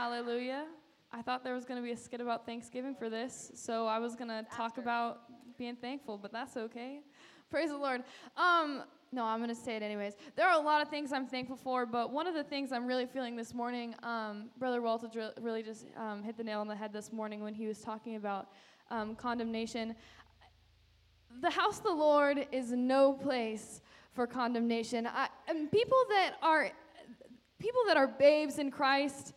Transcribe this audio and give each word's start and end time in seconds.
Hallelujah. 0.00 0.64
I 1.12 1.20
thought 1.20 1.44
there 1.44 1.52
was 1.52 1.66
going 1.66 1.78
to 1.78 1.84
be 1.84 1.92
a 1.92 1.96
skit 1.96 2.22
about 2.22 2.46
Thanksgiving 2.46 2.94
for 2.94 3.10
this, 3.10 3.52
so 3.54 3.86
I 3.86 3.98
was 3.98 4.16
going 4.16 4.28
to 4.28 4.46
talk 4.50 4.78
about 4.78 5.18
being 5.58 5.76
thankful, 5.76 6.16
but 6.16 6.32
that's 6.32 6.56
okay. 6.56 7.00
Praise 7.50 7.68
the 7.68 7.76
Lord. 7.76 8.04
Um, 8.34 8.84
no, 9.12 9.26
I'm 9.26 9.40
going 9.40 9.50
to 9.50 9.54
say 9.54 9.76
it 9.76 9.82
anyways. 9.82 10.14
There 10.36 10.48
are 10.48 10.58
a 10.58 10.64
lot 10.64 10.80
of 10.80 10.88
things 10.88 11.12
I'm 11.12 11.26
thankful 11.26 11.56
for, 11.56 11.84
but 11.84 12.12
one 12.12 12.26
of 12.26 12.32
the 12.32 12.42
things 12.42 12.72
I'm 12.72 12.86
really 12.86 13.04
feeling 13.04 13.36
this 13.36 13.52
morning, 13.52 13.94
um, 14.02 14.48
Brother 14.58 14.80
Walter 14.80 15.06
really 15.38 15.62
just 15.62 15.84
um, 15.98 16.22
hit 16.22 16.38
the 16.38 16.44
nail 16.44 16.60
on 16.60 16.66
the 16.66 16.76
head 16.76 16.94
this 16.94 17.12
morning 17.12 17.42
when 17.42 17.52
he 17.52 17.66
was 17.66 17.80
talking 17.80 18.16
about 18.16 18.48
um, 18.90 19.14
condemnation. 19.14 19.94
The 21.42 21.50
house 21.50 21.76
of 21.76 21.84
the 21.84 21.92
Lord 21.92 22.46
is 22.52 22.72
no 22.72 23.12
place 23.12 23.82
for 24.14 24.26
condemnation. 24.26 25.06
I, 25.06 25.28
and 25.46 25.70
people 25.70 25.98
that 26.08 26.36
are 26.40 26.70
people 27.58 27.82
that 27.86 27.98
are 27.98 28.08
babes 28.08 28.58
in 28.58 28.70
Christ, 28.70 29.34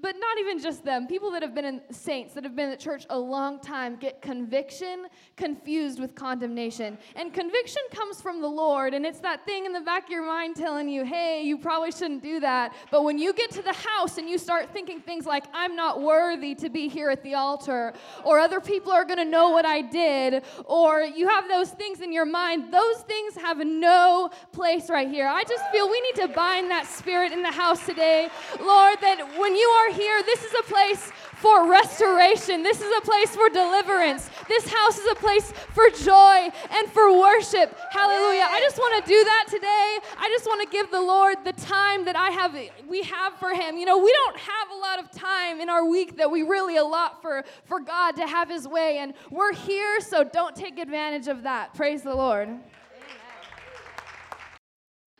but 0.00 0.16
not 0.18 0.38
even 0.38 0.60
just 0.60 0.84
them, 0.84 1.06
people 1.06 1.30
that 1.32 1.42
have 1.42 1.54
been 1.54 1.64
in 1.64 1.80
saints, 1.90 2.34
that 2.34 2.44
have 2.44 2.54
been 2.54 2.70
at 2.70 2.78
church 2.78 3.06
a 3.10 3.18
long 3.18 3.60
time, 3.60 3.96
get 3.96 4.22
conviction 4.22 5.06
confused 5.36 5.98
with 6.00 6.14
condemnation. 6.14 6.98
And 7.16 7.32
conviction 7.32 7.82
comes 7.90 8.20
from 8.20 8.40
the 8.40 8.48
Lord, 8.48 8.94
and 8.94 9.04
it's 9.04 9.20
that 9.20 9.44
thing 9.44 9.66
in 9.66 9.72
the 9.72 9.80
back 9.80 10.04
of 10.04 10.10
your 10.10 10.26
mind 10.26 10.56
telling 10.56 10.88
you, 10.88 11.04
hey, 11.04 11.42
you 11.42 11.58
probably 11.58 11.90
shouldn't 11.90 12.22
do 12.22 12.40
that. 12.40 12.74
But 12.90 13.04
when 13.04 13.18
you 13.18 13.32
get 13.32 13.50
to 13.52 13.62
the 13.62 13.72
house 13.72 14.18
and 14.18 14.28
you 14.28 14.38
start 14.38 14.72
thinking 14.72 15.00
things 15.00 15.26
like, 15.26 15.44
I'm 15.52 15.74
not 15.76 16.00
worthy 16.00 16.54
to 16.56 16.68
be 16.68 16.88
here 16.88 17.10
at 17.10 17.22
the 17.22 17.34
altar, 17.34 17.92
or 18.24 18.38
other 18.38 18.60
people 18.60 18.92
are 18.92 19.04
going 19.04 19.18
to 19.18 19.24
know 19.24 19.50
what 19.50 19.66
I 19.66 19.82
did, 19.82 20.44
or 20.64 21.02
you 21.02 21.28
have 21.28 21.48
those 21.48 21.70
things 21.70 22.00
in 22.00 22.12
your 22.12 22.26
mind, 22.26 22.72
those 22.72 22.98
things 23.02 23.34
have 23.36 23.58
no 23.58 24.30
place 24.52 24.90
right 24.90 25.08
here. 25.08 25.26
I 25.26 25.44
just 25.44 25.64
feel 25.70 25.88
we 25.90 26.00
need 26.00 26.16
to 26.16 26.28
bind 26.28 26.70
that 26.70 26.86
spirit 26.86 27.32
in 27.32 27.42
the 27.42 27.52
house 27.52 27.84
today, 27.84 28.28
Lord, 28.60 28.98
that 29.00 29.38
when 29.38 29.54
you 29.54 29.68
are 29.68 29.87
are 29.88 29.92
here, 29.92 30.22
this 30.22 30.44
is 30.44 30.52
a 30.60 30.62
place 30.64 31.12
for 31.36 31.70
restoration. 31.70 32.62
This 32.62 32.80
is 32.80 32.92
a 32.98 33.00
place 33.00 33.34
for 33.34 33.48
deliverance. 33.48 34.28
This 34.48 34.68
house 34.68 34.98
is 34.98 35.06
a 35.12 35.14
place 35.14 35.52
for 35.72 35.88
joy 35.90 36.50
and 36.70 36.88
for 36.90 37.18
worship. 37.18 37.76
Hallelujah. 37.90 38.46
I 38.48 38.60
just 38.60 38.76
want 38.76 39.04
to 39.04 39.08
do 39.08 39.24
that 39.24 39.44
today. 39.48 39.98
I 40.18 40.28
just 40.30 40.46
want 40.46 40.68
to 40.68 40.76
give 40.76 40.90
the 40.90 41.00
Lord 41.00 41.36
the 41.44 41.52
time 41.52 42.04
that 42.06 42.16
I 42.16 42.30
have 42.30 42.56
we 42.88 43.02
have 43.02 43.34
for 43.34 43.50
him. 43.50 43.76
You 43.76 43.86
know, 43.86 43.98
we 43.98 44.12
don't 44.12 44.36
have 44.36 44.70
a 44.74 44.78
lot 44.80 44.98
of 44.98 45.10
time 45.12 45.60
in 45.60 45.68
our 45.68 45.84
week 45.84 46.16
that 46.16 46.30
we 46.30 46.42
really 46.42 46.76
allot 46.76 47.22
for 47.22 47.44
for 47.64 47.80
God 47.80 48.16
to 48.16 48.26
have 48.26 48.48
his 48.48 48.66
way 48.66 48.98
and 48.98 49.14
we're 49.30 49.54
here 49.54 50.00
so 50.00 50.24
don't 50.24 50.56
take 50.56 50.78
advantage 50.78 51.28
of 51.28 51.44
that. 51.44 51.74
Praise 51.74 52.02
the 52.02 52.14
Lord. 52.14 52.48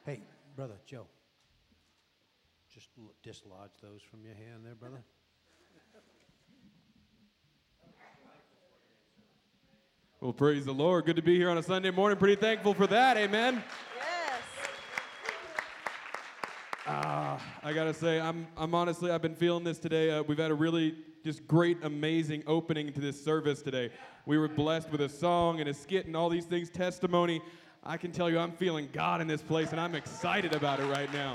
Hey, 0.05 0.23
brother 0.57 0.81
Joe 0.85 1.07
Just 2.73 2.89
dislodge 3.23 3.58
those 3.83 4.01
from 4.11 4.25
your 4.25 4.35
hand 4.35 4.65
there, 4.65 4.75
brother? 4.75 5.05
Well, 10.21 10.33
praise 10.33 10.65
the 10.65 10.73
Lord. 10.73 11.07
Good 11.07 11.15
to 11.15 11.23
be 11.23 11.37
here 11.37 11.49
on 11.49 11.59
a 11.59 11.63
Sunday 11.63 11.93
morning. 11.93 12.19
Pretty 12.19 12.35
thankful 12.35 12.75
for 12.75 12.89
that. 12.89 13.17
Amen. 13.17 13.63
Yes. 13.97 14.43
Uh, 16.89 17.39
I 17.63 17.73
gotta 17.73 17.95
say, 17.95 18.21
I'm, 18.21 18.49
I'm 18.57 18.75
honestly, 18.75 19.13
I've 19.13 19.23
been 19.23 19.37
feeling 19.37 19.63
this 19.63 19.79
today. 19.79 20.11
Uh, 20.11 20.25
we've 20.25 20.39
had 20.39 20.51
a 20.51 20.55
really 20.55 20.97
just 21.23 21.47
great, 21.47 21.79
amazing 21.85 22.43
opening 22.49 22.93
to 22.93 23.01
this 23.01 23.23
service 23.23 23.63
today. 23.63 23.91
We 24.27 24.39
were 24.39 24.49
blessed 24.49 24.91
with 24.91 25.03
a 25.03 25.09
song 25.09 25.61
and 25.61 25.69
a 25.69 25.75
skit 25.75 26.07
and 26.07 26.17
all 26.17 26.29
these 26.29 26.47
things, 26.47 26.69
testimony. 26.69 27.41
I 27.85 27.97
can 27.97 28.11
tell 28.11 28.29
you, 28.29 28.41
I'm 28.41 28.53
feeling 28.53 28.89
God 28.93 29.21
in 29.21 29.29
this 29.29 29.43
place, 29.43 29.71
and 29.71 29.81
I'm 29.81 29.95
excited 29.95 30.53
about 30.53 30.81
it 30.81 30.87
right 30.87 31.13
now. 31.13 31.35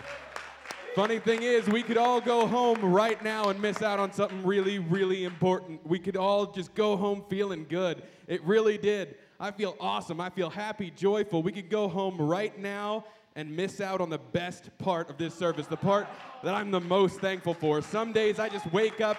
Funny 0.95 1.17
thing 1.17 1.41
is, 1.41 1.67
we 1.67 1.81
could 1.81 1.97
all 1.97 2.21
go 2.21 2.45
home 2.45 2.79
right 2.85 3.21
now 3.23 3.49
and 3.49 3.59
miss 3.59 3.81
out 3.81 3.99
on 3.99 4.13
something 4.13 4.43
really, 4.43 4.77
really 4.77 5.23
important. 5.23 5.83
We 5.87 5.97
could 5.97 6.15
all 6.15 6.45
just 6.45 6.75
go 6.75 6.95
home 6.95 7.23
feeling 7.31 7.65
good. 7.67 8.03
It 8.27 8.43
really 8.43 8.77
did. 8.77 9.15
I 9.39 9.49
feel 9.49 9.75
awesome. 9.79 10.21
I 10.21 10.29
feel 10.29 10.51
happy, 10.51 10.91
joyful. 10.91 11.41
We 11.41 11.51
could 11.51 11.71
go 11.71 11.87
home 11.87 12.21
right 12.21 12.55
now 12.59 13.05
and 13.35 13.55
miss 13.55 13.81
out 13.81 14.01
on 14.01 14.11
the 14.11 14.19
best 14.19 14.69
part 14.77 15.09
of 15.09 15.17
this 15.17 15.33
service, 15.33 15.65
the 15.65 15.75
part 15.75 16.07
that 16.43 16.53
I'm 16.53 16.69
the 16.69 16.81
most 16.81 17.19
thankful 17.19 17.55
for. 17.55 17.81
Some 17.81 18.13
days 18.13 18.37
I 18.37 18.47
just 18.47 18.71
wake 18.71 19.01
up 19.01 19.17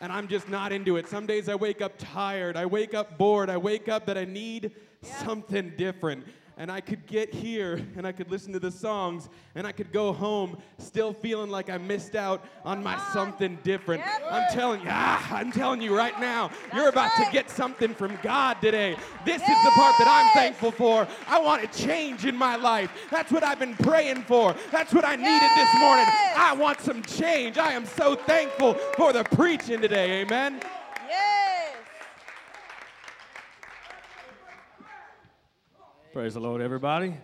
and 0.00 0.12
I'm 0.12 0.28
just 0.28 0.48
not 0.48 0.70
into 0.70 0.98
it. 0.98 1.08
Some 1.08 1.26
days 1.26 1.48
I 1.48 1.56
wake 1.56 1.82
up 1.82 1.94
tired. 1.98 2.56
I 2.56 2.64
wake 2.64 2.94
up 2.94 3.18
bored. 3.18 3.50
I 3.50 3.56
wake 3.56 3.88
up 3.88 4.06
that 4.06 4.16
I 4.16 4.24
need 4.24 4.70
yeah. 5.02 5.24
something 5.24 5.72
different 5.76 6.26
and 6.58 6.72
I 6.72 6.80
could 6.80 7.06
get 7.06 7.32
here 7.32 7.80
and 7.96 8.04
I 8.04 8.10
could 8.10 8.30
listen 8.30 8.52
to 8.52 8.58
the 8.58 8.70
songs 8.70 9.28
and 9.54 9.64
I 9.64 9.70
could 9.70 9.92
go 9.92 10.12
home 10.12 10.58
still 10.78 11.12
feeling 11.12 11.50
like 11.50 11.70
I 11.70 11.78
missed 11.78 12.16
out 12.16 12.44
on 12.64 12.82
my 12.82 13.00
something 13.12 13.58
different. 13.62 14.02
I'm 14.28 14.52
telling 14.52 14.80
you, 14.80 14.88
ah, 14.90 15.34
I'm 15.34 15.52
telling 15.52 15.80
you 15.80 15.96
right 15.96 16.18
now, 16.20 16.50
you're 16.74 16.88
about 16.88 17.12
to 17.16 17.28
get 17.32 17.48
something 17.48 17.94
from 17.94 18.18
God 18.24 18.60
today. 18.60 18.96
This 19.24 19.40
is 19.40 19.48
the 19.64 19.70
part 19.70 19.94
that 19.98 20.08
I'm 20.08 20.34
thankful 20.34 20.72
for. 20.72 21.06
I 21.28 21.40
want 21.40 21.62
a 21.62 21.68
change 21.68 22.24
in 22.24 22.36
my 22.36 22.56
life. 22.56 22.90
That's 23.08 23.30
what 23.30 23.44
I've 23.44 23.60
been 23.60 23.76
praying 23.76 24.22
for. 24.24 24.54
That's 24.72 24.92
what 24.92 25.04
I 25.04 25.14
needed 25.14 25.50
this 25.56 25.78
morning. 25.78 26.06
I 26.36 26.56
want 26.58 26.80
some 26.80 27.02
change. 27.04 27.56
I 27.56 27.72
am 27.72 27.86
so 27.86 28.16
thankful 28.16 28.74
for 28.96 29.12
the 29.12 29.22
preaching 29.22 29.80
today. 29.80 30.22
Amen. 30.22 30.60
Praise 36.18 36.34
the 36.34 36.40
Lord, 36.40 36.60
everybody. 36.60 37.14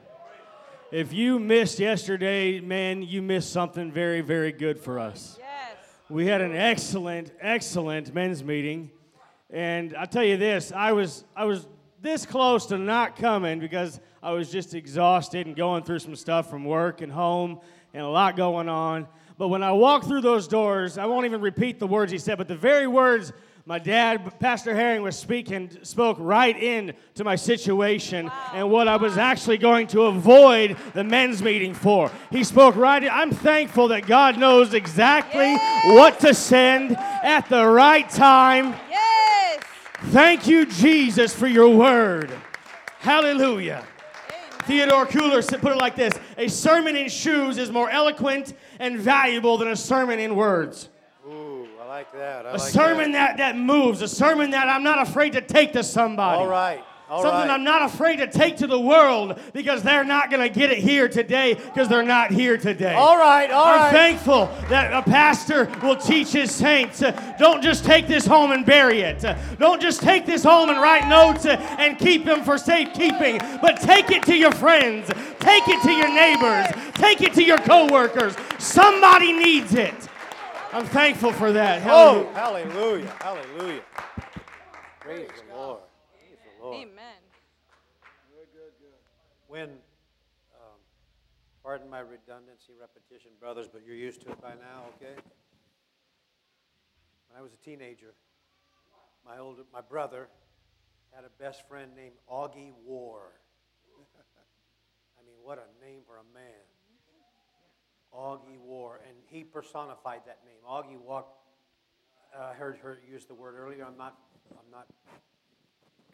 If 0.93 1.13
you 1.13 1.41
missed 1.41 1.81
yesterday, 1.81 2.61
man, 2.61 3.03
you 3.03 3.23
missed 3.23 3.53
something 3.53 3.91
very, 3.91 4.21
very 4.21 4.53
good 4.53 4.79
for 4.79 5.01
us. 5.01 5.37
Yes. 5.41 5.89
We 6.09 6.29
had 6.29 6.41
an 6.41 6.55
excellent, 6.55 7.33
excellent 7.41 8.15
men's 8.15 8.45
meeting. 8.45 8.93
And 9.51 9.97
I 9.97 10.05
tell 10.05 10.23
you 10.23 10.37
this, 10.37 10.71
I 10.71 10.93
was 10.93 11.25
I 11.35 11.45
was 11.45 11.67
this 12.03 12.25
close 12.25 12.67
to 12.67 12.79
not 12.79 13.17
coming 13.17 13.59
because 13.59 13.99
I 14.23 14.31
was 14.31 14.49
just 14.49 14.75
exhausted 14.77 15.49
and 15.49 15.57
going 15.57 15.83
through 15.83 15.99
some 15.99 16.15
stuff 16.15 16.49
from 16.49 16.65
work 16.65 17.01
and 17.01 17.11
home 17.11 17.59
and 17.95 18.05
a 18.05 18.09
lot 18.09 18.37
going 18.37 18.69
on. 18.69 19.09
But 19.37 19.49
when 19.49 19.65
I 19.65 19.73
walked 19.73 20.07
through 20.07 20.21
those 20.21 20.47
doors, 20.47 20.99
I 20.99 21.07
won't 21.07 21.27
even 21.27 21.41
repeat 21.41 21.81
the 21.81 21.89
words 21.89 22.13
he 22.13 22.19
said, 22.19 22.39
but 22.39 22.47
the 22.47 22.55
very 22.55 22.87
words 22.87 23.33
my 23.67 23.79
dad, 23.79 24.39
Pastor 24.41 24.75
Herring, 24.75 25.01
was 25.01 25.19
speaking, 25.19 25.71
spoke 25.83 26.19
right 26.21 26.55
in 26.55 26.93
to 27.15 27.25
my 27.25 27.35
situation 27.35 28.27
wow. 28.27 28.51
and 28.53 28.71
what 28.71 28.89
I 28.89 28.97
was 28.97 29.17
actually 29.17 29.57
going 29.57 29.87
to 29.89 30.03
avoid 30.03 30.77
the 30.93 31.03
men's 31.03 31.43
meeting 31.43 31.73
for. 31.73 32.11
He 32.31 32.45
spoke 32.45 32.77
right 32.77 33.03
in. 33.03 33.09
I'm 33.09 33.31
thankful 33.31 33.89
that 33.89 34.07
God 34.07 34.37
knows 34.37 34.75
exactly 34.75 35.53
yes. 35.53 35.95
what 35.95 36.21
to 36.21 36.35
send 36.35 36.95
at 36.99 37.49
the 37.49 37.67
right 37.67 38.09
time. 38.11 38.75
Yes. 38.91 39.63
Thank 40.09 40.47
you, 40.47 40.67
Jesus, 40.67 41.35
for 41.35 41.47
your 41.47 41.75
word. 41.75 42.31
Hallelujah. 42.99 43.83
Theodore 44.65 45.07
Cooler 45.07 45.43
put 45.43 45.73
it 45.73 45.79
like 45.79 45.97
this 45.97 46.13
A 46.37 46.49
sermon 46.49 46.97
in 46.97 47.09
shoes 47.09 47.57
is 47.57 47.71
more 47.71 47.89
eloquent 47.89 48.53
and 48.79 48.99
valuable 48.99 49.57
than 49.57 49.69
a 49.69 49.77
sermon 49.77 50.19
in 50.19 50.37
words 50.37 50.91
like 51.95 52.13
that. 52.13 52.45
I 52.45 52.51
a 52.51 52.53
like 52.55 52.73
sermon 52.73 53.13
that. 53.13 53.37
that. 53.37 53.55
that 53.55 53.57
moves, 53.57 54.03
a 54.03 54.09
sermon 54.09 54.51
that 54.51 54.69
I'm 54.69 54.83
not 54.83 55.01
afraid 55.07 55.35
to 55.35 55.41
take 55.41 55.75
to 55.75 55.85
somebody. 55.85 56.41
All 56.41 56.49
right. 56.49 56.83
All 57.09 57.23
Something 57.23 57.49
right. 57.49 57.51
I'm 57.51 57.63
not 57.63 57.83
afraid 57.83 58.17
to 58.17 58.27
take 58.27 58.57
to 58.57 58.67
the 58.67 58.81
world 58.81 59.39
because 59.53 59.83
they're 59.83 60.03
not 60.03 60.31
going 60.31 60.43
to 60.43 60.49
get 60.49 60.73
it 60.73 60.79
here 60.79 61.07
today 61.07 61.53
because 61.53 61.87
they're 61.87 62.03
not 62.03 62.31
here 62.33 62.57
today. 62.57 62.95
All 62.95 63.19
right, 63.19 63.51
all 63.51 63.67
I'm 63.67 63.81
right. 63.83 63.93
thankful 63.93 64.47
that 64.71 64.91
a 64.93 65.03
pastor 65.03 65.71
will 65.83 65.97
teach 65.97 66.33
his 66.33 66.51
saints 66.51 67.03
uh, 67.03 67.13
don't 67.39 67.63
just 67.63 67.85
take 67.85 68.09
this 68.09 68.27
home 68.27 68.53
and 68.53 68.65
bury 68.65 69.03
it. 69.03 69.23
Uh, 69.23 69.37
don't 69.59 69.83
just 69.83 70.01
take 70.01 70.25
this 70.25 70.43
home 70.43 70.71
and 70.71 70.81
write 70.81 71.07
notes 71.07 71.45
uh, 71.45 71.57
and 71.79 71.99
keep 71.99 72.25
them 72.25 72.43
for 72.43 72.57
safekeeping, 72.57 73.39
but 73.61 73.77
take 73.83 74.11
it 74.11 74.23
to 74.25 74.35
your 74.35 74.53
friends, 74.53 75.07
take 75.41 75.69
it 75.69 75.83
to 75.83 75.93
your 75.93 76.09
neighbors, 76.09 76.67
take 76.95 77.21
it 77.21 77.35
to 77.35 77.45
your 77.45 77.59
coworkers. 77.59 78.35
Somebody 78.59 79.31
needs 79.33 79.75
it. 79.75 80.09
I'm 80.75 80.87
thankful 80.87 81.33
for 81.33 81.53
that. 81.53 81.83
Hallelujah. 81.83 82.29
Oh, 82.29 82.35
hallelujah. 82.35 83.17
Hallelujah. 83.21 83.83
Praise 84.99 85.29
the 85.49 85.55
Lord. 85.55 85.79
Praise 86.11 86.39
the 86.43 86.65
Lord. 86.65 86.77
Amen. 86.79 87.23
Good, 88.29 88.49
good, 88.53 88.73
good. 88.81 88.99
When, 89.47 89.69
um, 89.71 90.81
pardon 91.63 91.89
my 91.89 92.01
redundancy, 92.01 92.73
repetition, 92.81 93.31
brothers, 93.39 93.69
but 93.73 93.83
you're 93.87 93.95
used 93.95 94.23
to 94.23 94.33
it 94.33 94.43
by 94.43 94.55
now, 94.55 94.91
okay? 94.97 95.15
When 97.29 97.39
I 97.39 97.41
was 97.41 97.53
a 97.53 97.65
teenager, 97.65 98.13
my 99.25 99.39
older, 99.39 99.63
my 99.73 99.81
brother 99.81 100.27
had 101.15 101.25
a 101.25 101.31
best 101.41 101.69
friend 101.69 101.93
named 101.95 102.17
Augie 102.29 102.73
War. 102.85 103.31
I 105.21 105.25
mean, 105.25 105.37
what 105.41 105.59
a 105.59 105.87
name 105.87 106.01
for 106.05 106.17
a 106.17 106.35
man. 106.35 106.67
Augie 108.17 108.59
War, 108.59 109.01
and 109.07 109.17
he 109.27 109.43
personified 109.45 110.21
that 110.27 110.39
name. 110.45 110.63
Augie 110.69 111.01
walked. 111.01 111.41
I 112.37 112.51
uh, 112.51 112.53
heard 112.55 112.79
her 112.79 112.99
use 113.11 113.27
the 113.27 113.35
word 113.35 113.55
earlier. 113.59 113.85
I'm 113.85 113.97
not. 113.97 114.17
I'm 114.53 114.71
not 114.71 114.87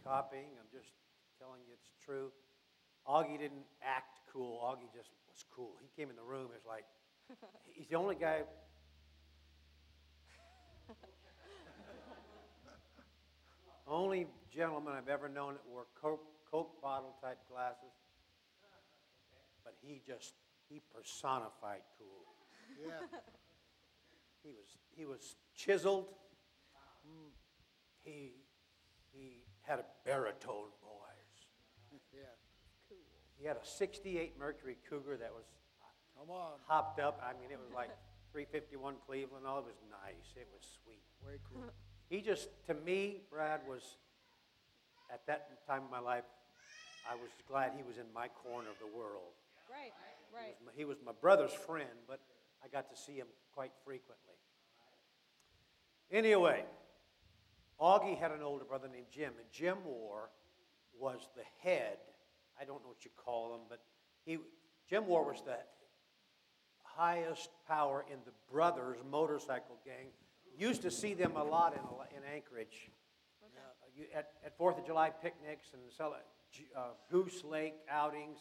copying. 0.05 0.49
I'm 0.59 0.69
just 0.73 0.93
telling 1.39 1.61
you 1.67 1.73
it's 1.75 1.91
true. 2.05 2.31
Augie 3.07 3.39
didn't 3.39 3.65
act 3.83 4.21
cool. 4.33 4.61
Augie 4.65 4.93
just 4.97 5.11
was 5.31 5.45
cool. 5.55 5.73
He 5.81 5.89
came 6.01 6.11
in 6.11 6.17
the 6.17 6.23
room. 6.23 6.49
It's 6.55 6.67
like 6.67 6.85
he's 7.75 7.87
the 7.89 7.97
only 7.97 8.15
guy. 8.15 8.43
only 13.87 14.27
gentleman 14.55 14.95
I've 14.95 15.09
ever 15.09 15.29
known 15.29 15.55
that 15.55 15.67
wore 15.69 15.87
Coke, 16.01 16.25
Coke 16.51 16.81
bottle 16.83 17.15
type 17.23 17.39
glasses. 17.51 17.93
But 19.65 19.75
he 19.83 20.01
just 20.07 20.35
he 20.71 20.81
personified 20.95 21.83
cool. 21.99 22.87
Yeah. 22.87 23.07
He 24.43 24.49
was, 24.57 24.79
he 24.97 25.05
was 25.05 25.37
chiseled. 25.55 26.07
He, 28.03 28.33
he 29.13 29.45
had 29.61 29.79
a 29.79 29.85
baritone 30.07 30.73
voice. 30.81 31.45
Yeah. 32.15 32.97
He 33.39 33.47
had 33.47 33.57
a 33.57 33.65
68 33.67 34.39
Mercury 34.39 34.79
Cougar 34.89 35.19
that 35.19 35.31
was 35.31 35.45
Come 36.19 36.31
on. 36.31 36.53
hopped 36.67 37.01
up. 37.01 37.21
I 37.23 37.33
mean, 37.39 37.51
it 37.53 37.59
was 37.61 37.69
like 37.75 37.91
351 38.33 38.95
Cleveland. 39.07 39.45
Oh, 39.47 39.59
it 39.59 39.65
was 39.69 39.77
nice. 39.91 40.33
It 40.37 40.49
was 40.53 40.65
sweet. 40.83 41.05
Way 41.27 41.37
cool. 41.53 41.65
He 42.09 42.23
just, 42.23 42.49
to 42.67 42.73
me, 42.75 43.21
Brad 43.31 43.61
was, 43.69 43.97
at 45.13 45.21
that 45.27 45.67
time 45.67 45.85
of 45.85 45.91
my 45.91 46.01
life, 46.01 46.25
I 47.05 47.15
was 47.15 47.29
glad 47.47 47.73
he 47.77 47.83
was 47.83 47.99
in 47.99 48.09
my 48.15 48.29
corner 48.29 48.69
of 48.71 48.79
the 48.81 48.89
world. 48.97 49.37
Right, 49.69 49.93
He 50.31 50.37
was 50.37 50.61
my- 50.65 50.73
He 50.77 50.85
was 50.85 51.03
my 51.05 51.13
brother's 51.13 51.53
friend, 51.53 51.91
but 52.07 52.21
I 52.63 52.69
got 52.69 52.91
to 52.91 52.97
see 52.97 53.15
him 53.15 53.27
quite 53.53 53.73
frequently. 53.85 54.35
Anyway, 56.11 56.65
Augie 57.81 58.19
had 58.19 58.33
an 58.33 58.43
older 58.43 58.65
brother 58.65 58.89
named 58.89 59.07
Jim, 59.11 59.33
and 59.39 59.51
Jim 59.53 59.79
Moore 59.85 60.31
was 60.99 61.29
the 61.37 61.45
head. 61.63 61.99
I 62.61 62.65
don't 62.65 62.83
know 62.83 62.89
what 62.89 63.05
you 63.05 63.11
call 63.17 63.55
him, 63.55 63.61
but 63.69 63.81
he, 64.25 64.39
Jim 64.89 65.07
Moore 65.07 65.25
was 65.25 65.43
the 65.43 65.59
highest 66.83 67.51
power 67.67 68.05
in 68.11 68.19
the 68.25 68.33
brothers 68.53 68.99
motorcycle 69.11 69.79
gang. 69.85 70.09
Used 70.59 70.83
to 70.83 70.91
see 70.91 71.15
them 71.15 71.37
a 71.37 71.45
lot 71.45 71.73
in, 71.73 71.81
in 72.19 72.25
Anchorage. 72.25 72.91
Uh, 73.43 73.87
you, 73.97 74.05
at, 74.15 74.33
at 74.45 74.59
Fourth 74.59 74.79
of 74.79 74.85
July 74.85 75.09
picnics 75.11 75.69
and 75.73 75.81
sell, 75.91 76.15
uh, 76.77 76.81
Goose 77.11 77.45
Lake 77.45 77.77
outings. 77.89 78.41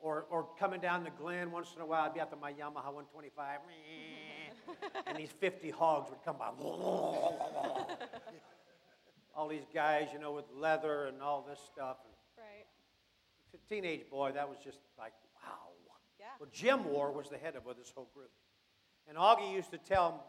Or, 0.00 0.26
or 0.30 0.48
coming 0.58 0.80
down 0.80 1.04
the 1.04 1.10
Glenn 1.10 1.50
once 1.50 1.74
in 1.74 1.82
a 1.82 1.86
while, 1.86 2.04
I'd 2.04 2.14
be 2.14 2.20
out 2.20 2.30
to 2.30 2.36
my 2.36 2.52
Yamaha 2.52 2.92
125, 2.92 3.60
and 5.06 5.18
these 5.18 5.30
50 5.30 5.70
hogs 5.70 6.10
would 6.10 6.22
come 6.24 6.36
by. 6.38 6.50
all 9.34 9.48
these 9.48 9.66
guys, 9.72 10.08
you 10.12 10.18
know, 10.18 10.32
with 10.32 10.44
leather 10.54 11.06
and 11.06 11.22
all 11.22 11.42
this 11.48 11.60
stuff. 11.72 11.98
And 12.04 12.14
Right. 12.36 12.66
to 13.52 13.58
a 13.58 13.68
teenage 13.68 14.08
boy, 14.10 14.32
that 14.32 14.48
was 14.48 14.58
just 14.62 14.78
like, 14.98 15.12
wow. 15.42 15.70
Yeah. 16.18 16.26
Well, 16.38 16.50
Jim 16.52 16.84
War 16.84 17.10
was 17.10 17.30
the 17.30 17.38
head 17.38 17.56
of 17.56 17.64
this 17.76 17.90
whole 17.94 18.10
group. 18.14 18.30
And 19.08 19.16
Augie 19.16 19.52
used 19.52 19.70
to 19.70 19.78
tell 19.78 20.26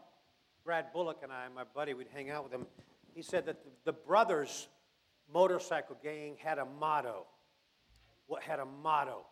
Brad 0.64 0.92
Bullock 0.92 1.18
and 1.22 1.30
I, 1.30 1.48
my 1.54 1.64
buddy, 1.64 1.92
we'd 1.92 2.08
hang 2.14 2.30
out 2.30 2.44
with 2.44 2.52
him. 2.52 2.66
He 3.14 3.20
said 3.22 3.44
that 3.46 3.62
the, 3.62 3.70
the 3.84 3.92
brothers' 3.92 4.68
motorcycle 5.32 5.98
gang 6.02 6.36
had 6.42 6.58
a 6.58 6.64
motto. 6.64 7.26
What 8.26 8.42
had 8.42 8.60
a 8.60 8.64
motto. 8.64 9.26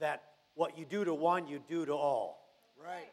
That 0.00 0.22
what 0.54 0.76
you 0.78 0.84
do 0.84 1.04
to 1.04 1.14
one, 1.14 1.46
you 1.46 1.60
do 1.68 1.86
to 1.86 1.94
all. 1.94 2.48
Right. 2.82 3.08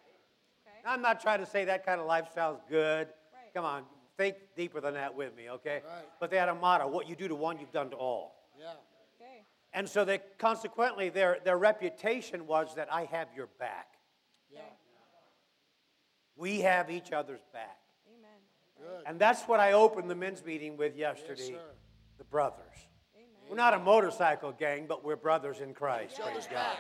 Okay. 0.67 0.77
I'm 0.85 1.01
not 1.01 1.19
trying 1.21 1.39
to 1.39 1.45
say 1.45 1.65
that 1.65 1.85
kind 1.85 1.99
of 1.99 2.07
lifestyle 2.07 2.53
is 2.55 2.61
good. 2.69 3.07
Right. 3.33 3.53
Come 3.53 3.65
on, 3.65 3.83
think 4.17 4.35
deeper 4.55 4.81
than 4.81 4.93
that 4.95 5.13
with 5.15 5.35
me, 5.35 5.49
okay? 5.49 5.81
Right. 5.85 6.05
But 6.19 6.31
they 6.31 6.37
had 6.37 6.49
a 6.49 6.55
motto: 6.55 6.87
what 6.87 7.07
you 7.09 7.15
do 7.15 7.27
to 7.27 7.35
one, 7.35 7.59
you've 7.59 7.71
done 7.71 7.89
to 7.91 7.95
all. 7.95 8.35
Yeah. 8.59 8.73
Okay. 9.19 9.43
And 9.73 9.87
so 9.89 10.05
they 10.05 10.19
consequently 10.37 11.09
their, 11.09 11.39
their 11.43 11.57
reputation 11.57 12.47
was 12.47 12.75
that 12.75 12.87
I 12.91 13.05
have 13.05 13.27
your 13.35 13.47
back. 13.59 13.87
Yeah. 14.49 14.61
We 16.37 16.61
have 16.61 16.89
each 16.89 17.11
other's 17.11 17.43
back. 17.53 17.77
Amen. 18.09 18.39
Good. 18.77 19.03
And 19.07 19.19
that's 19.19 19.43
what 19.43 19.59
I 19.59 19.71
opened 19.73 20.09
the 20.09 20.15
men's 20.15 20.43
meeting 20.43 20.75
with 20.77 20.95
Yes, 20.95 21.17
yesterday. 21.19 21.53
sir. 21.55 21.61
the 22.17 22.23
brothers. 22.25 22.87
Amen. 23.45 23.49
We're 23.49 23.55
not 23.57 23.73
a 23.73 23.79
motorcycle 23.79 24.51
gang, 24.51 24.85
but 24.87 25.03
we're 25.03 25.15
brothers 25.15 25.59
in 25.59 25.73
Christ. 25.73 26.15
Each 26.15 26.21
other's 26.21 26.47
praise 26.47 26.57
God. 26.59 26.77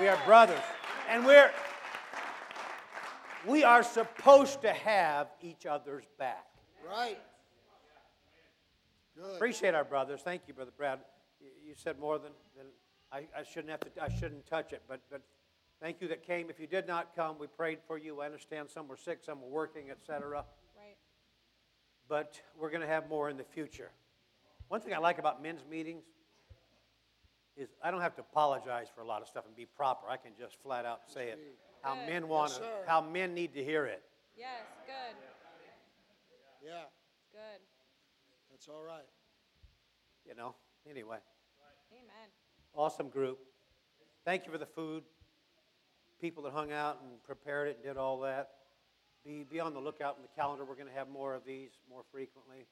We 0.00 0.08
are 0.08 0.18
brothers. 0.24 0.60
And 1.08 1.24
we're 1.26 1.50
we 3.46 3.64
are 3.64 3.82
supposed 3.82 4.62
to 4.62 4.72
have 4.72 5.28
each 5.40 5.66
other's 5.66 6.04
back. 6.18 6.46
Right. 6.88 7.18
Good. 9.16 9.34
Appreciate 9.34 9.74
our 9.74 9.84
brothers. 9.84 10.20
Thank 10.22 10.42
you, 10.46 10.54
Brother 10.54 10.70
Brad. 10.76 11.00
You- 11.40 11.48
You 11.68 11.74
said 11.74 11.98
more 11.98 12.18
than, 12.18 12.32
than 12.56 12.66
I, 13.10 13.26
I 13.36 13.42
shouldn't 13.42 13.70
have 13.70 13.80
to, 13.80 14.02
I 14.02 14.08
shouldn't 14.08 14.46
touch 14.46 14.72
it, 14.72 14.82
but, 14.88 15.00
but 15.10 15.22
thank 15.80 16.00
you 16.00 16.08
that 16.08 16.22
came. 16.22 16.48
If 16.50 16.60
you 16.60 16.66
did 16.66 16.86
not 16.86 17.14
come, 17.16 17.38
we 17.38 17.46
prayed 17.48 17.78
for 17.86 17.98
you. 17.98 18.20
I 18.20 18.26
understand 18.26 18.70
some 18.70 18.86
were 18.88 18.96
sick, 18.96 19.18
some 19.24 19.40
were 19.42 19.48
working, 19.48 19.90
etc. 19.90 20.44
Right. 20.76 20.96
But 22.08 22.40
we're 22.58 22.70
going 22.70 22.80
to 22.82 22.86
have 22.86 23.08
more 23.08 23.28
in 23.28 23.36
the 23.36 23.44
future. 23.44 23.90
One 24.72 24.80
thing 24.80 24.94
I 24.94 24.98
like 25.00 25.18
about 25.18 25.42
men's 25.42 25.66
meetings 25.70 26.04
is 27.58 27.68
I 27.84 27.90
don't 27.90 28.00
have 28.00 28.14
to 28.14 28.22
apologize 28.22 28.86
for 28.94 29.02
a 29.02 29.06
lot 29.06 29.20
of 29.20 29.28
stuff 29.28 29.44
and 29.44 29.54
be 29.54 29.66
proper. 29.66 30.08
I 30.08 30.16
can 30.16 30.30
just 30.34 30.56
flat 30.62 30.86
out 30.86 31.00
say 31.12 31.28
it. 31.28 31.38
How 31.82 31.94
Good. 31.94 32.08
men 32.10 32.26
want 32.26 32.52
Yes, 32.52 32.60
it, 32.62 32.88
how 32.88 33.02
men 33.02 33.34
need 33.34 33.52
to 33.52 33.62
hear 33.62 33.84
it. 33.84 34.02
Yes. 34.34 34.48
Good. 34.86 35.16
Yeah. 36.64 36.84
Good. 37.32 37.60
That's 38.50 38.66
all 38.66 38.82
right. 38.82 39.04
You 40.26 40.34
know, 40.36 40.54
anyway. 40.88 41.18
Amen. 41.92 42.30
Awesome 42.72 43.10
group. 43.10 43.40
Thank 44.24 44.46
you 44.46 44.52
for 44.52 44.58
the 44.58 44.64
food. 44.64 45.02
People 46.18 46.44
that 46.44 46.54
hung 46.54 46.72
out 46.72 46.98
and 47.02 47.22
prepared 47.24 47.68
it 47.68 47.76
and 47.76 47.84
did 47.84 47.98
all 47.98 48.20
that. 48.20 48.52
Be, 49.22 49.44
be 49.44 49.60
on 49.60 49.74
the 49.74 49.80
lookout 49.80 50.16
in 50.16 50.22
the 50.22 50.40
calendar. 50.40 50.64
We're 50.64 50.76
going 50.76 50.88
to 50.88 50.94
have 50.94 51.10
more 51.10 51.34
of 51.34 51.44
these 51.44 51.72
more 51.90 52.04
frequently. 52.10 52.64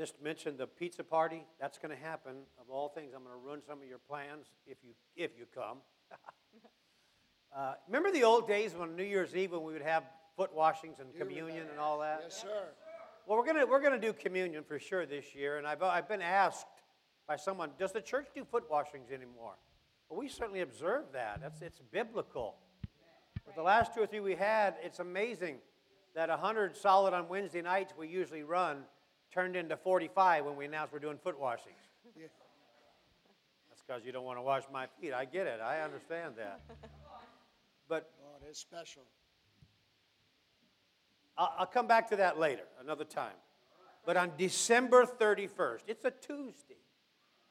Just 0.00 0.22
mentioned 0.22 0.56
the 0.56 0.66
pizza 0.66 1.04
party. 1.04 1.44
That's 1.60 1.76
going 1.76 1.94
to 1.94 2.02
happen. 2.02 2.32
Of 2.58 2.70
all 2.70 2.88
things, 2.88 3.12
I'm 3.14 3.22
going 3.22 3.34
to 3.34 3.46
ruin 3.46 3.60
some 3.68 3.82
of 3.82 3.86
your 3.86 3.98
plans 3.98 4.46
if 4.66 4.78
you 4.82 4.94
if 5.14 5.32
you 5.38 5.44
come. 5.54 5.76
uh, 7.54 7.74
remember 7.86 8.10
the 8.10 8.24
old 8.24 8.48
days 8.48 8.74
when 8.74 8.96
New 8.96 9.04
Year's 9.04 9.36
Eve 9.36 9.52
when 9.52 9.62
we 9.62 9.74
would 9.74 9.82
have 9.82 10.04
foot 10.38 10.54
washings 10.54 11.00
and 11.00 11.12
Do 11.12 11.18
communion 11.18 11.66
and 11.70 11.78
all 11.78 11.98
that? 11.98 12.20
Yes, 12.22 12.40
sir. 12.40 12.68
Well, 13.26 13.36
we're 13.36 13.44
gonna 13.44 13.66
we're 13.66 13.82
gonna 13.82 13.98
do 13.98 14.14
communion 14.14 14.64
for 14.64 14.78
sure 14.78 15.04
this 15.04 15.34
year, 15.34 15.58
and 15.58 15.66
I've 15.66 15.82
I've 15.82 16.08
been 16.08 16.22
asked 16.22 16.64
by 17.28 17.36
someone, 17.36 17.68
does 17.78 17.92
the 17.92 18.00
church 18.00 18.28
do 18.34 18.42
foot 18.46 18.64
washings 18.70 19.10
anymore? 19.10 19.56
Well, 20.08 20.18
we 20.18 20.30
certainly 20.30 20.62
observe 20.62 21.12
that. 21.12 21.42
That's 21.42 21.60
it's 21.60 21.82
biblical. 21.92 22.54
But 23.44 23.54
the 23.54 23.62
last 23.62 23.92
two 23.94 24.00
or 24.00 24.06
three 24.06 24.20
we 24.20 24.34
had, 24.34 24.76
it's 24.82 24.98
amazing 24.98 25.58
that 26.14 26.30
hundred 26.30 26.74
solid 26.74 27.12
on 27.12 27.28
Wednesday 27.28 27.60
nights 27.60 27.92
we 27.98 28.08
usually 28.08 28.44
run 28.44 28.84
turned 29.32 29.56
into 29.56 29.76
45 29.76 30.44
when 30.44 30.56
we 30.56 30.64
announced 30.64 30.92
we're 30.92 30.98
doing 30.98 31.18
foot 31.18 31.38
washings. 31.38 31.76
Yeah. 32.16 32.26
That's 33.68 33.82
because 33.86 34.04
you 34.04 34.12
don't 34.12 34.24
want 34.24 34.38
to 34.38 34.42
wash 34.42 34.64
my 34.72 34.86
feet. 35.00 35.12
I 35.12 35.24
get 35.24 35.46
it. 35.46 35.60
I 35.60 35.80
understand 35.80 36.34
that. 36.36 36.60
But 37.88 38.10
Oh, 38.22 38.46
it 38.46 38.50
is 38.50 38.58
special. 38.58 39.02
I'll, 41.36 41.52
I'll 41.60 41.66
come 41.66 41.86
back 41.86 42.08
to 42.10 42.16
that 42.16 42.38
later, 42.38 42.64
another 42.80 43.04
time. 43.04 43.34
But 44.04 44.16
on 44.16 44.32
December 44.36 45.04
31st, 45.04 45.80
it's 45.86 46.04
a 46.04 46.10
Tuesday. 46.10 46.80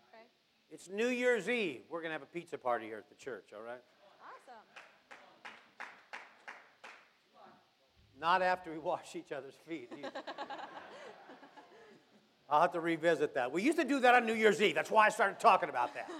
Okay. 0.09 0.25
It's 0.71 0.89
New 0.89 1.07
Year's 1.07 1.47
Eve. 1.47 1.81
We're 1.89 1.99
going 2.01 2.09
to 2.09 2.13
have 2.13 2.23
a 2.23 2.25
pizza 2.25 2.57
party 2.57 2.85
here 2.85 2.97
at 2.97 3.09
the 3.09 3.15
church, 3.15 3.51
all 3.55 3.61
right? 3.61 3.81
Awesome. 4.21 4.63
Not 8.19 8.41
after 8.41 8.71
we 8.71 8.79
wash 8.91 9.15
each 9.15 9.31
other's 9.31 9.55
feet. 9.67 9.89
either. 12.49 12.55
I'll 12.55 12.61
have 12.61 12.71
to 12.73 12.79
revisit 12.79 13.35
that. 13.35 13.51
We 13.51 13.61
used 13.61 13.77
to 13.77 13.85
do 13.85 13.99
that 13.99 14.15
on 14.15 14.25
New 14.25 14.33
Year's 14.33 14.61
Eve. 14.61 14.75
That's 14.75 14.91
why 14.91 15.05
I 15.05 15.09
started 15.09 15.39
talking 15.39 15.69
about 15.69 15.93
that. 15.93 16.09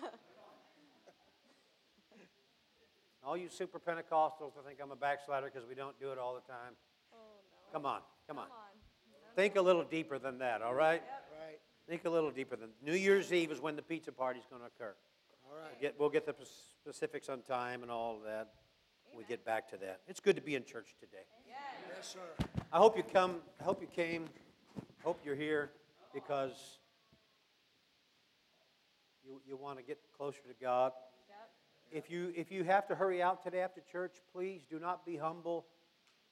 All 3.24 3.38
you 3.38 3.50
super 3.50 3.80
Pentecostals 3.80 4.56
that 4.56 4.66
think 4.66 4.80
I'm 4.82 4.92
a 4.92 4.96
backslider 4.96 5.52
because 5.54 5.68
we 5.68 5.76
don't 5.76 6.00
do 6.00 6.12
it 6.12 6.18
all 6.18 6.34
the 6.34 6.42
time. 6.52 6.74
Oh 7.14 7.18
no. 7.52 7.74
Come 7.74 7.86
on, 7.86 8.00
come 8.28 8.40
on. 8.40 8.46
Come 8.48 8.56
on. 8.56 9.36
Think 9.36 9.56
a 9.56 9.62
little 9.62 9.84
deeper 9.84 10.18
than 10.18 10.40
that, 10.40 10.64
all 10.64 10.74
right? 10.74 11.04
Right. 11.40 11.60
Think 11.88 12.06
a 12.06 12.10
little 12.10 12.32
deeper 12.32 12.56
than 12.56 12.70
New 12.84 12.96
Year's 12.96 13.32
Eve 13.32 13.52
is 13.52 13.62
when 13.62 13.76
the 13.76 13.84
pizza 13.84 14.12
party 14.12 14.40
is 14.40 14.46
going 14.50 14.62
to 14.62 14.68
occur. 14.68 14.96
All 15.46 15.56
right. 15.56 15.80
Get, 15.80 15.94
we'll 16.00 16.10
get 16.10 16.26
the 16.26 16.34
specifics 16.82 17.30
on 17.30 17.42
time 17.42 17.84
and 17.84 17.92
all 17.92 18.18
of 18.18 18.24
that. 18.24 18.48
when 19.12 19.24
We 19.24 19.30
get 19.30 19.46
back 19.46 19.70
to 19.72 19.78
that. 19.78 20.00
It's 20.08 20.20
good 20.20 20.36
to 20.38 20.42
be 20.42 20.56
in 20.56 20.64
church 20.64 20.96
today. 21.00 21.26
Yes, 21.48 22.16
sir. 22.16 22.46
I 22.74 22.78
hope 22.80 22.98
you 22.98 23.04
come. 23.04 23.36
I 23.62 23.64
hope 23.64 23.80
you 23.80 23.88
came. 23.88 24.26
I 24.80 25.04
hope 25.04 25.20
you're 25.24 25.36
here 25.36 25.70
because 26.14 26.80
you, 29.26 29.42
you 29.48 29.58
want 29.58 29.78
to 29.78 29.84
get 29.84 30.00
closer 30.16 30.42
to 30.48 30.56
God. 30.62 30.92
Yep. 31.92 32.04
If 32.04 32.12
you 32.12 32.34
if 32.36 32.52
you 32.52 32.64
have 32.64 32.88
to 32.88 32.96
hurry 32.96 33.22
out 33.22 33.44
today 33.44 33.62
after 33.62 33.82
church, 33.92 34.18
please 34.34 34.62
do 34.70 34.80
not 34.80 35.06
be 35.06 35.18
humble 35.18 35.66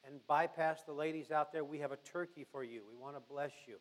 and 0.05 0.19
bypass 0.27 0.83
the 0.83 0.93
ladies 0.93 1.31
out 1.31 1.51
there. 1.51 1.63
We 1.63 1.79
have 1.79 1.91
a 1.91 1.97
turkey 1.97 2.45
for 2.51 2.63
you. 2.63 2.81
We 2.89 2.95
want 2.95 3.15
to 3.15 3.21
bless 3.29 3.51
you. 3.67 3.75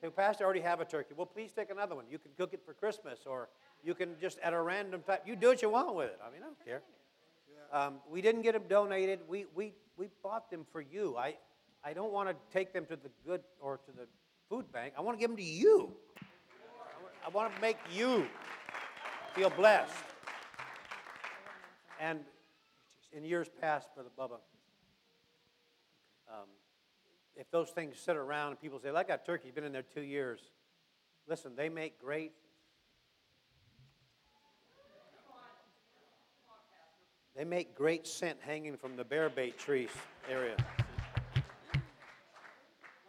Say, 0.00 0.10
Pastor, 0.10 0.44
I 0.44 0.46
already 0.46 0.60
have 0.60 0.80
a 0.80 0.84
turkey. 0.84 1.14
Well, 1.16 1.26
please 1.26 1.52
take 1.52 1.70
another 1.70 1.96
one. 1.96 2.04
You 2.08 2.18
can 2.18 2.30
cook 2.36 2.52
it 2.52 2.60
for 2.64 2.72
Christmas, 2.72 3.20
or 3.26 3.48
you 3.82 3.94
can 3.94 4.10
just 4.20 4.38
at 4.40 4.52
a 4.52 4.60
random 4.60 5.02
time. 5.02 5.18
You 5.26 5.34
do 5.34 5.48
what 5.48 5.62
you 5.62 5.70
want 5.70 5.94
with 5.94 6.10
it. 6.10 6.20
I 6.24 6.30
mean, 6.32 6.42
I 6.42 6.46
don't 6.46 6.64
care. 6.64 6.82
Um, 7.72 7.94
we 8.08 8.22
didn't 8.22 8.42
get 8.42 8.52
them 8.52 8.62
donated. 8.68 9.20
We, 9.28 9.46
we, 9.54 9.74
we 9.96 10.08
bought 10.22 10.50
them 10.50 10.64
for 10.72 10.80
you. 10.80 11.16
I, 11.18 11.36
I 11.84 11.92
don't 11.92 12.12
want 12.12 12.30
to 12.30 12.36
take 12.52 12.72
them 12.72 12.86
to 12.86 12.96
the 12.96 13.10
good 13.26 13.42
or 13.60 13.78
to 13.78 13.92
the 13.92 14.06
food 14.48 14.70
bank. 14.72 14.94
I 14.96 15.00
want 15.00 15.18
to 15.18 15.20
give 15.20 15.30
them 15.30 15.36
to 15.36 15.42
you. 15.42 15.92
I 17.24 17.28
want 17.30 17.54
to 17.54 17.60
make 17.60 17.76
you 17.92 18.26
feel 19.34 19.50
blessed. 19.50 19.92
And 22.00 22.20
in 23.12 23.24
years 23.24 23.48
past, 23.60 23.88
Brother 23.94 24.10
Bubba, 24.18 24.38
um, 26.32 26.48
if 27.36 27.50
those 27.50 27.70
things 27.70 27.98
sit 27.98 28.16
around 28.16 28.50
and 28.50 28.60
people 28.60 28.80
say, 28.80 28.90
"I 28.90 29.02
got 29.04 29.26
turkey, 29.26 29.50
been 29.50 29.64
in 29.64 29.72
there 29.72 29.82
two 29.82 30.02
years," 30.02 30.40
listen, 31.26 31.54
they 31.54 31.68
make 31.68 31.98
great. 32.00 32.32
They 37.34 37.44
make 37.44 37.74
great 37.74 38.06
scent 38.06 38.40
hanging 38.40 38.76
from 38.76 38.96
the 38.96 39.04
bear 39.04 39.28
bait 39.28 39.58
trees 39.58 39.90
area. 40.28 40.56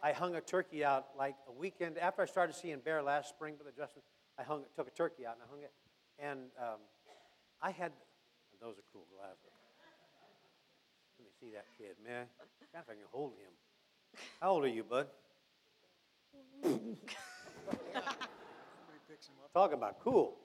I 0.02 0.12
hung 0.12 0.34
a 0.34 0.40
turkey 0.40 0.84
out 0.84 1.08
like 1.18 1.36
a 1.48 1.52
weekend 1.52 1.98
after 1.98 2.22
I 2.22 2.26
started 2.26 2.54
seeing 2.54 2.78
bear 2.78 3.02
last 3.02 3.28
spring, 3.28 3.56
Brother 3.56 3.72
Justin. 3.76 4.02
I 4.38 4.42
hung, 4.42 4.64
took 4.74 4.88
a 4.88 4.90
turkey 4.90 5.26
out 5.26 5.34
and 5.34 5.42
I 5.46 5.50
hung 5.50 5.62
it, 5.62 5.72
and 6.18 6.40
um, 6.58 6.80
I 7.60 7.70
had 7.70 7.92
those 8.60 8.76
are 8.76 8.84
cool 8.92 9.06
glasses. 9.16 9.38
Let 11.18 11.24
me 11.24 11.30
see 11.40 11.50
that 11.54 11.64
kid, 11.78 11.96
man. 12.04 12.26
God, 12.72 12.82
if 12.82 12.90
I 12.90 12.92
can 12.92 13.02
hold 13.10 13.32
him. 13.32 13.52
How 14.40 14.50
old 14.50 14.64
are 14.64 14.68
you, 14.68 14.84
bud? 14.84 15.06
Talking 19.54 19.78
about 19.78 20.00
cool. 20.00 20.36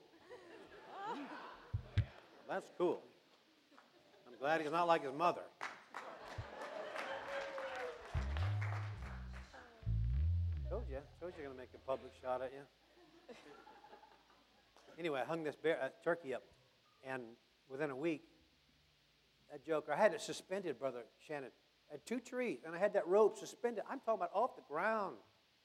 That's 2.48 2.70
cool. 2.78 3.02
I'm 4.26 4.38
glad 4.38 4.60
he's 4.60 4.70
not 4.70 4.86
like 4.86 5.04
his 5.04 5.12
mother. 5.12 5.42
Told 10.70 10.84
you. 10.90 10.98
Told 11.20 11.32
you're 11.36 11.46
going 11.46 11.56
to 11.56 11.62
make 11.62 11.70
a 11.74 11.78
public 11.86 12.12
shot 12.20 12.42
at 12.42 12.52
you. 12.52 13.34
Anyway, 14.98 15.20
I 15.20 15.24
hung 15.24 15.44
this 15.44 15.54
bear, 15.54 15.78
uh, 15.82 15.88
turkey 16.02 16.34
up, 16.34 16.42
and 17.06 17.22
within 17.68 17.90
a 17.90 17.96
week, 17.96 18.22
that 19.52 19.64
joker, 19.64 19.92
I 19.92 19.96
had 19.96 20.14
it 20.14 20.20
suspended, 20.20 20.78
Brother 20.78 21.04
Shannon, 21.28 21.50
at 21.92 22.04
two 22.06 22.18
trees, 22.18 22.60
and 22.66 22.74
I 22.74 22.78
had 22.78 22.94
that 22.94 23.06
rope 23.06 23.38
suspended. 23.38 23.84
I'm 23.90 24.00
talking 24.00 24.20
about 24.20 24.30
off 24.34 24.56
the 24.56 24.62
ground, 24.68 25.16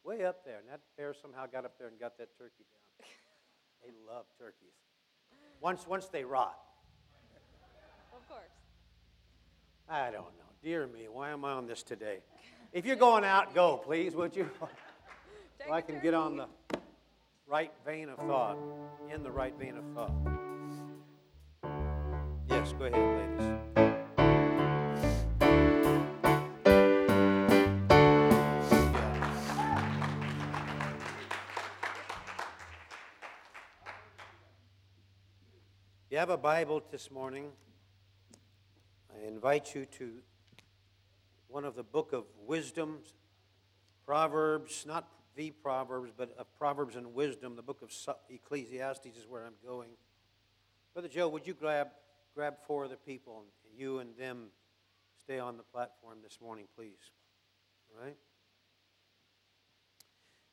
way 0.04 0.26
up 0.26 0.46
there. 0.46 0.60
And 0.60 0.68
that 0.70 0.82
bear 0.98 1.14
somehow 1.14 1.46
got 1.46 1.66
up 1.66 1.78
there 1.78 1.88
and 1.88 2.00
got 2.00 2.18
that 2.18 2.30
turkey 2.38 2.66
down. 2.70 3.08
They 3.84 3.90
love 4.08 4.26
turkeys. 4.38 4.76
Once, 5.60 5.88
once 5.88 6.08
they 6.08 6.24
rot. 6.24 6.56
Of 8.14 8.30
course. 8.30 8.42
I 9.90 10.12
don't 10.12 10.38
know. 10.38 10.52
Dear 10.62 10.86
me, 10.86 11.08
why 11.12 11.32
am 11.32 11.44
I 11.44 11.54
on 11.54 11.66
this 11.66 11.82
today? 11.82 12.20
If 12.72 12.86
you're 12.86 12.96
going 12.96 13.24
out, 13.26 13.56
go, 13.56 13.78
please, 13.78 14.14
would 14.14 14.36
you? 14.36 14.48
so 15.66 15.74
I 15.74 15.82
can 15.82 16.00
get 16.00 16.14
on 16.14 16.38
the 16.38 16.48
right 17.48 17.72
vein 17.86 18.10
of 18.10 18.18
thought, 18.20 18.58
in 19.14 19.24
the 19.24 19.32
right 19.32 19.54
vein 19.58 19.78
of 19.78 19.84
thought. 19.94 20.12
Yes, 22.50 22.74
go 22.78 22.86
ahead, 22.86 23.00
ladies. 23.00 23.58
If 36.06 36.12
you 36.12 36.18
have 36.18 36.30
a 36.30 36.38
Bible 36.38 36.84
this 36.92 37.10
morning, 37.10 37.52
I 39.14 39.28
invite 39.28 39.74
you 39.76 39.86
to 39.86 40.12
one 41.48 41.64
of 41.66 41.76
the 41.76 41.84
book 41.84 42.12
of 42.14 42.26
wisdoms, 42.46 43.14
Proverbs, 44.06 44.86
not 44.86 45.08
the 45.36 45.52
Proverbs, 45.52 46.12
but 46.16 46.36
of 46.38 46.48
Proverbs 46.58 46.96
and 46.96 47.14
wisdom. 47.14 47.56
The 47.56 47.62
book 47.62 47.82
of 47.82 47.92
Ecclesiastes 48.30 49.18
is 49.18 49.28
where 49.28 49.46
I'm 49.46 49.56
going. 49.66 49.90
Brother 50.94 51.08
Joe, 51.08 51.30
would 51.30 51.48
you 51.48 51.54
grab 51.54 51.90
grab 52.34 52.56
four 52.66 52.86
other 52.86 52.96
people 52.96 53.44
and 53.66 53.80
you 53.80 54.00
and 54.00 54.16
them 54.16 54.48
stay 55.24 55.40
on 55.40 55.58
the 55.58 55.64
platform 55.64 56.20
this 56.24 56.40
morning, 56.42 56.66
please? 56.76 57.12
All 57.90 58.06
right? 58.06 58.18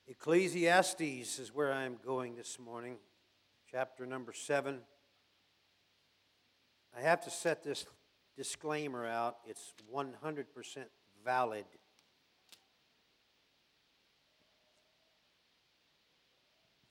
Ecclesiastes 0.06 1.38
is 1.38 1.54
where 1.54 1.72
I'm 1.72 1.98
going 2.04 2.34
this 2.34 2.58
morning, 2.58 2.96
chapter 3.70 4.06
number 4.06 4.32
seven. 4.32 4.80
I 6.96 7.02
have 7.02 7.20
to 7.24 7.30
set 7.30 7.62
this 7.62 7.84
disclaimer 8.36 9.06
out. 9.06 9.36
It's 9.46 9.74
100% 9.94 10.46
valid. 11.24 11.64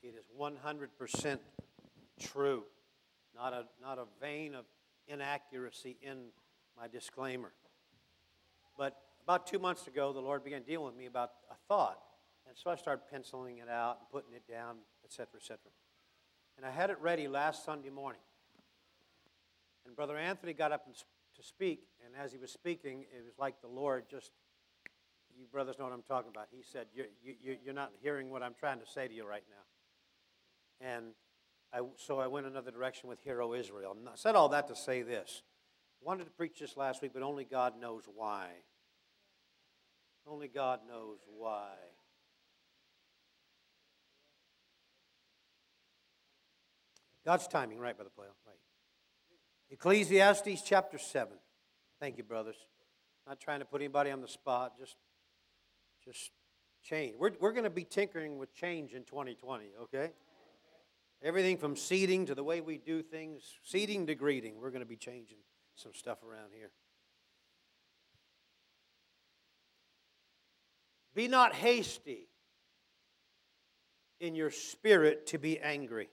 It 0.08 0.16
is 0.16 0.26
100% 0.40 1.40
true. 2.22 2.64
Not 3.36 3.52
a, 3.52 3.66
not 3.82 3.98
a 3.98 4.06
vein 4.22 4.56
of 4.56 4.64
inaccuracy 5.10 5.98
in 6.02 6.28
my 6.78 6.88
disclaimer. 6.88 7.52
But 8.78 8.96
about 9.22 9.48
two 9.48 9.60
months 9.60 9.86
ago, 9.88 10.14
the 10.14 10.22
Lord 10.22 10.46
began 10.46 10.62
dealing 10.64 10.86
with 10.86 10.96
me 10.96 11.08
about 11.08 11.32
a 11.52 11.56
thought. 11.68 12.00
And 12.48 12.56
so 12.58 12.70
I 12.72 12.78
started 12.78 13.02
penciling 13.12 13.58
it 13.58 13.68
out 13.68 13.98
and 14.00 14.10
putting 14.10 14.34
it 14.34 14.50
down, 14.50 14.78
et 15.04 15.12
cetera, 15.12 15.42
et 15.42 15.44
cetera. 15.44 15.72
And 16.56 16.66
I 16.66 16.72
had 16.72 16.90
it 16.90 16.98
ready 17.02 17.28
last 17.28 17.66
Sunday 17.66 17.90
morning. 17.90 18.22
And 19.86 19.94
Brother 19.94 20.18
Anthony 20.18 20.54
got 20.54 20.72
up 20.72 20.86
to 20.88 21.44
speak, 21.44 21.82
and 22.06 22.14
as 22.16 22.32
he 22.32 22.38
was 22.38 22.52
speaking, 22.52 23.02
it 23.02 23.26
was 23.26 23.38
like 23.38 23.60
the 23.62 23.68
Lord 23.68 24.06
just, 24.10 24.32
you 25.38 25.48
brothers 25.52 25.78
know 25.78 25.84
what 25.84 25.94
I'm 25.94 26.02
talking 26.02 26.32
about. 26.34 26.48
He 26.50 26.64
said, 26.64 26.88
You're, 26.96 27.08
you, 27.22 27.58
you're 27.64 27.76
not 27.76 27.92
hearing 28.02 28.30
what 28.30 28.42
I'm 28.42 28.56
trying 28.58 28.80
to 28.80 28.88
say 28.88 29.08
to 29.10 29.14
you 29.14 29.28
right 29.28 29.44
now. 29.50 29.64
And 30.80 31.14
I, 31.74 31.82
so 31.98 32.20
I 32.20 32.28
went 32.28 32.46
another 32.46 32.72
direction 32.72 33.10
with 33.10 33.20
Hear 33.22 33.42
O 33.42 33.54
Israel. 33.54 33.96
I 34.08 34.16
said 34.16 34.36
all 34.36 34.50
that 34.50 34.68
to 34.70 34.76
say 34.76 35.02
this. 35.02 35.42
Wanted 36.02 36.26
to 36.26 36.32
preach 36.32 36.60
this 36.60 36.78
last 36.78 37.02
week, 37.02 37.12
but 37.14 37.24
only 37.24 37.44
God 37.44 37.74
knows 37.80 38.04
why. 38.14 38.50
Only 40.28 40.48
God 40.48 40.82
knows 40.88 41.20
why. 41.38 41.74
God's 47.26 47.48
timing, 47.48 47.80
right, 47.80 47.96
Brother 47.96 48.12
Playo? 48.16 48.30
Right. 48.46 48.56
Ecclesiastes 49.70 50.62
chapter 50.66 50.98
7. 50.98 51.34
Thank 52.00 52.18
you, 52.18 52.24
brothers. 52.24 52.56
Not 53.28 53.40
trying 53.42 53.60
to 53.60 53.66
put 53.66 53.82
anybody 53.82 54.12
on 54.12 54.22
the 54.22 54.28
spot, 54.28 54.78
just, 54.80 54.96
just 56.06 56.32
change. 56.84 57.16
We're, 57.18 57.32
we're 57.42 57.52
going 57.52 57.66
to 57.66 57.70
be 57.70 57.84
tinkering 57.84 58.38
with 58.38 58.54
change 58.54 58.94
in 58.94 59.04
2020, 59.04 59.66
okay? 59.84 60.12
Everything 61.24 61.58
from 61.58 61.76
seating 61.76 62.28
to 62.28 62.36
the 62.36 62.44
way 62.44 62.62
we 62.62 62.78
do 62.78 63.02
things, 63.02 63.44
seating 63.64 64.08
to 64.08 64.16
greeting, 64.16 64.60
we're 64.60 64.70
going 64.70 64.82
to 64.82 64.86
be 64.86 64.98
changing 64.98 65.40
some 65.76 65.94
stuff 65.94 66.24
around 66.24 66.52
here. 66.56 66.72
Be 71.16 71.28
not 71.28 71.56
hasty 71.56 72.28
in 74.20 74.36
your 74.36 74.52
spirit 74.52 75.28
to 75.28 75.40
be 75.40 75.60
angry. 75.60 76.10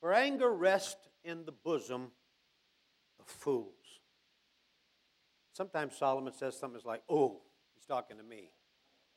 For 0.00 0.12
anger 0.12 0.52
rests 0.52 1.08
in 1.24 1.44
the 1.44 1.52
bosom 1.52 2.12
of 3.18 3.26
fools. 3.26 3.74
Sometimes 5.52 5.96
Solomon 5.96 6.32
says 6.32 6.58
something 6.58 6.80
like, 6.84 7.02
oh, 7.08 7.40
he's 7.74 7.84
talking 7.84 8.16
to 8.16 8.22
me. 8.22 8.50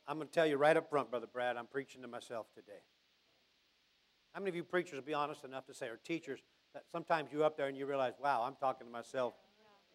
I'm 0.08 0.18
going 0.18 0.27
to 0.27 0.34
tell 0.34 0.46
you 0.46 0.58
right 0.58 0.75
up 0.75 0.89
front, 0.89 1.10
Brother 1.10 1.27
Brad, 1.32 1.56
I'm 1.56 1.68
preaching 1.68 2.01
to 2.01 2.08
myself 2.08 2.48
today. 2.54 2.82
How 4.36 4.42
many 4.42 4.50
of 4.50 4.56
you 4.58 4.65
preachers 4.65 4.96
will 4.96 5.01
be 5.01 5.13
honest 5.13 5.46
enough 5.46 5.65
to 5.68 5.74
say, 5.74 5.88
or 5.88 5.96
teachers, 6.04 6.42
that 6.74 6.84
sometimes 6.92 7.32
you 7.32 7.46
up 7.46 7.56
there 7.56 7.68
and 7.68 7.77
you 7.77 7.86
realize, 7.86 8.15
wow, 8.22 8.44
I'm 8.46 8.56
talking 8.56 8.86
to 8.86 8.92
myself 8.92 9.34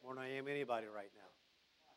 more 0.03 0.15
than 0.15 0.25
I 0.25 0.31
am 0.31 0.49
anybody 0.49 0.87
right 0.87 1.11
now? 1.15 1.29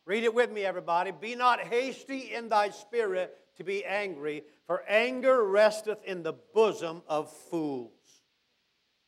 Read 0.06 0.26
it 0.26 0.34
with 0.34 0.52
me, 0.52 0.66
everybody. 0.66 1.12
Be 1.12 1.36
not 1.36 1.62
hasty 1.62 2.34
in 2.34 2.50
thy 2.50 2.70
spirit 2.72 3.34
to 3.56 3.64
be 3.64 3.86
angry, 3.86 4.44
for 4.68 4.84
anger 4.90 5.46
resteth 5.46 6.04
in 6.04 6.22
the 6.22 6.34
bosom 6.34 7.02
of 7.08 7.32
fools. 7.32 7.92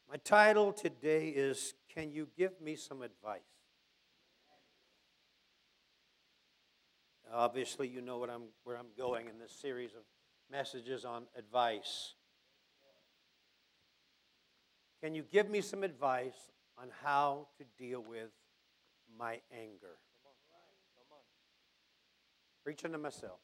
My 0.10 0.16
title 0.16 0.72
today 0.72 1.28
is 1.28 1.74
Can 1.94 2.14
You 2.14 2.30
Give 2.38 2.54
Me 2.62 2.78
Some 2.78 3.02
Advice? 3.02 3.42
Obviously, 7.34 7.90
you 7.90 8.00
know 8.00 8.18
what 8.18 8.30
I'm, 8.30 8.44
where 8.64 8.78
I'm 8.78 8.94
going 8.98 9.28
in 9.28 9.40
this 9.40 9.52
series 9.52 9.92
of 9.92 10.04
messages 10.50 11.04
on 11.04 11.24
advice. 11.38 12.14
Can 15.06 15.14
you 15.14 15.22
give 15.32 15.52
me 15.52 15.62
some 15.62 15.84
advice 15.84 16.50
on 16.82 16.88
how 17.04 17.46
to 17.60 17.64
deal 17.78 18.02
with 18.02 18.32
my 19.20 19.40
anger? 19.56 20.00
Preaching 22.64 22.92
to 22.92 22.98
myself. 22.98 23.38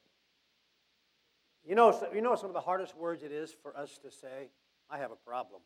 You 1.63 1.75
know, 1.75 1.96
you 2.15 2.22
know 2.22 2.34
some 2.34 2.48
of 2.48 2.56
the 2.56 2.62
hardest 2.62 2.98
words 2.98 3.22
it 3.22 3.32
is 3.32 3.53
for 3.62 3.77
us 3.77 4.00
to 4.00 4.10
say? 4.10 4.50
I 4.89 4.98
have 4.98 5.12
a 5.12 5.15
problem. 5.15 5.62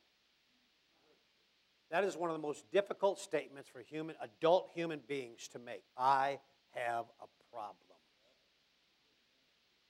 That 1.92 2.04
is 2.04 2.18
one 2.18 2.30
of 2.30 2.36
the 2.36 2.46
most 2.46 2.70
difficult 2.74 3.18
statements 3.18 3.70
for 3.70 3.80
human, 3.80 4.18
adult 4.22 4.72
human 4.76 5.00
beings 5.08 5.48
to 5.54 5.60
make. 5.60 5.84
I 5.98 6.40
have 6.72 7.06
a 7.22 7.54
problem. 7.54 7.78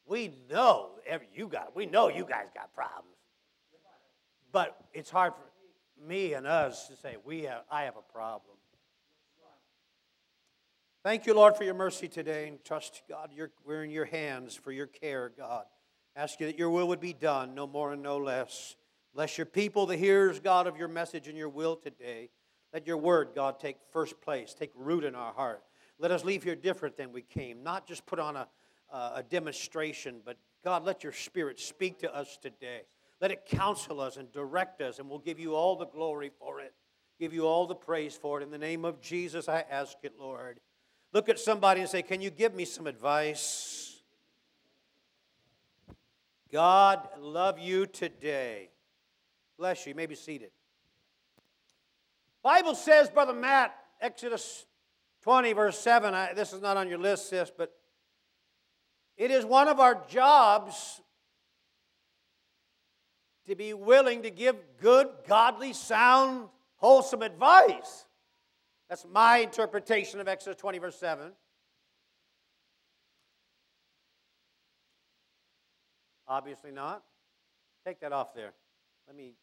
We 0.05 0.35
know 0.51 0.91
every, 1.07 1.29
you 1.33 1.47
got. 1.47 1.75
We 1.75 1.87
know 1.87 2.09
you 2.09 2.25
guys 2.25 2.45
got 2.53 2.75
problems. 2.75 3.09
But 4.51 4.77
it's 4.93 5.09
hard 5.09 5.33
for 5.33 5.54
me 6.03 6.33
and 6.33 6.47
us 6.47 6.87
to 6.87 6.95
say 6.95 7.17
we 7.23 7.43
have. 7.43 7.63
I 7.69 7.83
have 7.83 7.95
a 7.97 8.13
problem. 8.13 8.57
Thank 11.03 11.27
you, 11.27 11.35
Lord, 11.35 11.55
for 11.55 11.63
your 11.63 11.75
mercy 11.75 12.07
today, 12.07 12.47
and 12.47 12.63
trust 12.63 13.03
God. 13.07 13.29
You're, 13.31 13.51
we're 13.63 13.83
in 13.83 13.91
your 13.91 14.05
hands 14.05 14.55
for 14.55 14.71
your 14.71 14.87
care, 14.87 15.31
God. 15.37 15.65
Ask 16.15 16.39
you 16.39 16.47
that 16.47 16.57
your 16.57 16.71
will 16.71 16.87
would 16.87 16.99
be 16.99 17.13
done, 17.13 17.53
no 17.53 17.67
more 17.67 17.93
and 17.93 18.01
no 18.01 18.17
less. 18.17 18.75
Bless 19.13 19.37
your 19.37 19.45
people, 19.45 19.85
the 19.85 19.97
hearers, 19.97 20.39
God, 20.39 20.65
of 20.65 20.77
your 20.77 20.87
message 20.87 21.27
and 21.27 21.37
your 21.37 21.47
will 21.47 21.75
today. 21.75 22.31
Let 22.73 22.87
your 22.87 22.97
word, 22.97 23.29
God, 23.35 23.59
take 23.59 23.77
first 23.91 24.19
place, 24.19 24.55
take 24.55 24.71
root 24.73 25.03
in 25.03 25.13
our 25.13 25.31
heart. 25.31 25.61
Let 25.99 26.09
us 26.09 26.25
leave 26.25 26.43
here 26.43 26.55
different 26.55 26.97
than 26.97 27.11
we 27.11 27.21
came, 27.21 27.61
not 27.61 27.87
just 27.87 28.07
put 28.07 28.17
on 28.17 28.35
a, 28.35 28.47
uh, 28.91 29.11
a 29.17 29.23
demonstration, 29.23 30.21
but 30.25 30.37
God, 30.63 30.83
let 30.83 31.03
your 31.03 31.13
spirit 31.13 31.59
speak 31.59 31.99
to 31.99 32.15
us 32.15 32.37
today. 32.41 32.81
Let 33.21 33.31
it 33.31 33.45
counsel 33.45 34.01
us 34.01 34.17
and 34.17 34.31
direct 34.31 34.81
us, 34.81 34.99
and 34.99 35.09
we'll 35.09 35.19
give 35.19 35.39
you 35.39 35.55
all 35.55 35.75
the 35.75 35.85
glory 35.85 36.31
for 36.37 36.59
it, 36.59 36.73
give 37.19 37.33
you 37.33 37.47
all 37.47 37.65
the 37.65 37.75
praise 37.75 38.15
for 38.15 38.41
it. 38.41 38.43
In 38.43 38.51
the 38.51 38.57
name 38.57 38.83
of 38.83 39.01
Jesus, 39.01 39.47
I 39.47 39.63
ask 39.69 39.97
it, 40.03 40.13
Lord. 40.19 40.59
Look 41.13 41.29
at 41.29 41.39
somebody 41.39 41.81
and 41.81 41.89
say, 41.89 42.01
Can 42.01 42.21
you 42.21 42.29
give 42.29 42.53
me 42.53 42.65
some 42.65 42.87
advice? 42.87 44.01
God 46.51 47.07
love 47.19 47.57
you 47.57 47.85
today. 47.85 48.69
Bless 49.57 49.85
you. 49.85 49.91
You 49.91 49.95
may 49.95 50.05
be 50.05 50.15
seated. 50.15 50.51
Bible 52.43 52.75
says, 52.75 53.09
Brother 53.09 53.33
Matt, 53.33 53.75
Exodus 54.01 54.65
20, 55.23 55.53
verse 55.53 55.79
7. 55.79 56.13
I, 56.13 56.33
this 56.33 56.53
is 56.53 56.61
not 56.61 56.77
on 56.77 56.87
your 56.87 56.99
list, 56.99 57.29
sis, 57.29 57.51
but 57.57 57.73
it 59.17 59.31
is 59.31 59.45
one 59.45 59.67
of 59.67 59.79
our 59.79 60.03
jobs 60.07 61.01
to 63.47 63.55
be 63.55 63.73
willing 63.73 64.23
to 64.23 64.31
give 64.31 64.55
good, 64.81 65.07
godly, 65.27 65.73
sound, 65.73 66.49
wholesome 66.77 67.21
advice. 67.21 68.05
That's 68.89 69.05
my 69.11 69.37
interpretation 69.37 70.19
of 70.19 70.27
Exodus 70.27 70.59
20, 70.59 70.77
verse 70.79 70.95
7. 70.97 71.31
Obviously 76.27 76.71
not. 76.71 77.03
Take 77.85 77.99
that 77.99 78.11
off 78.11 78.33
there. 78.33 78.53
Let 79.07 79.15
me 79.15 79.33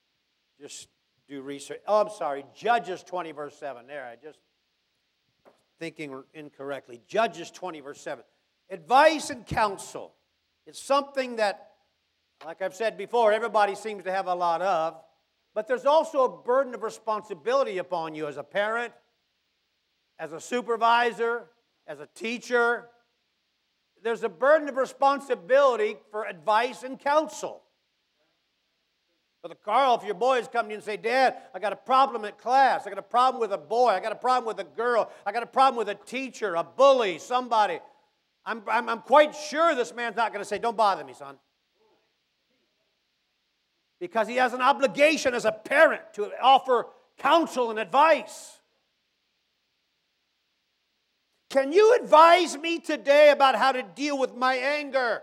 just 0.61 0.88
do 1.28 1.40
research. 1.42 1.80
Oh, 1.87 2.00
I'm 2.00 2.11
sorry. 2.11 2.44
Judges 2.54 3.02
20, 3.04 3.32
verse 3.32 3.56
7. 3.56 3.87
There, 3.87 4.04
I 4.04 4.16
just 4.16 4.38
thinking 5.78 6.23
incorrectly. 6.35 7.00
Judges 7.06 7.50
20, 7.50 7.80
verse 7.80 8.00
7. 8.00 8.25
Advice 8.71 9.30
and 9.30 9.47
counsel. 9.47 10.14
It's 10.66 10.80
something 10.80 11.37
that, 11.37 11.72
like 12.45 12.63
I've 12.63 12.75
said 12.75 12.97
before, 12.97 13.33
everybody 13.33 13.75
seems 13.75 14.05
to 14.05 14.13
have 14.13 14.27
a 14.27 14.35
lot 14.35 14.63
of, 14.63 14.97
but 15.55 15.69
there's 15.69 15.87
also 15.87 16.25
a 16.25 16.43
burden 16.43 16.75
of 16.75 16.83
responsibility 16.83 17.79
upon 17.79 18.15
you 18.15 18.27
as 18.27 18.37
a 18.37 18.43
parent, 18.43 18.93
as 20.19 20.33
a 20.33 20.41
supervisor, 20.41 21.45
as 21.87 22.01
a 22.01 22.09
teacher. 22.15 22.89
There's 24.03 24.25
a 24.25 24.29
burden 24.29 24.69
of 24.69 24.77
responsibility 24.77 25.97
for 26.11 26.27
advice 26.27 26.83
and 26.83 26.99
counsel. 26.99 27.63
Brother 29.43 29.57
Carl, 29.65 29.97
if 29.97 30.05
your 30.05 30.15
boys 30.15 30.49
come 30.53 30.67
to 30.67 30.71
you 30.71 30.77
and 30.77 30.85
say, 30.85 30.97
Dad, 30.97 31.37
I 31.53 31.59
got 31.59 31.73
a 31.73 31.77
problem 31.77 32.25
at 32.25 32.39
class, 32.39 32.87
I 32.87 32.91
got 32.91 32.99
a 32.99 33.03
problem 33.03 33.41
with 33.41 33.53
a 33.53 33.59
boy, 33.59 33.89
I 33.89 34.01
got 34.01 34.13
a 34.13 34.17
problem 34.17 34.47
with 34.47 34.65
a 34.65 34.69
girl, 34.77 35.11
I 35.27 35.33
got 35.33 35.43
a 35.43 35.47
problem 35.47 35.77
with 35.77 35.89
a 35.89 35.99
teacher, 36.07 36.55
a 36.55 36.63
bully, 36.63 37.19
somebody, 37.19 37.81
I'm, 38.45 38.63
I'm, 38.69 38.89
I'm 38.89 39.01
quite 39.01 39.35
sure 39.35 39.75
this 39.75 39.95
man's 39.95 40.17
not 40.17 40.33
going 40.33 40.43
to 40.43 40.49
say, 40.49 40.59
Don't 40.59 40.77
bother 40.77 41.05
me, 41.05 41.13
son. 41.13 41.37
Because 44.02 44.26
he 44.26 44.34
has 44.34 44.52
an 44.52 44.60
obligation 44.60 45.32
as 45.32 45.45
a 45.45 45.52
parent 45.52 46.02
to 46.15 46.28
offer 46.43 46.86
counsel 47.19 47.71
and 47.71 47.78
advice. 47.78 48.58
Can 51.50 51.71
you 51.71 51.97
advise 52.02 52.58
me 52.58 52.80
today 52.80 53.30
about 53.30 53.54
how 53.54 53.71
to 53.71 53.84
deal 53.84 54.19
with 54.19 54.34
my 54.34 54.56
anger? 54.56 55.23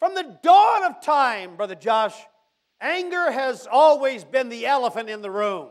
From 0.00 0.14
the 0.14 0.36
dawn 0.42 0.84
of 0.84 1.00
time, 1.00 1.56
Brother 1.56 1.76
Josh, 1.76 2.14
anger 2.78 3.30
has 3.30 3.66
always 3.66 4.22
been 4.22 4.50
the 4.50 4.66
elephant 4.66 5.08
in 5.08 5.22
the 5.22 5.30
room. 5.30 5.68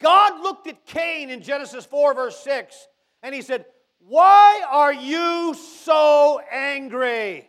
God 0.00 0.42
looked 0.42 0.66
at 0.66 0.84
Cain 0.84 1.30
in 1.30 1.42
Genesis 1.42 1.86
4, 1.86 2.14
verse 2.14 2.40
6, 2.40 2.88
and 3.22 3.32
he 3.32 3.40
said, 3.40 3.66
Why 3.98 4.62
are 4.68 4.92
you 4.92 5.54
so 5.54 6.40
angry? 6.50 7.48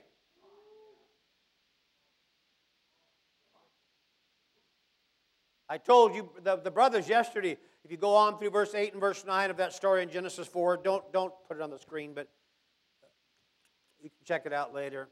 I 5.70 5.78
told 5.78 6.16
you, 6.16 6.30
the, 6.44 6.56
the 6.58 6.72
brothers 6.72 7.10
yesterday, 7.10 7.58
if 7.84 7.92
you 7.92 7.98
go 7.98 8.16
on 8.16 8.38
through 8.38 8.52
verse 8.52 8.74
8 8.74 8.94
and 8.94 9.02
verse 9.02 9.26
9 9.26 9.50
of 9.50 9.58
that 9.58 9.74
story 9.74 10.02
in 10.02 10.10
Genesis 10.10 10.48
4, 10.48 10.78
don't, 10.78 11.12
don't 11.12 11.34
put 11.48 11.58
it 11.58 11.64
on 11.64 11.70
the 11.70 11.78
screen, 11.78 12.14
but 12.14 12.30
you 14.02 14.10
can 14.10 14.26
check 14.26 14.46
it 14.46 14.54
out 14.54 14.74
later. 14.74 15.10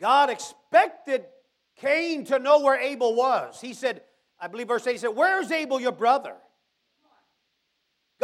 God 0.00 0.30
expected 0.30 1.24
Cain 1.76 2.24
to 2.26 2.38
know 2.38 2.60
where 2.60 2.78
Abel 2.78 3.14
was. 3.14 3.60
He 3.60 3.74
said, 3.74 4.02
I 4.40 4.46
believe 4.46 4.68
verse 4.68 4.86
8, 4.86 4.92
he 4.92 4.98
said, 4.98 5.08
Where's 5.08 5.50
Abel, 5.50 5.80
your 5.80 5.92
brother? 5.92 6.34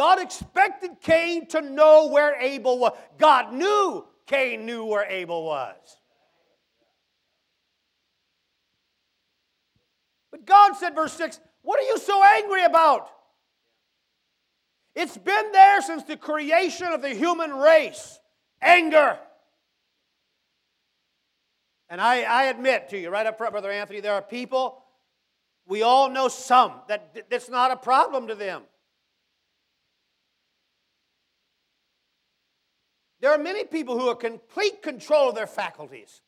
God 0.01 0.19
expected 0.19 0.99
Cain 0.99 1.45
to 1.49 1.61
know 1.61 2.07
where 2.07 2.33
Abel 2.41 2.79
was. 2.79 2.97
God 3.19 3.53
knew 3.53 4.03
Cain 4.25 4.65
knew 4.65 4.83
where 4.83 5.05
Abel 5.05 5.43
was. 5.43 5.75
But 10.31 10.43
God 10.47 10.73
said, 10.73 10.95
verse 10.95 11.13
6, 11.13 11.39
What 11.61 11.79
are 11.79 11.83
you 11.83 11.99
so 11.99 12.19
angry 12.23 12.63
about? 12.63 13.09
It's 14.95 15.19
been 15.19 15.51
there 15.51 15.83
since 15.83 16.01
the 16.01 16.17
creation 16.17 16.87
of 16.87 17.03
the 17.03 17.13
human 17.13 17.51
race 17.51 18.19
anger. 18.59 19.19
And 21.89 22.01
I, 22.01 22.23
I 22.23 22.43
admit 22.45 22.89
to 22.89 22.97
you, 22.97 23.11
right 23.11 23.27
up 23.27 23.37
front, 23.37 23.51
Brother 23.51 23.69
Anthony, 23.69 23.99
there 23.99 24.15
are 24.15 24.23
people, 24.23 24.83
we 25.67 25.83
all 25.83 26.09
know 26.09 26.27
some, 26.27 26.73
that 26.87 27.29
that's 27.29 27.49
not 27.49 27.69
a 27.69 27.75
problem 27.75 28.29
to 28.29 28.33
them. 28.33 28.63
There 33.21 33.31
are 33.31 33.37
many 33.37 33.63
people 33.63 33.97
who 33.99 34.09
are 34.09 34.15
complete 34.15 34.81
control 34.81 35.29
of 35.29 35.35
their 35.35 35.47
faculties. 35.47 36.21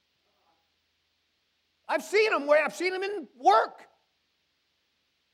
I've 1.89 2.03
seen 2.03 2.31
them 2.31 2.47
where 2.47 2.63
I've 2.63 2.75
seen 2.75 2.93
them 2.93 3.03
in 3.03 3.27
work. 3.37 3.81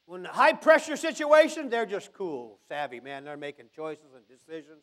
When 0.05 0.25
high 0.25 0.53
pressure 0.53 0.95
situation, 0.95 1.69
they're 1.69 1.85
just 1.85 2.13
cool, 2.13 2.59
savvy, 2.67 2.99
man. 2.99 3.25
They're 3.25 3.37
making 3.37 3.67
choices 3.75 4.07
and 4.15 4.27
decisions. 4.27 4.81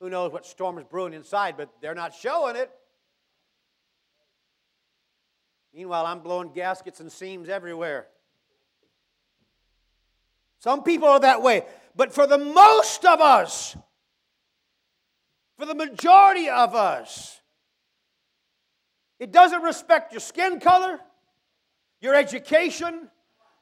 Who 0.00 0.08
knows 0.08 0.32
what 0.32 0.46
storm 0.46 0.78
is 0.78 0.84
brewing 0.84 1.12
inside, 1.12 1.56
but 1.56 1.68
they're 1.82 1.94
not 1.94 2.14
showing 2.14 2.56
it. 2.56 2.70
Meanwhile, 5.74 6.06
I'm 6.06 6.20
blowing 6.20 6.52
gaskets 6.54 7.00
and 7.00 7.12
seams 7.12 7.48
everywhere. 7.48 8.06
Some 10.60 10.82
people 10.82 11.08
are 11.08 11.20
that 11.20 11.42
way. 11.42 11.64
But 11.94 12.14
for 12.14 12.26
the 12.26 12.38
most 12.38 13.04
of 13.04 13.20
us, 13.20 13.76
for 15.58 15.66
the 15.66 15.74
majority 15.74 16.48
of 16.48 16.74
us, 16.74 17.40
it 19.18 19.32
doesn't 19.32 19.62
respect 19.62 20.12
your 20.12 20.20
skin 20.20 20.60
color, 20.60 21.00
your 22.00 22.14
education, 22.14 23.08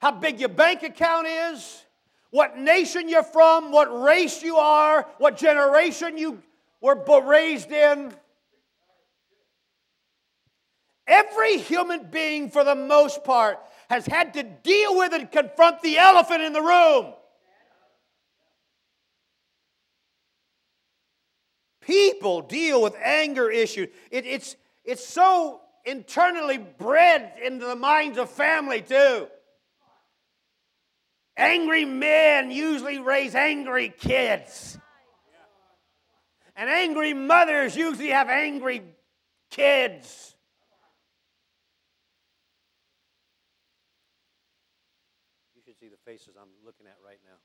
how 0.01 0.11
big 0.11 0.41
your 0.41 0.49
bank 0.49 0.83
account 0.83 1.27
is, 1.27 1.85
what 2.31 2.59
nation 2.59 3.09
you're 3.09 3.23
from, 3.23 3.71
what 3.71 4.03
race 4.03 4.43
you 4.43 4.57
are, 4.57 5.07
what 5.19 5.37
generation 5.37 6.19
you 6.19 6.43
were 6.81 6.97
raised 7.25 7.71
in. 7.71 8.13
Every 11.07 11.59
human 11.59 12.11
being, 12.11 12.51
for 12.51 12.65
the 12.65 12.75
most 12.75 13.25
part, 13.25 13.61
has 13.89 14.07
had 14.07 14.35
to 14.35 14.43
deal 14.43 14.97
with 14.97 15.13
and 15.13 15.31
confront 15.31 15.81
the 15.83 15.99
elephant 15.99 16.43
in 16.43 16.53
the 16.53 16.63
room. 16.63 17.13
People 21.87 22.41
deal 22.41 22.81
with 22.83 22.95
anger 23.03 23.51
issues. 23.51 23.89
It, 24.11 24.25
it's, 24.25 24.57
it's 24.85 25.07
so 25.07 25.61
internally 25.85 26.57
bred 26.59 27.35
into 27.45 27.67
the 27.67 27.77
minds 27.77 28.17
of 28.17 28.31
family, 28.31 28.81
too. 28.81 29.27
Angry 31.37 31.85
men 31.85 32.51
usually 32.51 33.01
raise 33.01 33.35
angry 33.35 33.93
kids. 33.99 34.79
And 36.57 36.71
angry 36.71 37.13
mothers 37.13 37.77
usually 37.77 38.11
have 38.11 38.29
angry 38.31 38.83
kids. 39.51 40.37
You 45.55 45.63
should 45.67 45.79
see 45.79 45.89
the 45.89 45.99
faces 46.11 46.35
I'm 46.41 46.49
looking 46.65 46.87
at 46.87 46.97
right 47.05 47.19
now. 47.27 47.37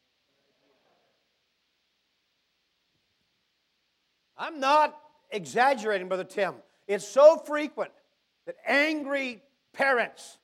I'm 4.40 4.62
not 4.62 4.98
exaggerating, 5.30 6.08
Brother 6.08 6.24
Tim. 6.24 6.56
It's 6.88 7.08
so 7.08 7.38
frequent 7.38 7.92
that 8.46 8.56
angry 8.66 9.44
parents, 9.74 10.38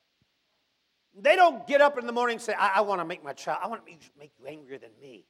they 1.18 1.34
don't 1.34 1.66
get 1.66 1.80
up 1.80 1.98
in 1.98 2.06
the 2.06 2.12
morning 2.12 2.34
and 2.34 2.42
say, 2.42 2.52
I, 2.52 2.74
I 2.76 2.80
want 2.82 3.00
to 3.00 3.04
make 3.06 3.24
my 3.24 3.32
child, 3.32 3.58
I 3.64 3.68
want 3.68 3.84
to 3.84 3.92
make 4.18 4.32
you 4.38 4.46
angrier 4.46 4.78
than 4.78 4.90
me. 5.00 5.24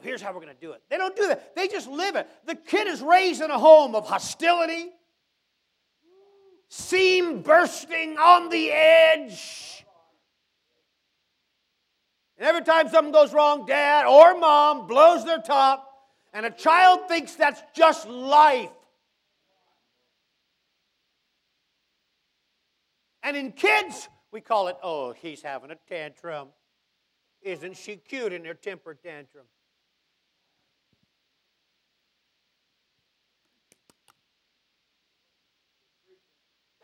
Here's 0.00 0.20
how 0.20 0.32
we're 0.32 0.40
going 0.40 0.54
to 0.54 0.60
do 0.60 0.72
it. 0.72 0.82
They 0.90 0.96
don't 0.96 1.14
do 1.14 1.28
that. 1.28 1.54
They 1.54 1.68
just 1.68 1.88
live 1.88 2.16
it. 2.16 2.28
The 2.44 2.56
kid 2.56 2.88
is 2.88 3.00
raised 3.00 3.40
in 3.40 3.50
a 3.50 3.58
home 3.58 3.94
of 3.94 4.08
hostility, 4.08 4.90
seam 6.68 7.42
bursting 7.42 8.16
on 8.18 8.48
the 8.48 8.72
edge. 8.72 9.84
And 12.36 12.48
every 12.48 12.62
time 12.62 12.88
something 12.88 13.12
goes 13.12 13.32
wrong, 13.32 13.66
dad 13.66 14.06
or 14.06 14.36
mom 14.40 14.88
blows 14.88 15.24
their 15.24 15.38
top, 15.38 15.91
and 16.32 16.46
a 16.46 16.50
child 16.50 17.08
thinks 17.08 17.34
that's 17.34 17.62
just 17.74 18.08
life. 18.08 18.70
And 23.22 23.36
in 23.36 23.52
kids, 23.52 24.08
we 24.32 24.40
call 24.40 24.68
it, 24.68 24.76
oh, 24.82 25.12
he's 25.12 25.42
having 25.42 25.70
a 25.70 25.76
tantrum. 25.88 26.48
Isn't 27.42 27.76
she 27.76 27.96
cute 27.96 28.32
in 28.32 28.44
her 28.44 28.54
temper 28.54 28.94
tantrum? 28.94 29.44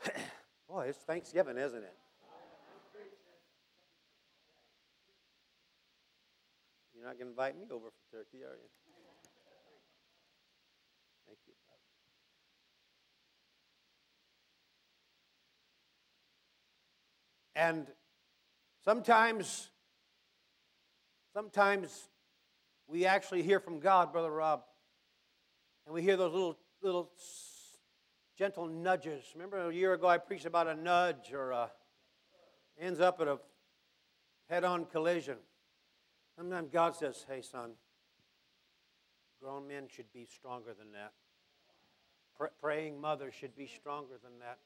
Boy, 0.68 0.86
it's 0.88 0.98
Thanksgiving, 0.98 1.56
isn't 1.56 1.82
it? 1.82 1.96
You're 6.94 7.06
not 7.06 7.16
going 7.16 7.26
to 7.26 7.30
invite 7.30 7.56
me 7.56 7.64
over 7.70 7.86
for 7.90 8.16
turkey, 8.16 8.38
are 8.38 8.58
you? 8.58 8.68
Thank 11.28 11.38
you. 11.46 11.54
And 17.58 17.88
sometimes, 18.84 19.68
sometimes 21.34 22.08
we 22.86 23.04
actually 23.04 23.42
hear 23.42 23.58
from 23.58 23.80
God, 23.80 24.12
Brother 24.12 24.30
Rob, 24.30 24.62
and 25.84 25.92
we 25.92 26.00
hear 26.00 26.16
those 26.16 26.32
little 26.32 26.56
little 26.82 27.10
gentle 28.38 28.68
nudges. 28.68 29.24
Remember 29.34 29.68
a 29.68 29.74
year 29.74 29.94
ago 29.94 30.06
I 30.06 30.18
preached 30.18 30.44
about 30.44 30.68
a 30.68 30.74
nudge 30.76 31.32
or 31.32 31.50
a, 31.50 31.72
ends 32.78 33.00
up 33.00 33.20
at 33.20 33.26
a 33.26 33.40
head-on 34.48 34.84
collision. 34.84 35.38
Sometimes 36.36 36.70
God 36.70 36.94
says, 36.94 37.26
"Hey, 37.28 37.42
son, 37.42 37.72
grown 39.42 39.66
men 39.66 39.88
should 39.88 40.12
be 40.12 40.26
stronger 40.26 40.74
than 40.74 40.92
that. 40.92 41.12
Pr- 42.36 42.54
praying 42.60 43.00
mothers 43.00 43.34
should 43.34 43.56
be 43.56 43.66
stronger 43.66 44.14
than 44.22 44.38
that." 44.38 44.60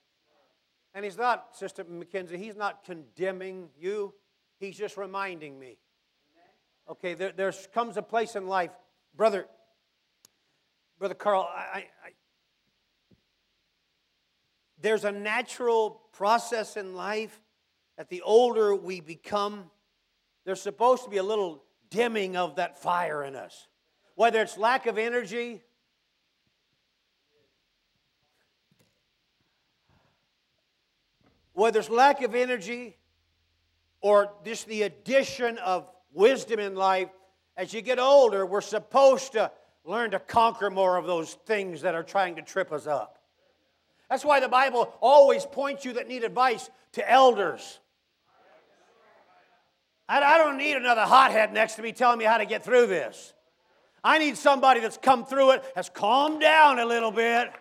And 0.94 1.04
he's 1.04 1.16
not, 1.16 1.56
Sister 1.56 1.84
McKenzie, 1.84 2.36
he's 2.36 2.56
not 2.56 2.84
condemning 2.84 3.68
you. 3.78 4.12
He's 4.58 4.76
just 4.76 4.96
reminding 4.96 5.58
me. 5.58 5.78
Okay, 6.88 7.14
there 7.14 7.32
there's, 7.32 7.68
comes 7.72 7.96
a 7.96 8.02
place 8.02 8.36
in 8.36 8.46
life, 8.46 8.70
brother, 9.16 9.46
brother 10.98 11.14
Carl. 11.14 11.48
I, 11.54 11.86
I, 12.04 12.10
there's 14.80 15.04
a 15.04 15.12
natural 15.12 16.02
process 16.12 16.76
in 16.76 16.94
life 16.94 17.40
that 17.96 18.08
the 18.08 18.22
older 18.22 18.74
we 18.74 19.00
become, 19.00 19.70
there's 20.44 20.60
supposed 20.60 21.04
to 21.04 21.10
be 21.10 21.18
a 21.18 21.22
little 21.22 21.62
dimming 21.88 22.36
of 22.36 22.56
that 22.56 22.82
fire 22.82 23.22
in 23.22 23.36
us. 23.36 23.68
Whether 24.16 24.42
it's 24.42 24.58
lack 24.58 24.86
of 24.86 24.98
energy, 24.98 25.62
whether 31.62 31.78
it's 31.78 31.88
lack 31.88 32.22
of 32.22 32.34
energy 32.34 32.96
or 34.00 34.32
just 34.44 34.66
the 34.66 34.82
addition 34.82 35.58
of 35.58 35.88
wisdom 36.12 36.58
in 36.58 36.74
life, 36.74 37.08
as 37.56 37.72
you 37.72 37.80
get 37.80 38.00
older, 38.00 38.44
we're 38.44 38.60
supposed 38.60 39.30
to 39.34 39.48
learn 39.84 40.10
to 40.10 40.18
conquer 40.18 40.70
more 40.70 40.96
of 40.96 41.06
those 41.06 41.34
things 41.46 41.82
that 41.82 41.94
are 41.94 42.02
trying 42.02 42.34
to 42.34 42.42
trip 42.42 42.72
us 42.72 42.88
up. 42.88 43.20
That's 44.10 44.24
why 44.24 44.40
the 44.40 44.48
Bible 44.48 44.92
always 45.00 45.46
points 45.46 45.84
you 45.84 45.92
that 45.92 46.08
need 46.08 46.24
advice 46.24 46.68
to 46.94 47.08
elders. 47.08 47.78
I 50.08 50.38
don't 50.38 50.58
need 50.58 50.74
another 50.74 51.02
hothead 51.02 51.52
next 51.52 51.76
to 51.76 51.82
me 51.82 51.92
telling 51.92 52.18
me 52.18 52.24
how 52.24 52.38
to 52.38 52.44
get 52.44 52.64
through 52.64 52.88
this. 52.88 53.34
I 54.02 54.18
need 54.18 54.36
somebody 54.36 54.80
that's 54.80 54.98
come 54.98 55.24
through 55.24 55.52
it, 55.52 55.64
has 55.76 55.88
calmed 55.88 56.40
down 56.40 56.80
a 56.80 56.84
little 56.84 57.12
bit, 57.12 57.52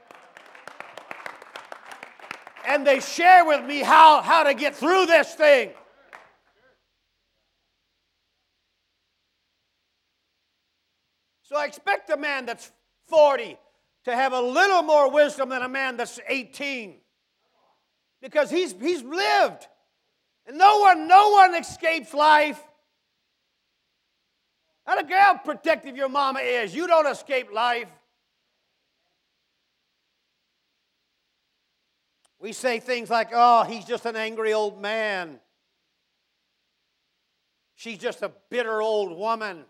and 2.72 2.88
they 2.88 3.02
share 3.02 3.44
with 3.44 3.66
me 3.66 3.80
how, 3.80 4.22
how 4.22 4.44
to 4.44 4.54
get 4.54 4.74
through 4.74 5.06
this 5.06 5.36
thing. 5.36 5.72
So 11.44 11.58
I 11.58 11.66
expect 11.66 12.10
a 12.12 12.16
man 12.16 12.46
that's 12.46 12.72
40 13.10 13.58
to 14.06 14.16
have 14.16 14.32
a 14.32 14.40
little 14.40 14.84
more 14.84 15.12
wisdom 15.12 15.50
than 15.50 15.62
a 15.62 15.68
man 15.68 15.98
that's 15.98 16.18
18 16.26 16.96
because 18.22 18.50
he's, 18.50 18.72
he's 18.72 19.04
lived. 19.04 19.68
And 20.48 20.58
no 20.58 20.80
one, 20.80 21.10
no 21.10 21.32
one 21.32 21.54
escapes 21.56 22.14
life. 22.14 22.64
I 24.88 24.96
don't 24.96 25.10
care 25.10 25.22
how 25.22 25.38
protective 25.40 25.98
your 25.98 26.10
mama 26.10 26.40
is, 26.40 26.74
you 26.74 26.88
don't 26.88 27.06
escape 27.06 27.52
life. 27.52 27.90
We 32.42 32.54
say 32.54 32.80
things 32.80 33.12
like, 33.12 33.30
oh, 33.34 33.64
he's 33.64 33.86
just 33.86 34.08
an 34.08 34.16
angry 34.16 34.52
old 34.52 34.82
man. 34.82 35.40
She's 37.76 38.00
just 38.00 38.24
a 38.24 38.32
bitter 38.50 38.82
old 38.82 39.16
woman. 39.16 39.64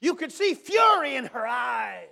You 0.00 0.14
could 0.16 0.32
see 0.32 0.54
fury 0.54 1.14
in 1.14 1.26
her 1.26 1.46
eyes. 1.46 2.08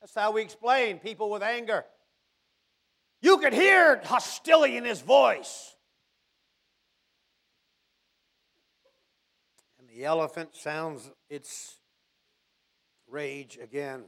That's 0.00 0.14
how 0.14 0.32
we 0.32 0.42
explain 0.42 0.98
people 0.98 1.30
with 1.30 1.42
anger. 1.42 1.84
You 3.20 3.38
could 3.38 3.52
hear 3.52 4.00
hostility 4.04 4.78
in 4.78 4.84
his 4.84 5.00
voice. 5.00 5.74
And 9.78 9.88
the 9.88 10.04
elephant 10.04 10.54
sounds 10.54 11.10
its 11.28 11.76
rage 13.08 13.58
again. 13.60 14.04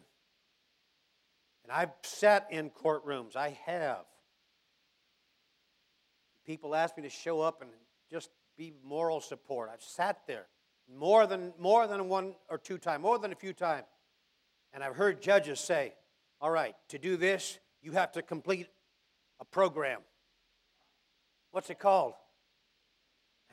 And 1.68 1.76
I've 1.76 1.90
sat 2.02 2.46
in 2.50 2.70
courtrooms, 2.70 3.36
I 3.36 3.58
have. 3.66 4.06
People 6.46 6.74
ask 6.74 6.96
me 6.96 7.02
to 7.02 7.10
show 7.10 7.42
up 7.42 7.60
and 7.60 7.70
just 8.10 8.30
be 8.56 8.72
moral 8.82 9.20
support. 9.20 9.68
I've 9.70 9.82
sat 9.82 10.20
there 10.26 10.46
more 10.90 11.26
than, 11.26 11.52
more 11.58 11.86
than 11.86 12.08
one 12.08 12.36
or 12.48 12.56
two 12.56 12.78
times, 12.78 13.02
more 13.02 13.18
than 13.18 13.32
a 13.32 13.34
few 13.34 13.52
times. 13.52 13.84
And 14.72 14.82
I've 14.82 14.96
heard 14.96 15.20
judges 15.20 15.60
say, 15.60 15.92
all 16.40 16.50
right, 16.50 16.74
to 16.88 16.98
do 16.98 17.18
this, 17.18 17.58
you 17.82 17.92
have 17.92 18.12
to 18.12 18.22
complete 18.22 18.68
a 19.38 19.44
program. 19.44 20.00
What's 21.50 21.68
it 21.68 21.78
called? 21.78 22.14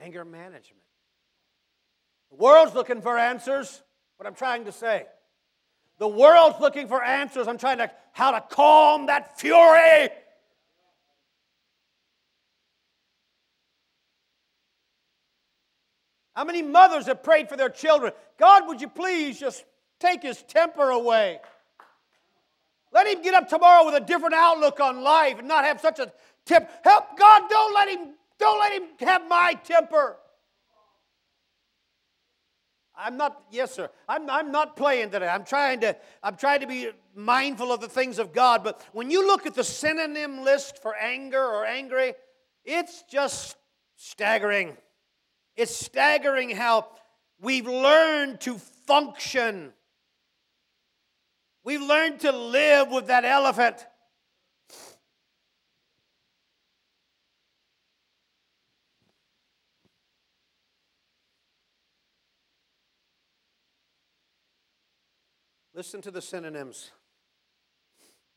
Anger 0.02 0.24
management. 0.24 0.84
The 2.30 2.38
world's 2.38 2.74
looking 2.74 3.02
for 3.02 3.18
answers. 3.18 3.84
What 4.16 4.26
I'm 4.26 4.36
trying 4.36 4.64
to 4.66 4.72
say. 4.72 5.06
The 5.98 6.08
world's 6.08 6.60
looking 6.60 6.88
for 6.88 7.04
answers. 7.04 7.48
I'm 7.48 7.58
trying 7.58 7.78
to 7.78 7.90
how 8.12 8.32
to 8.32 8.42
calm 8.42 9.08
that 9.08 9.40
fury. 9.40 10.10
How 16.36 16.44
many 16.44 16.62
mothers 16.62 17.06
have 17.06 17.24
prayed 17.24 17.48
for 17.48 17.56
their 17.56 17.70
children? 17.70 18.12
God, 18.38 18.68
would 18.68 18.82
you 18.82 18.90
please 18.90 19.40
just 19.40 19.64
take 20.00 20.22
his 20.22 20.42
temper 20.44 20.90
away? 20.90 21.40
Let 22.94 23.08
him 23.08 23.22
get 23.22 23.34
up 23.34 23.48
tomorrow 23.48 23.86
with 23.86 23.96
a 23.96 24.06
different 24.06 24.36
outlook 24.36 24.80
on 24.80 25.02
life 25.02 25.40
and 25.40 25.48
not 25.48 25.66
have 25.66 25.80
such 25.80 26.00
a 26.00 26.12
temper. 26.46 26.70
Help 26.84 27.18
God, 27.18 27.44
don't 27.50 27.74
let 27.74 27.90
him, 27.90 28.10
don't 28.38 28.60
let 28.60 28.74
him 28.74 28.84
have 29.00 29.28
my 29.28 29.54
temper. 29.64 30.18
I'm 32.98 33.18
not, 33.18 33.44
yes, 33.52 33.74
sir. 33.74 33.90
I'm, 34.08 34.30
I'm 34.30 34.52
not 34.52 34.76
playing 34.76 35.12
today. 35.12 35.28
I'm 35.28 35.44
trying 35.44 35.82
to, 35.82 35.96
I'm 36.24 36.36
trying 36.36 36.62
to 36.62 36.68
be 36.68 36.90
mindful 37.14 37.72
of 37.72 37.82
the 37.82 37.90
things 37.90 38.20
of 38.20 38.34
God. 38.34 38.64
But 38.64 38.82
when 38.94 39.12
you 39.12 39.26
look 39.26 39.46
at 39.46 39.56
the 39.56 39.64
synonym 39.64 40.44
list 40.44 40.82
for 40.82 40.96
anger 40.96 41.44
or 41.44 41.66
angry, 41.66 42.14
it's 42.64 43.04
just 43.04 43.58
staggering. 43.96 44.78
It's 45.56 45.76
staggering 45.76 46.50
how 46.50 46.88
we've 47.42 47.68
learned 47.68 48.42
to 48.42 48.58
function. 48.88 49.74
We've 51.64 51.82
learned 51.82 52.22
to 52.22 52.32
live 52.32 52.92
with 52.92 53.08
that 53.08 53.26
elephant. 53.26 53.86
Listen 65.76 66.02
to 66.04 66.12
the 66.12 66.22
synonyms. 66.22 66.92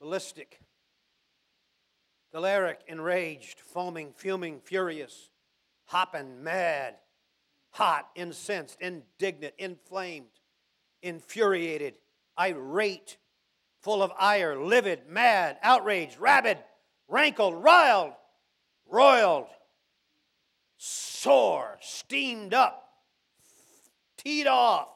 Ballistic, 0.01 0.59
choleric, 2.33 2.81
enraged, 2.89 3.61
foaming, 3.61 4.13
fuming, 4.17 4.61
furious, 4.61 5.31
hopping, 5.85 6.43
mad, 6.43 6.97
hot, 7.71 8.09
incensed, 8.17 8.77
indignant, 8.81 9.55
inflamed, 9.57 10.27
infuriated, 11.01 11.95
irate, 12.39 13.19
full 13.83 14.03
of 14.03 14.11
ire, 14.19 14.57
livid, 14.57 15.09
mad, 15.09 15.59
outraged, 15.63 16.19
rabid, 16.19 16.59
rankled, 17.07 17.55
riled, 17.63 18.15
roiled, 18.91 19.47
sore, 20.77 21.79
steamed 21.81 22.53
up, 22.53 22.89
teed 24.17 24.49
off, 24.49 24.89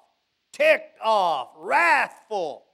ticked 0.52 1.00
off, 1.02 1.48
wrathful. 1.56 2.64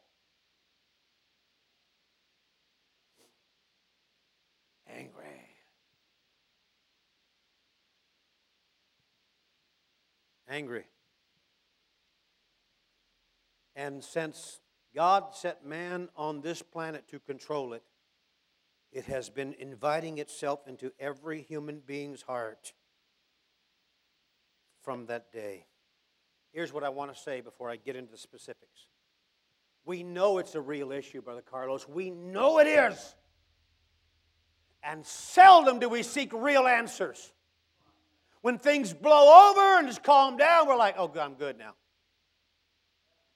Angry. 4.89 5.25
Angry. 10.49 10.85
And 13.77 14.03
since 14.03 14.59
God 14.95 15.35
set 15.35 15.65
man 15.65 16.09
on 16.17 16.41
this 16.41 16.63
planet 16.63 17.07
to 17.11 17.21
control 17.21 17.75
it, 17.75 17.85
it 18.91 19.05
has 19.05 19.29
been 19.31 19.55
inviting 19.59 20.19
itself 20.19 20.67
into 20.67 20.91
every 20.99 21.43
human 21.43 21.81
being's 21.81 22.23
heart 22.23 22.73
from 24.83 25.07
that 25.07 25.31
day. 25.31 25.68
Here's 26.59 26.73
what 26.73 26.83
I 26.83 26.89
want 26.89 27.15
to 27.15 27.23
say 27.23 27.41
before 27.41 27.71
I 27.71 27.77
get 27.77 27.95
into 27.95 28.11
the 28.11 28.19
specifics. 28.19 28.89
We 29.85 30.03
know 30.03 30.39
it's 30.39 30.57
a 30.57 30.61
real 30.61 30.91
issue, 30.91 31.23
Brother 31.23 31.41
Carlos. 31.41 31.89
We 31.89 32.11
know 32.11 32.59
it 32.59 32.67
is. 32.67 33.15
And 34.83 35.07
seldom 35.07 35.79
do 35.79 35.89
we 35.89 36.03
seek 36.03 36.33
real 36.33 36.67
answers. 36.67 37.33
When 38.41 38.59
things 38.59 38.93
blow 38.93 39.51
over 39.51 39.79
and 39.79 39.87
just 39.87 40.03
calm 40.03 40.37
down, 40.37 40.67
we're 40.67 40.75
like, 40.75 40.97
oh, 40.99 41.09
I'm 41.21 41.35
good 41.35 41.61
now. 41.61 41.75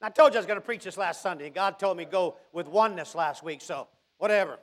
I 0.02 0.10
told 0.10 0.32
you 0.32 0.38
I 0.38 0.40
was 0.40 0.46
going 0.46 0.58
to 0.58 0.66
preach 0.66 0.82
this 0.82 0.96
last 0.96 1.22
Sunday, 1.22 1.48
God 1.48 1.78
told 1.78 1.98
me 1.98 2.04
go 2.04 2.38
with 2.52 2.66
oneness 2.66 3.14
last 3.14 3.44
week, 3.44 3.60
so 3.60 3.86
whatever. 4.18 4.58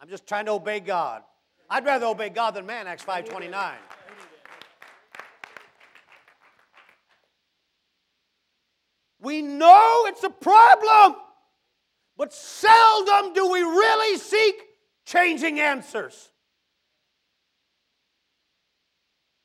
I'm 0.00 0.08
just 0.08 0.26
trying 0.26 0.46
to 0.46 0.52
obey 0.52 0.80
God. 0.80 1.22
I'd 1.68 1.84
rather 1.84 2.06
obey 2.06 2.30
God 2.30 2.54
than 2.54 2.64
man, 2.64 2.86
Acts 2.86 3.02
529. 3.02 3.74
We 9.22 9.40
know 9.40 10.06
it's 10.06 10.24
a 10.24 10.30
problem, 10.30 11.14
but 12.16 12.32
seldom 12.32 13.32
do 13.32 13.48
we 13.48 13.60
really 13.62 14.18
seek 14.18 14.54
changing 15.04 15.60
answers. 15.60 16.30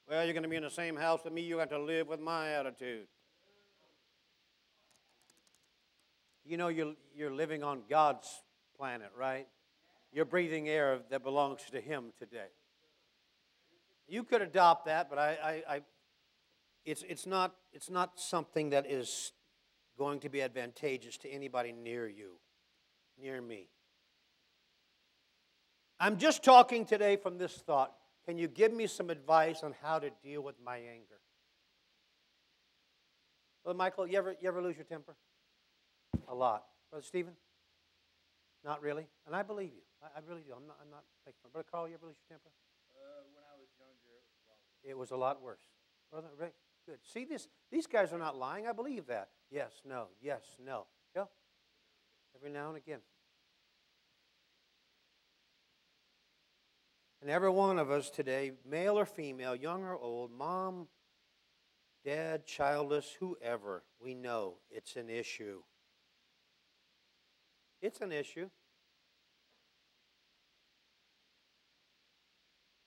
Well, 0.09 0.25
you're 0.25 0.33
going 0.33 0.43
to 0.43 0.49
be 0.49 0.55
in 0.55 0.63
the 0.63 0.69
same 0.71 0.95
house 0.95 1.19
with 1.23 1.31
me, 1.31 1.41
you 1.41 1.59
have 1.59 1.69
to 1.69 1.79
live 1.79 2.07
with 2.07 2.19
my 2.19 2.53
attitude. 2.53 3.05
You 6.43 6.57
know, 6.57 6.69
you're, 6.69 6.93
you're 7.15 7.33
living 7.33 7.63
on 7.63 7.81
God's 7.87 8.27
planet, 8.75 9.11
right? 9.15 9.47
You're 10.11 10.25
breathing 10.25 10.67
air 10.69 11.01
that 11.11 11.21
belongs 11.21 11.61
to 11.71 11.79
Him 11.79 12.13
today. 12.17 12.47
You 14.07 14.23
could 14.23 14.41
adopt 14.41 14.85
that, 14.85 15.07
but 15.07 15.19
I, 15.19 15.37
I, 15.43 15.75
I 15.75 15.81
it's, 16.83 17.03
it's, 17.07 17.27
not, 17.27 17.53
it's 17.73 17.91
not 17.91 18.19
something 18.19 18.71
that 18.71 18.89
is 18.89 19.33
going 19.97 20.19
to 20.21 20.29
be 20.29 20.41
advantageous 20.41 21.17
to 21.17 21.29
anybody 21.29 21.71
near 21.71 22.07
you, 22.07 22.39
near 23.19 23.41
me. 23.41 23.67
I'm 25.99 26.17
just 26.17 26.43
talking 26.43 26.85
today 26.85 27.15
from 27.15 27.37
this 27.37 27.53
thought. 27.53 27.93
Can 28.25 28.37
you 28.37 28.47
give 28.47 28.71
me 28.71 28.87
some 28.87 29.09
advice 29.09 29.63
on 29.63 29.73
how 29.81 29.99
to 29.99 30.11
deal 30.21 30.41
with 30.41 30.55
my 30.63 30.77
anger? 30.77 31.19
Brother 33.63 33.77
Michael, 33.77 34.07
you 34.07 34.17
ever, 34.17 34.35
you 34.39 34.47
ever 34.47 34.61
lose 34.61 34.75
your 34.75 34.85
temper? 34.85 35.15
A 36.29 36.35
lot. 36.35 36.63
Brother 36.91 37.05
Stephen? 37.05 37.33
Not 38.63 38.81
really? 38.81 39.07
And 39.25 39.35
I 39.35 39.43
believe 39.43 39.71
you. 39.73 39.83
I, 40.03 40.19
I 40.19 40.21
really 40.27 40.41
do. 40.41 40.53
I'm 40.53 40.67
not, 40.67 40.77
I'm 40.81 40.91
not 40.91 41.03
making 41.25 41.39
fun. 41.41 41.51
Brother 41.51 41.67
Carl, 41.71 41.87
you 41.87 41.95
ever 41.95 42.05
lose 42.05 42.15
your 42.19 42.37
temper? 42.37 42.51
Uh, 42.93 43.23
when 43.33 43.43
I 43.43 43.55
was 43.59 43.67
younger, 43.79 44.07
it 44.11 44.23
was 44.23 44.31
a 44.39 44.45
lot 44.47 44.59
worse. 44.61 44.83
It 44.83 44.97
was 44.97 45.11
a 45.11 45.17
lot 45.17 45.41
worse. 45.41 45.65
Brother 46.11 46.31
Rick, 46.37 46.55
good. 46.87 46.99
See 47.13 47.25
this? 47.25 47.47
These 47.71 47.85
guys 47.85 48.13
are 48.13 48.17
not 48.17 48.37
lying. 48.37 48.65
I 48.65 48.71
believe 48.71 49.07
that. 49.07 49.29
Yes, 49.51 49.71
no, 49.85 50.07
yes, 50.21 50.41
no. 50.63 50.85
Yeah. 51.15 51.25
Every 52.35 52.49
now 52.49 52.69
and 52.69 52.77
again. 52.77 52.99
And 57.21 57.29
every 57.29 57.49
one 57.49 57.77
of 57.77 57.91
us 57.91 58.09
today, 58.09 58.51
male 58.65 58.97
or 58.97 59.05
female, 59.05 59.55
young 59.55 59.83
or 59.83 59.95
old, 59.95 60.31
mom, 60.31 60.87
dad, 62.05 62.45
childless, 62.45 63.17
whoever, 63.19 63.83
we 63.99 64.13
know 64.13 64.55
it's 64.69 64.95
an 64.95 65.09
issue. 65.09 65.61
It's 67.81 67.99
an 68.01 68.11
issue. 68.11 68.49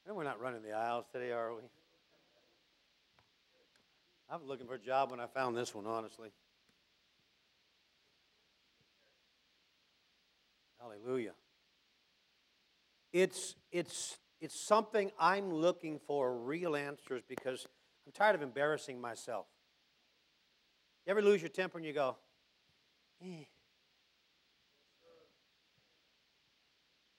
And 0.06 0.16
we're 0.16 0.24
not 0.24 0.40
running 0.40 0.62
the 0.62 0.72
aisles 0.72 1.04
today, 1.12 1.32
are 1.32 1.54
we? 1.54 1.62
I 4.32 4.36
was 4.36 4.46
looking 4.46 4.68
for 4.68 4.74
a 4.74 4.78
job 4.78 5.10
when 5.10 5.18
I 5.18 5.26
found 5.26 5.56
this 5.56 5.74
one, 5.74 5.86
honestly. 5.86 6.30
Hallelujah. 10.80 11.32
It's, 13.12 13.56
it's, 13.72 14.18
it's 14.40 14.54
something 14.54 15.10
I'm 15.18 15.52
looking 15.52 15.98
for 16.06 16.32
real 16.32 16.76
answers 16.76 17.22
because 17.28 17.66
I'm 18.06 18.12
tired 18.12 18.36
of 18.36 18.42
embarrassing 18.42 19.00
myself. 19.00 19.46
You 21.06 21.10
ever 21.10 21.22
lose 21.22 21.42
your 21.42 21.48
temper 21.48 21.78
and 21.78 21.86
you 21.86 21.92
go, 21.92 22.16
eh. 23.24 23.44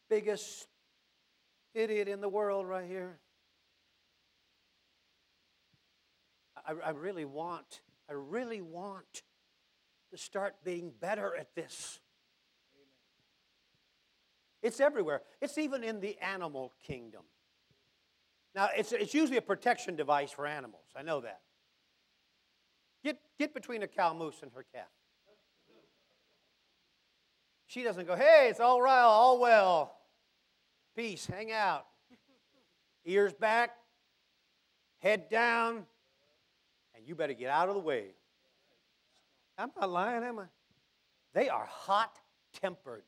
Biggest 0.10 0.68
idiot 1.74 2.08
in 2.08 2.22
the 2.22 2.30
world 2.30 2.68
right 2.68 2.88
here. 2.88 3.20
I, 6.72 6.88
I 6.88 6.90
really 6.92 7.26
want, 7.26 7.82
I 8.10 8.14
really 8.14 8.62
want 8.62 9.24
to 10.12 10.18
start 10.18 10.56
being 10.64 10.92
better 11.00 11.36
at 11.36 11.54
this. 11.56 12.00
It's 14.62 14.80
everywhere. 14.80 15.22
It's 15.42 15.58
even 15.58 15.84
in 15.84 16.00
the 16.00 16.18
animal 16.20 16.74
kingdom. 16.86 17.24
Now, 18.54 18.70
it's, 18.76 18.92
it's 18.92 19.14
usually 19.14 19.38
a 19.38 19.42
protection 19.42 19.96
device 19.96 20.32
for 20.32 20.46
animals. 20.46 20.86
I 20.96 21.02
know 21.02 21.22
that. 21.22 21.40
Get, 23.04 23.18
get 23.40 23.54
between 23.54 23.82
a 23.82 23.88
cow 23.88 24.14
moose 24.14 24.40
and 24.42 24.52
her 24.54 24.66
calf. 24.74 24.88
She 27.66 27.84
doesn't 27.84 28.06
go, 28.06 28.16
hey, 28.16 28.48
it's 28.50 28.60
all 28.60 28.82
right, 28.82 29.02
all 29.02 29.40
well. 29.40 29.96
Peace, 30.96 31.26
hang 31.26 31.52
out. 31.54 31.86
Ears 33.06 33.34
back, 33.34 33.72
head 35.00 35.30
down, 35.30 35.86
you 37.12 37.16
better 37.16 37.34
get 37.34 37.50
out 37.50 37.68
of 37.68 37.76
the 37.76 37.82
way. 37.82 38.06
I'm 39.58 39.70
not 39.80 39.90
lying, 39.90 40.24
am 40.24 40.40
I? 40.40 40.46
They 41.34 41.50
are 41.50 41.66
hot 41.70 42.18
tempered. 42.62 43.04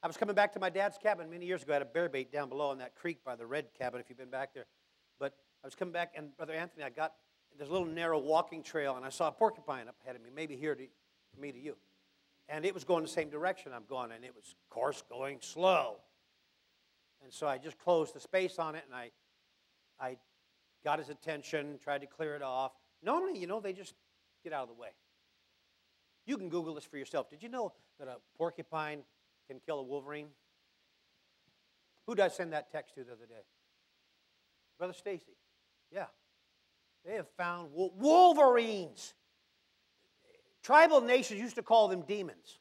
I 0.00 0.06
was 0.06 0.16
coming 0.16 0.36
back 0.36 0.52
to 0.52 0.60
my 0.60 0.70
dad's 0.70 0.96
cabin 0.96 1.28
many 1.28 1.44
years 1.44 1.64
ago. 1.64 1.72
I 1.72 1.74
had 1.74 1.82
a 1.82 1.86
bear 1.86 2.08
bait 2.08 2.30
down 2.32 2.48
below 2.48 2.70
in 2.70 2.78
that 2.78 2.94
creek 2.94 3.18
by 3.24 3.34
the 3.34 3.44
red 3.44 3.66
cabin, 3.76 4.00
if 4.00 4.08
you've 4.08 4.18
been 4.18 4.30
back 4.30 4.54
there. 4.54 4.66
But 5.18 5.34
I 5.64 5.66
was 5.66 5.74
coming 5.74 5.92
back, 5.92 6.12
and 6.16 6.36
Brother 6.36 6.52
Anthony, 6.52 6.84
I 6.84 6.90
got 6.90 7.14
this 7.58 7.68
little 7.68 7.84
narrow 7.84 8.20
walking 8.20 8.62
trail, 8.62 8.94
and 8.96 9.04
I 9.04 9.08
saw 9.08 9.26
a 9.26 9.32
porcupine 9.32 9.88
up 9.88 9.96
ahead 10.04 10.14
of 10.14 10.22
me, 10.22 10.30
maybe 10.32 10.54
here 10.54 10.76
to, 10.76 10.84
from 11.32 11.42
me 11.42 11.50
to 11.50 11.58
you. 11.58 11.76
And 12.48 12.64
it 12.64 12.72
was 12.72 12.84
going 12.84 13.02
the 13.02 13.08
same 13.08 13.28
direction 13.28 13.72
I'm 13.74 13.86
going, 13.88 14.12
and 14.12 14.24
it 14.24 14.36
was, 14.36 14.54
of 14.62 14.70
course, 14.70 15.02
going 15.10 15.38
slow. 15.40 15.96
And 17.24 17.32
so 17.32 17.48
I 17.48 17.58
just 17.58 17.76
closed 17.76 18.14
the 18.14 18.20
space 18.20 18.60
on 18.60 18.76
it, 18.76 18.84
and 18.86 18.94
I, 18.94 19.10
I 20.00 20.16
got 20.88 20.98
his 20.98 21.10
attention, 21.10 21.78
tried 21.84 22.00
to 22.00 22.06
clear 22.06 22.34
it 22.34 22.40
off. 22.40 22.72
Normally, 23.02 23.38
you 23.38 23.46
know, 23.46 23.60
they 23.60 23.74
just 23.74 23.92
get 24.42 24.54
out 24.54 24.62
of 24.62 24.68
the 24.68 24.80
way. 24.80 24.88
You 26.24 26.38
can 26.38 26.48
Google 26.48 26.74
this 26.74 26.84
for 26.84 26.96
yourself. 26.96 27.28
Did 27.28 27.42
you 27.42 27.50
know 27.50 27.74
that 27.98 28.08
a 28.08 28.16
porcupine 28.38 29.00
can 29.50 29.60
kill 29.66 29.80
a 29.80 29.82
wolverine? 29.82 30.28
Who 32.06 32.14
did 32.14 32.24
I 32.24 32.28
send 32.28 32.54
that 32.54 32.72
text 32.72 32.94
to 32.94 33.04
the 33.04 33.12
other 33.12 33.26
day? 33.26 33.44
Brother 34.78 34.94
Stacy. 34.94 35.36
Yeah. 35.92 36.06
They 37.04 37.16
have 37.16 37.28
found 37.36 37.68
wolverines. 37.74 39.12
Tribal 40.62 41.02
nations 41.02 41.38
used 41.38 41.56
to 41.56 41.62
call 41.62 41.88
them 41.88 42.00
demons. 42.00 42.60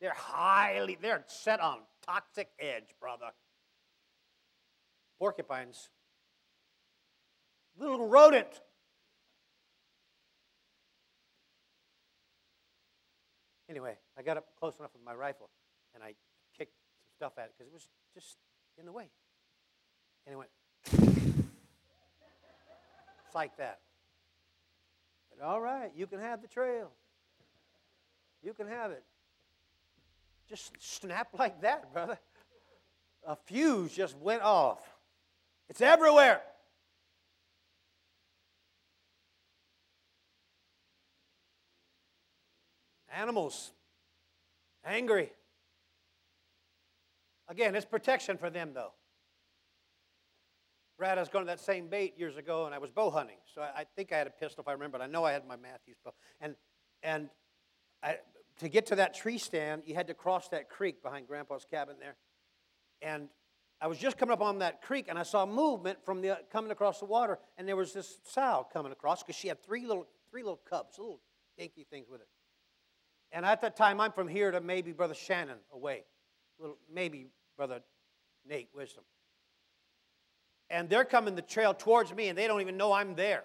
They're 0.00 0.14
highly, 0.16 0.96
they're 1.02 1.22
set 1.26 1.60
on 1.60 1.80
toxic 2.00 2.48
edge, 2.58 2.94
brother. 2.98 3.32
Porcupines. 5.18 5.90
Little 7.78 8.06
rodent. 8.06 8.60
Anyway, 13.68 13.96
I 14.18 14.22
got 14.22 14.36
up 14.36 14.46
close 14.58 14.78
enough 14.78 14.92
with 14.92 15.04
my 15.04 15.14
rifle 15.14 15.48
and 15.94 16.02
I 16.02 16.14
kicked 16.58 16.74
some 16.74 17.28
stuff 17.28 17.38
at 17.38 17.44
it 17.44 17.52
because 17.56 17.68
it 17.68 17.72
was 17.72 17.88
just 18.14 18.36
in 18.78 18.86
the 18.86 18.92
way. 18.92 19.08
And 20.26 20.32
it 20.32 20.36
went, 20.36 20.50
it's 23.24 23.34
like 23.34 23.56
that. 23.58 23.78
Said, 25.30 25.44
all 25.44 25.60
right, 25.60 25.92
you 25.94 26.06
can 26.08 26.18
have 26.18 26.42
the 26.42 26.48
trail. 26.48 26.90
You 28.42 28.54
can 28.54 28.66
have 28.66 28.90
it. 28.90 29.04
Just 30.48 30.72
snap 30.80 31.28
like 31.38 31.60
that, 31.60 31.92
brother. 31.92 32.18
A 33.24 33.36
fuse 33.36 33.92
just 33.94 34.16
went 34.18 34.42
off. 34.42 34.80
It's 35.68 35.80
everywhere. 35.80 36.40
Animals, 43.14 43.72
angry. 44.84 45.32
Again, 47.48 47.74
it's 47.74 47.84
protection 47.84 48.38
for 48.38 48.50
them, 48.50 48.70
though. 48.74 48.92
Brad, 50.96 51.18
I 51.18 51.20
was 51.22 51.28
going 51.28 51.44
to 51.44 51.50
that 51.50 51.60
same 51.60 51.88
bait 51.88 52.18
years 52.18 52.36
ago, 52.36 52.66
and 52.66 52.74
I 52.74 52.78
was 52.78 52.90
bow 52.90 53.10
hunting. 53.10 53.38
So 53.54 53.62
I, 53.62 53.80
I 53.80 53.84
think 53.96 54.12
I 54.12 54.18
had 54.18 54.26
a 54.26 54.30
pistol, 54.30 54.62
if 54.62 54.68
I 54.68 54.72
remember. 54.72 54.98
But 54.98 55.04
I 55.04 55.08
know 55.08 55.24
I 55.24 55.32
had 55.32 55.46
my 55.46 55.56
Mathews 55.56 55.96
bow. 56.04 56.12
And, 56.40 56.54
and 57.02 57.30
I, 58.02 58.18
to 58.58 58.68
get 58.68 58.86
to 58.86 58.96
that 58.96 59.14
tree 59.14 59.38
stand, 59.38 59.82
you 59.86 59.94
had 59.94 60.06
to 60.08 60.14
cross 60.14 60.48
that 60.50 60.68
creek 60.68 61.02
behind 61.02 61.26
Grandpa's 61.26 61.66
cabin 61.68 61.96
there. 61.98 62.16
And 63.02 63.28
I 63.80 63.86
was 63.86 63.96
just 63.96 64.18
coming 64.18 64.34
up 64.34 64.42
on 64.42 64.58
that 64.58 64.82
creek, 64.82 65.06
and 65.08 65.18
I 65.18 65.22
saw 65.22 65.46
movement 65.46 66.04
from 66.04 66.20
the 66.20 66.38
coming 66.52 66.70
across 66.70 66.98
the 66.98 67.06
water, 67.06 67.38
and 67.56 67.66
there 67.66 67.76
was 67.76 67.94
this 67.94 68.20
sow 68.24 68.66
coming 68.70 68.92
across 68.92 69.22
because 69.22 69.36
she 69.36 69.48
had 69.48 69.62
three 69.62 69.86
little 69.86 70.06
three 70.30 70.42
little 70.42 70.60
cubs, 70.68 70.98
little 70.98 71.20
dinky 71.56 71.86
things 71.90 72.08
with 72.10 72.20
it. 72.20 72.28
And 73.32 73.46
at 73.46 73.60
that 73.62 73.76
time, 73.76 74.00
I'm 74.00 74.12
from 74.12 74.28
here 74.28 74.50
to 74.50 74.60
maybe 74.60 74.92
Brother 74.92 75.14
Shannon 75.14 75.58
away, 75.72 76.04
little 76.58 76.78
maybe 76.92 77.26
Brother 77.56 77.80
Nate 78.48 78.68
Wisdom. 78.74 79.04
And 80.68 80.88
they're 80.88 81.04
coming 81.04 81.34
the 81.34 81.42
trail 81.42 81.74
towards 81.74 82.14
me, 82.14 82.28
and 82.28 82.38
they 82.38 82.46
don't 82.46 82.60
even 82.60 82.76
know 82.76 82.92
I'm 82.92 83.14
there. 83.14 83.44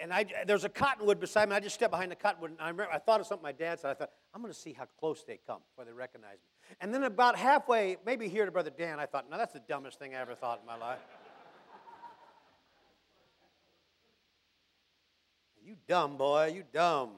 And 0.00 0.12
I, 0.12 0.26
there's 0.46 0.64
a 0.64 0.68
cottonwood 0.68 1.18
beside 1.18 1.48
me. 1.48 1.56
I 1.56 1.60
just 1.60 1.74
stepped 1.74 1.90
behind 1.90 2.12
the 2.12 2.16
cottonwood, 2.16 2.52
and 2.52 2.60
I 2.60 2.68
remember 2.68 2.92
I 2.92 2.98
thought 2.98 3.20
of 3.20 3.26
something 3.26 3.42
my 3.42 3.52
dad 3.52 3.80
said. 3.80 3.90
I 3.90 3.94
thought 3.94 4.10
I'm 4.34 4.40
going 4.40 4.52
to 4.52 4.58
see 4.58 4.72
how 4.72 4.86
close 5.00 5.24
they 5.24 5.40
come 5.46 5.60
before 5.70 5.84
they 5.84 5.92
recognize 5.92 6.34
me. 6.34 6.76
And 6.80 6.94
then 6.94 7.02
about 7.02 7.36
halfway, 7.36 7.96
maybe 8.06 8.28
here 8.28 8.44
to 8.44 8.52
Brother 8.52 8.70
Dan, 8.70 9.00
I 9.00 9.06
thought, 9.06 9.28
no, 9.30 9.36
that's 9.36 9.54
the 9.54 9.60
dumbest 9.60 9.98
thing 9.98 10.14
I 10.14 10.20
ever 10.20 10.34
thought 10.34 10.60
in 10.60 10.66
my 10.66 10.76
life. 10.76 11.00
you 15.64 15.76
dumb 15.88 16.16
boy, 16.16 16.52
you 16.54 16.62
dumb. 16.72 17.10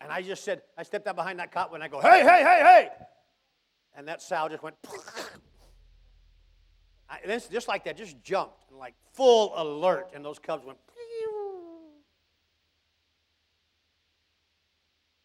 And 0.00 0.12
I 0.12 0.22
just 0.22 0.44
said, 0.44 0.62
I 0.76 0.82
stepped 0.82 1.06
out 1.06 1.16
behind 1.16 1.38
that 1.40 1.52
cottonwood 1.52 1.80
and 1.82 1.84
I 1.84 1.88
go, 1.88 2.00
hey, 2.00 2.22
hey, 2.22 2.42
hey, 2.42 2.60
hey. 2.62 2.88
And 3.96 4.06
that 4.06 4.22
sow 4.22 4.48
just 4.48 4.62
went, 4.62 4.76
I, 7.10 7.18
and 7.24 7.42
just 7.50 7.68
like 7.68 7.84
that, 7.84 7.96
just 7.96 8.22
jumped 8.22 8.64
and 8.70 8.78
like 8.78 8.94
full 9.12 9.52
alert. 9.56 10.10
And 10.14 10.24
those 10.24 10.38
cubs 10.38 10.64
went, 10.64 10.78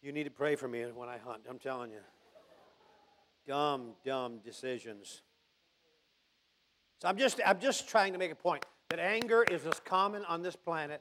you 0.02 0.12
need 0.12 0.24
to 0.24 0.30
pray 0.30 0.54
for 0.54 0.68
me 0.68 0.82
when 0.94 1.08
I 1.08 1.18
hunt, 1.18 1.42
I'm 1.48 1.58
telling 1.58 1.90
you. 1.90 2.00
Dumb, 3.46 3.92
dumb 4.04 4.38
decisions. 4.44 5.22
So 7.00 7.08
I'm 7.08 7.16
just, 7.16 7.40
I'm 7.44 7.58
just 7.58 7.88
trying 7.88 8.12
to 8.12 8.18
make 8.18 8.30
a 8.30 8.36
point 8.36 8.64
that 8.90 8.98
anger 8.98 9.44
is 9.44 9.66
as 9.66 9.80
common 9.84 10.24
on 10.26 10.42
this 10.42 10.56
planet 10.56 11.00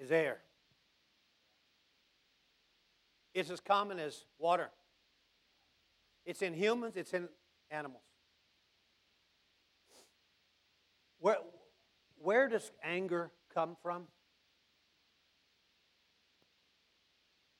as 0.00 0.10
air. 0.10 0.38
It's 3.38 3.50
as 3.50 3.60
common 3.60 4.00
as 4.00 4.24
water. 4.40 4.68
It's 6.26 6.42
in 6.42 6.54
humans, 6.54 6.96
it's 6.96 7.14
in 7.14 7.28
animals. 7.70 8.02
Where, 11.20 11.36
where 12.20 12.48
does 12.48 12.72
anger 12.82 13.30
come 13.54 13.76
from? 13.80 14.08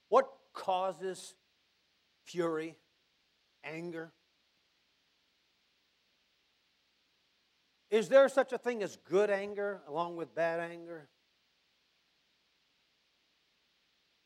What 0.09 0.29
causes 0.53 1.35
fury, 2.25 2.77
anger? 3.63 4.11
Is 7.89 8.09
there 8.09 8.29
such 8.29 8.53
a 8.53 8.59
thing 8.59 8.83
as 8.83 8.97
good 9.09 9.31
anger 9.31 9.83
along 9.87 10.17
with 10.17 10.35
bad 10.35 10.59
anger? 10.59 11.09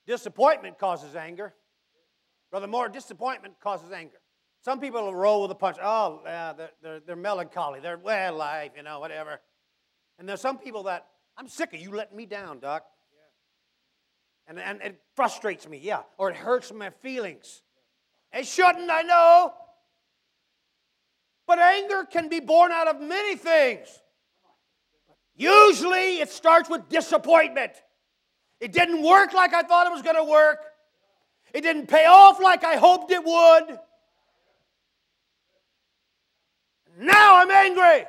Disappointment 0.06 0.78
causes 0.78 1.14
anger. 1.14 1.54
Brother 2.50 2.66
Moore, 2.66 2.88
disappointment 2.88 3.54
causes 3.62 3.92
anger. 3.92 4.18
Some 4.64 4.78
people 4.78 5.02
will 5.02 5.14
roll 5.14 5.42
with 5.42 5.48
the 5.48 5.54
punch. 5.54 5.76
Oh, 5.82 6.20
yeah, 6.24 6.52
they're, 6.52 6.70
they're, 6.82 7.00
they're 7.00 7.16
melancholy. 7.16 7.80
They're, 7.80 7.98
well, 7.98 8.36
life, 8.36 8.72
you 8.76 8.82
know, 8.82 9.00
whatever. 9.00 9.40
And 10.18 10.28
there's 10.28 10.40
some 10.40 10.58
people 10.58 10.84
that, 10.84 11.06
I'm 11.36 11.48
sick 11.48 11.72
of 11.74 11.80
you 11.80 11.90
letting 11.90 12.16
me 12.16 12.26
down, 12.26 12.60
Doc. 12.60 12.84
And, 14.46 14.58
and 14.58 14.80
it 14.82 15.00
frustrates 15.14 15.68
me, 15.68 15.78
yeah, 15.78 16.02
or 16.18 16.30
it 16.30 16.36
hurts 16.36 16.72
my 16.72 16.90
feelings. 16.90 17.62
It 18.32 18.46
shouldn't, 18.46 18.90
I 18.90 19.02
know. 19.02 19.52
But 21.46 21.58
anger 21.58 22.04
can 22.04 22.28
be 22.28 22.40
born 22.40 22.70
out 22.72 22.88
of 22.88 23.00
many 23.00 23.36
things. 23.36 23.88
Usually 25.34 26.20
it 26.20 26.28
starts 26.30 26.68
with 26.68 26.88
disappointment. 26.88 27.72
It 28.62 28.70
didn't 28.70 29.02
work 29.02 29.32
like 29.32 29.52
I 29.52 29.62
thought 29.62 29.88
it 29.88 29.92
was 29.92 30.02
going 30.02 30.14
to 30.14 30.22
work. 30.22 30.60
It 31.52 31.62
didn't 31.62 31.88
pay 31.88 32.06
off 32.06 32.40
like 32.40 32.62
I 32.62 32.76
hoped 32.76 33.10
it 33.10 33.24
would. 33.24 33.78
Now 36.96 37.38
I'm 37.38 37.50
angry. 37.50 38.06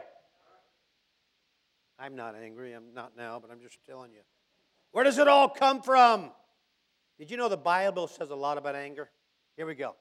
I'm 1.98 2.16
not 2.16 2.36
angry. 2.36 2.74
I'm 2.74 2.94
not 2.94 3.18
now, 3.18 3.40
but 3.40 3.50
I'm 3.50 3.62
just 3.62 3.80
telling 3.84 4.12
you. 4.12 4.20
Where 4.92 5.04
does 5.04 5.18
it 5.18 5.28
all 5.28 5.50
come 5.50 5.82
from? 5.82 6.30
Did 7.18 7.32
you 7.32 7.38
know 7.38 7.50
the 7.50 7.58
Bible 7.58 8.06
says 8.06 8.30
a 8.30 8.36
lot 8.36 8.60
about 8.60 8.76
anger? 8.76 9.10
Here 9.58 9.66
we 9.66 9.74
go. 9.74 9.96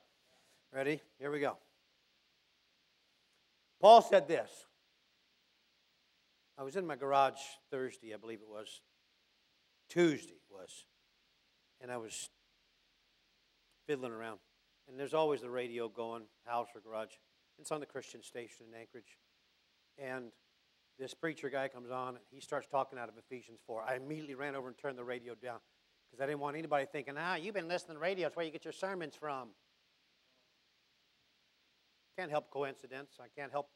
Ready? 0.71 1.01
Here 1.19 1.31
we 1.31 1.41
go. 1.41 1.57
Paul 3.81 4.03
said 4.03 4.29
this. 4.29 4.51
I 6.59 6.63
was 6.63 6.77
in 6.77 6.87
my 6.87 6.97
garage 6.97 7.41
Thursday, 7.71 8.13
I 8.13 8.19
believe 8.19 8.41
it 8.43 8.49
was. 8.51 8.83
Tuesday 9.93 10.41
was. 10.51 10.87
And 11.81 11.91
I 11.91 11.99
was 11.99 12.31
fiddling 13.87 14.13
around. 14.13 14.39
And 14.89 14.99
there's 14.99 15.15
always 15.15 15.43
the 15.43 15.51
radio 15.51 15.89
going, 15.89 16.23
house 16.47 16.69
or 16.75 16.81
garage. 16.81 17.15
It's 17.59 17.71
on 17.71 17.81
the 17.81 17.87
Christian 17.87 18.23
station 18.23 18.67
in 18.73 18.81
Anchorage. 18.81 19.19
And 19.99 20.33
this 20.99 21.13
preacher 21.15 21.51
guy 21.51 21.69
comes 21.69 21.91
on 21.91 22.09
and 22.09 22.25
he 22.31 22.41
starts 22.41 22.67
talking 22.67 22.99
out 22.99 23.09
of 23.09 23.15
Ephesians 23.19 23.61
4. 23.67 23.85
I 23.87 23.97
immediately 23.97 24.35
ran 24.35 24.55
over 24.55 24.69
and 24.69 24.79
turned 24.79 24.97
the 24.97 25.05
radio 25.05 25.35
down 25.35 25.59
because 26.11 26.23
I 26.23 26.27
didn't 26.27 26.41
want 26.41 26.57
anybody 26.57 26.87
thinking, 26.91 27.15
ah, 27.19 27.35
you've 27.35 27.55
been 27.55 27.69
listening 27.69 27.95
to 27.95 27.95
the 27.95 28.01
radio. 28.01 28.29
It's 28.29 28.37
where 28.37 28.47
you 28.47 28.53
get 28.53 28.65
your 28.65 28.73
sermons 28.73 29.15
from. 29.15 29.49
Can't 32.19 32.31
help 32.31 32.51
coincidence. 32.51 33.13
I 33.21 33.27
can't 33.39 33.53
help 33.53 33.69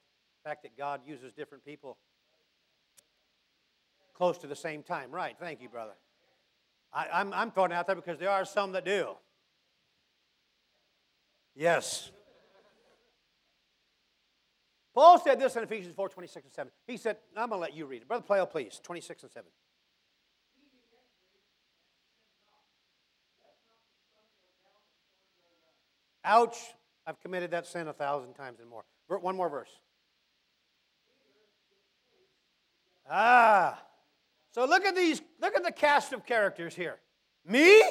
the 0.42 0.48
fact 0.48 0.62
that 0.62 0.76
God 0.78 1.00
uses 1.06 1.32
different 1.32 1.64
people 1.64 1.98
close 4.14 4.38
to 4.38 4.46
the 4.46 4.56
same 4.56 4.82
time. 4.82 5.10
Right. 5.10 5.36
Thank 5.38 5.60
you, 5.60 5.68
brother. 5.68 5.92
I, 6.96 7.08
I'm, 7.12 7.32
I'm 7.34 7.50
throwing 7.50 7.72
out 7.72 7.86
there 7.86 7.94
because 7.94 8.18
there 8.18 8.30
are 8.30 8.46
some 8.46 8.72
that 8.72 8.86
do. 8.86 9.10
Yes. 11.54 12.10
Paul 14.94 15.18
said 15.18 15.38
this 15.38 15.56
in 15.56 15.62
Ephesians 15.62 15.94
4 15.94 16.08
26 16.08 16.46
and 16.46 16.52
7. 16.54 16.72
He 16.86 16.96
said, 16.96 17.18
I'm 17.36 17.50
going 17.50 17.58
to 17.58 17.62
let 17.62 17.76
you 17.76 17.84
read 17.84 18.00
it. 18.00 18.08
Brother 18.08 18.24
Playo, 18.26 18.46
please, 18.46 18.80
26 18.82 19.24
and 19.24 19.32
7. 19.32 19.46
Ouch. 26.24 26.56
I've 27.06 27.20
committed 27.20 27.50
that 27.50 27.66
sin 27.66 27.88
a 27.88 27.92
thousand 27.92 28.32
times 28.32 28.58
and 28.58 28.68
more. 28.68 28.84
One 29.06 29.36
more 29.36 29.50
verse. 29.50 29.70
Ah. 33.08 33.85
So 34.56 34.64
look 34.64 34.86
at 34.86 34.96
these, 34.96 35.20
look 35.38 35.54
at 35.54 35.62
the 35.62 35.70
cast 35.70 36.14
of 36.14 36.24
characters 36.24 36.74
here. 36.74 36.96
Me 37.46 37.82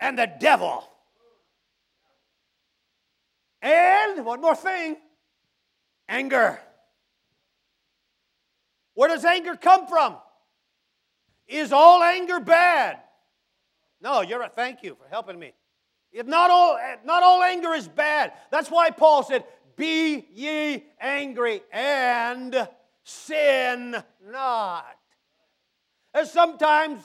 and 0.00 0.18
the 0.18 0.28
devil. 0.40 0.82
And 3.62 4.26
one 4.26 4.40
more 4.40 4.56
thing 4.56 4.96
anger. 6.08 6.58
Where 8.94 9.08
does 9.08 9.24
anger 9.24 9.54
come 9.54 9.86
from? 9.86 10.16
Is 11.46 11.70
all 11.72 12.02
anger 12.02 12.40
bad? 12.40 12.98
No, 14.00 14.22
you're 14.22 14.40
right. 14.40 14.52
Thank 14.52 14.82
you 14.82 14.96
for 14.96 15.08
helping 15.08 15.38
me. 15.38 15.52
If 16.10 16.26
not 16.26 16.50
all, 16.50 16.76
not 17.04 17.22
all 17.22 17.40
anger 17.44 17.72
is 17.72 17.86
bad. 17.86 18.32
That's 18.50 18.68
why 18.68 18.90
Paul 18.90 19.22
said, 19.22 19.44
Be 19.76 20.26
ye 20.34 20.86
angry 21.00 21.62
and 21.70 22.66
sin 23.04 23.96
not. 24.22 24.98
And 26.12 26.26
sometimes 26.26 27.02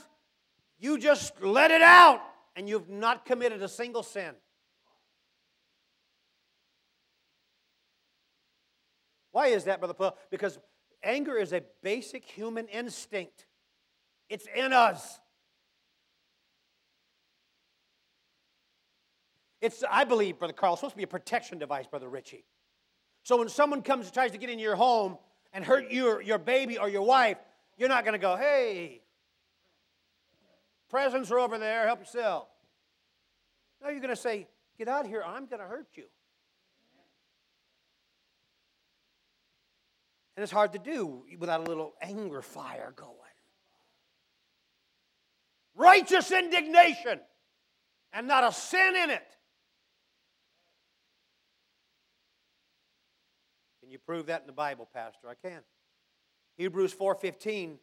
You 0.80 0.97
just 0.97 1.41
let 1.41 1.72
it 1.72 1.82
out 1.82 2.22
and 2.56 2.68
you've 2.70 2.89
not 2.89 3.26
committed 3.26 3.62
a 3.62 3.68
single 3.68 4.02
sin. 4.02 4.32
Why 9.32 9.47
is 9.47 9.66
that, 9.66 9.80
Brother 9.80 9.93
Paul? 9.93 10.18
Because 10.32 10.58
anger 11.04 11.38
is 11.38 11.54
a 11.54 11.62
basic 11.84 12.26
human 12.26 12.68
instinct, 12.68 13.45
it's 14.30 14.47
in 14.56 14.74
us. 14.74 15.20
It's, 19.62 19.84
I 19.89 20.06
believe, 20.06 20.39
Brother 20.39 20.54
Carl, 20.54 20.78
supposed 20.78 20.93
to 20.93 20.97
be 20.97 21.04
a 21.04 21.08
protection 21.08 21.60
device, 21.60 21.86
Brother 21.86 22.08
Richie. 22.08 22.45
So 23.24 23.36
when 23.36 23.50
someone 23.50 23.82
comes 23.82 24.06
and 24.06 24.14
tries 24.14 24.32
to 24.32 24.38
get 24.38 24.50
into 24.50 24.64
your 24.64 24.78
home 24.78 25.18
and 25.54 25.64
hurt 25.64 25.91
your, 25.91 26.22
your 26.22 26.38
baby 26.38 26.78
or 26.78 26.89
your 26.89 27.02
wife, 27.02 27.38
you're 27.78 27.89
not 27.89 28.04
going 28.04 28.14
to 28.14 28.20
go, 28.20 28.36
hey, 28.36 29.02
presents 30.89 31.32
are 31.32 31.39
over 31.39 31.58
there, 31.58 31.86
help 31.88 32.00
yourself. 32.00 32.47
No, 33.82 33.89
you're 33.89 34.02
going 34.02 34.10
to 34.10 34.16
say, 34.16 34.47
get 34.78 34.88
out 34.88 35.06
of 35.06 35.10
here, 35.10 35.24
I'm 35.26 35.45
going 35.45 35.62
to 35.62 35.68
hurt 35.68 35.88
you. 35.95 36.06
And 40.36 40.43
it's 40.43 40.52
hard 40.52 40.74
to 40.74 40.80
do 40.80 41.24
without 41.38 41.60
a 41.60 41.64
little 41.64 41.93
anger 42.02 42.41
fire 42.41 42.93
going. 42.95 43.16
Righteous 45.76 46.32
indignation 46.32 47.20
and 48.14 48.28
not 48.28 48.43
a 48.43 48.52
sin 48.52 48.95
in 48.95 49.10
it. 49.10 49.38
Can 53.89 53.93
you 53.93 53.97
prove 54.05 54.27
that 54.27 54.41
in 54.41 54.45
the 54.45 54.53
Bible, 54.53 54.87
Pastor? 54.93 55.29
I 55.29 55.33
can. 55.33 55.61
Hebrews 56.57 56.93
4:15 56.93 57.79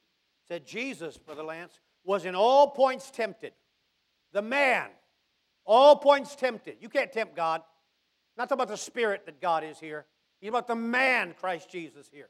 said 0.47 0.65
Jesus, 0.65 1.19
Brother 1.19 1.43
Lance, 1.43 1.81
was 2.05 2.25
in 2.25 2.37
all 2.37 2.71
points 2.71 3.11
tempted. 3.11 3.55
The 4.31 4.41
man, 4.41 4.89
all 5.65 5.97
points 5.97 6.37
tempted. 6.37 6.77
You 6.79 6.89
can't 6.89 7.13
tempt 7.13 7.35
God. 7.35 7.61
Not 8.37 8.49
talking 8.49 8.63
about 8.63 8.69
the 8.69 8.77
spirit 8.77 9.27
that 9.27 9.41
God 9.41 9.65
is 9.65 9.81
here. 9.81 10.07
He's 10.41 10.51
about 10.51 10.69
the 10.69 10.77
man, 10.77 11.35
Christ 11.41 11.71
Jesus, 11.71 12.09
here. 12.09 12.29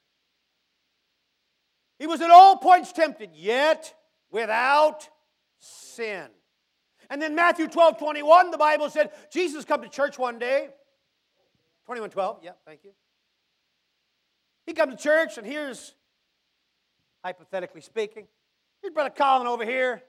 He 1.99 2.07
was 2.07 2.23
at 2.23 2.31
all 2.31 2.57
points 2.57 2.93
tempted, 2.93 3.35
yet 3.35 3.95
without 4.31 5.07
sin. 5.59 6.29
And 7.11 7.21
then 7.21 7.35
Matthew 7.35 7.69
12, 7.69 7.99
21, 7.99 8.53
the 8.53 8.57
Bible 8.57 8.89
said 8.89 9.11
Jesus 9.31 9.67
come 9.67 9.83
to 9.83 9.89
church 9.91 10.19
one 10.19 10.39
day. 10.39 10.71
21, 11.85 12.09
12, 12.09 12.39
yeah, 12.43 12.53
thank 12.65 12.83
you. 12.83 12.93
He 14.67 14.73
come 14.73 14.91
to 14.91 14.97
church, 14.97 15.39
and 15.39 15.47
here's, 15.47 15.95
hypothetically 17.25 17.81
speaking, 17.81 18.27
here's 18.83 18.93
Brother 18.93 19.11
Colin 19.11 19.47
over 19.47 19.65
here. 19.65 20.03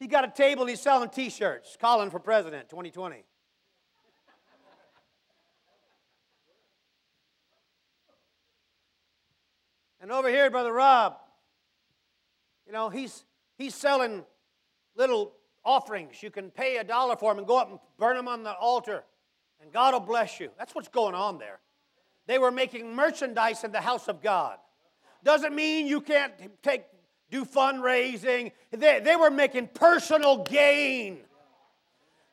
He 0.00 0.06
got 0.06 0.24
a 0.24 0.30
table 0.30 0.62
and 0.62 0.70
he's 0.70 0.80
selling 0.80 1.10
t-shirts. 1.10 1.76
Colin 1.80 2.10
for 2.10 2.18
president, 2.18 2.68
2020. 2.68 3.24
And 10.00 10.12
over 10.12 10.28
here, 10.28 10.50
Brother 10.50 10.72
Rob, 10.72 11.16
you 12.66 12.72
know, 12.72 12.90
he's, 12.90 13.24
he's 13.56 13.74
selling 13.74 14.24
little 14.96 15.32
offerings. 15.64 16.22
You 16.22 16.30
can 16.30 16.50
pay 16.50 16.76
a 16.76 16.84
dollar 16.84 17.16
for 17.16 17.30
them 17.30 17.38
and 17.38 17.46
go 17.46 17.58
up 17.58 17.70
and 17.70 17.78
burn 17.98 18.16
them 18.16 18.28
on 18.28 18.42
the 18.42 18.54
altar, 18.54 19.04
and 19.62 19.72
God 19.72 19.94
will 19.94 20.00
bless 20.00 20.40
you. 20.40 20.50
That's 20.58 20.74
what's 20.74 20.88
going 20.88 21.14
on 21.14 21.38
there. 21.38 21.60
They 22.26 22.38
were 22.38 22.50
making 22.50 22.94
merchandise 22.94 23.64
in 23.64 23.72
the 23.72 23.80
house 23.80 24.08
of 24.08 24.22
God. 24.22 24.58
Doesn't 25.22 25.54
mean 25.54 25.86
you 25.86 26.00
can't 26.00 26.32
take 26.62 26.84
do 27.30 27.44
fundraising. 27.44 28.52
They, 28.70 29.00
they 29.00 29.16
were 29.16 29.30
making 29.30 29.68
personal 29.74 30.44
gain. 30.44 31.18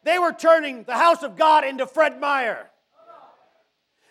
They 0.04 0.20
were 0.20 0.34
turning 0.34 0.84
the 0.84 0.96
house 0.96 1.24
of 1.24 1.36
God 1.36 1.64
into 1.64 1.88
Fred 1.88 2.20
Meyer. 2.20 2.70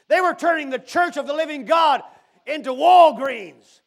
They 0.08 0.20
were 0.20 0.34
turning 0.34 0.70
the 0.70 0.78
church 0.78 1.16
of 1.16 1.26
the 1.26 1.32
living 1.32 1.64
God 1.64 2.02
into 2.46 2.70
Walgreens. 2.70 3.80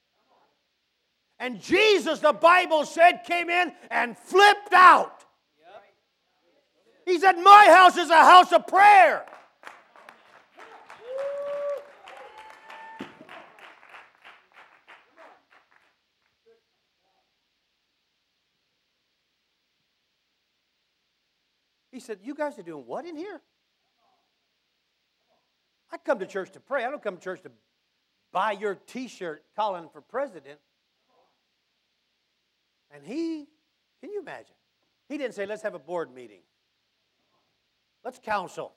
And 1.40 1.62
Jesus, 1.62 2.20
the 2.20 2.32
Bible 2.32 2.86
said, 2.86 3.24
came 3.26 3.50
in 3.50 3.74
and 3.92 4.18
flipped 4.18 4.74
out. 4.74 5.26
He 7.06 7.20
said, 7.20 7.34
My 7.34 7.66
house 7.70 7.98
is 7.98 8.10
a 8.10 8.20
house 8.20 8.54
of 8.54 8.66
prayer. 8.68 9.26
He 21.94 22.00
said, 22.00 22.18
You 22.24 22.34
guys 22.34 22.58
are 22.58 22.64
doing 22.64 22.86
what 22.88 23.06
in 23.06 23.16
here? 23.16 23.40
I 25.92 25.98
come 25.98 26.18
to 26.20 26.26
church 26.26 26.52
to 26.54 26.60
pray. 26.60 26.84
I 26.84 26.90
don't 26.90 27.04
come 27.04 27.18
to 27.18 27.24
church 27.24 27.44
to 27.44 27.52
buy 28.32 28.54
your 28.54 28.74
t 28.74 29.08
shirt 29.08 29.44
Colin 29.56 29.88
for 29.94 30.02
president. 30.02 30.60
And 32.92 33.06
he, 33.06 33.46
can 34.02 34.12
you 34.12 34.22
imagine? 34.22 34.56
He 35.08 35.20
didn't 35.20 35.36
say, 35.36 35.46
Let's 35.46 35.62
have 35.62 35.76
a 35.76 35.80
board 35.80 36.14
meeting, 36.14 36.42
let's 38.04 38.18
counsel. 38.18 38.74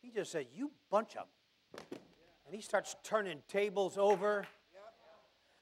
He 0.00 0.10
just 0.10 0.32
said, 0.32 0.46
You 0.56 0.70
bunch 0.90 1.16
of. 1.16 1.26
And 2.46 2.54
he 2.54 2.62
starts 2.62 2.96
turning 3.04 3.42
tables 3.46 3.98
over. 3.98 4.46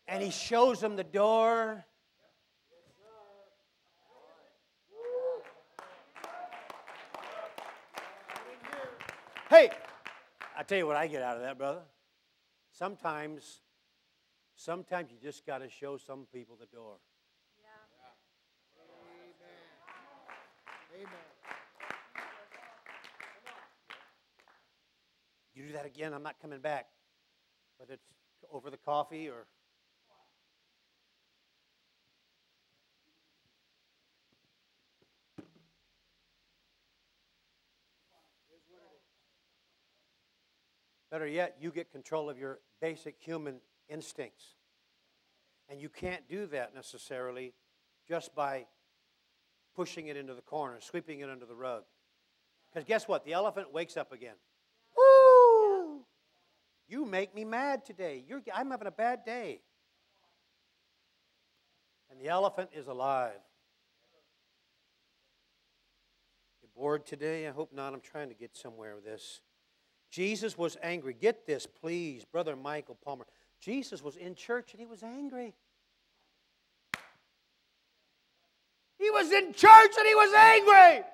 And 0.07 0.23
he 0.23 0.31
shows 0.31 0.81
them 0.81 0.95
the 0.95 1.05
door. 1.05 1.85
Hey, 9.51 9.71
I 10.59 10.63
tell 10.63 10.77
you 10.77 10.87
what 10.87 10.97
I 10.97 11.07
get 11.07 11.23
out 11.23 11.37
of 11.37 11.43
that, 11.43 11.57
brother. 11.57 11.81
Sometimes, 12.71 13.63
sometimes 14.57 15.11
you 15.11 15.17
just 15.23 15.47
got 15.47 15.63
to 15.63 15.71
show 15.71 15.97
some 15.97 16.27
people 16.31 16.55
the 16.61 16.67
door. 16.67 16.97
Amen. 20.95 21.09
You 25.55 25.63
do 25.63 25.73
that 25.73 25.87
again, 25.87 26.13
I'm 26.13 26.23
not 26.23 26.39
coming 26.43 26.61
back. 26.61 26.89
Whether 27.79 27.95
it's 27.95 28.05
over 28.53 28.69
the 28.69 28.77
coffee 28.77 29.31
or. 29.31 29.47
Better 41.11 41.27
yet, 41.27 41.57
you 41.61 41.71
get 41.71 41.91
control 41.91 42.29
of 42.29 42.39
your 42.39 42.61
basic 42.81 43.17
human 43.19 43.61
instincts. 43.89 44.45
And 45.69 45.81
you 45.81 45.89
can't 45.89 46.29
do 46.29 46.47
that 46.47 46.75
necessarily 46.75 47.55
just 48.07 48.35
by 48.35 48.67
pushing 49.75 50.09
it 50.09 50.17
into 50.17 50.35
the 50.35 50.43
corner, 50.43 50.79
sweeping 50.81 51.21
it 51.21 51.29
under 51.29 51.47
the 51.47 51.55
rug. 51.55 51.85
Because 52.71 52.85
guess 52.87 53.07
what? 53.07 53.25
The 53.25 53.33
elephant 53.33 53.73
wakes 53.73 53.97
up 53.97 54.13
again. 54.13 54.35
Woo! 54.97 56.01
You 56.89 57.05
make 57.05 57.35
me 57.35 57.45
mad 57.45 57.85
today. 57.85 58.25
You're, 58.27 58.43
I'm 58.55 58.71
having 58.71 58.89
a 58.89 58.93
bad 58.93 59.25
day. 59.25 59.61
And 62.11 62.21
the 62.21 62.29
elephant 62.29 62.71
is 62.75 62.87
alive. 62.87 63.39
You 66.63 66.69
bored 66.75 67.07
today? 67.07 67.47
I 67.47 67.51
hope 67.51 67.73
not. 67.73 67.93
I'm 67.93 68.01
trying 68.01 68.29
to 68.29 68.35
get 68.35 68.57
somewhere 68.57 68.95
with 68.95 69.05
this. 69.05 69.43
Jesus 70.11 70.57
was 70.57 70.77
angry. 70.83 71.15
Get 71.15 71.47
this, 71.47 71.67
please, 71.67 72.25
Brother 72.25 72.57
Michael 72.57 72.97
Palmer. 73.05 73.27
Jesus 73.61 74.03
was 74.03 74.17
in 74.17 74.35
church 74.35 74.73
and 74.73 74.81
he 74.81 74.87
was 74.87 75.03
angry. 75.03 75.55
He 78.99 79.11
was 79.11 79.31
in 79.31 79.53
church 79.53 79.93
and 79.99 80.07
he 80.07 80.15
was 80.15 80.35
angry. 80.35 81.05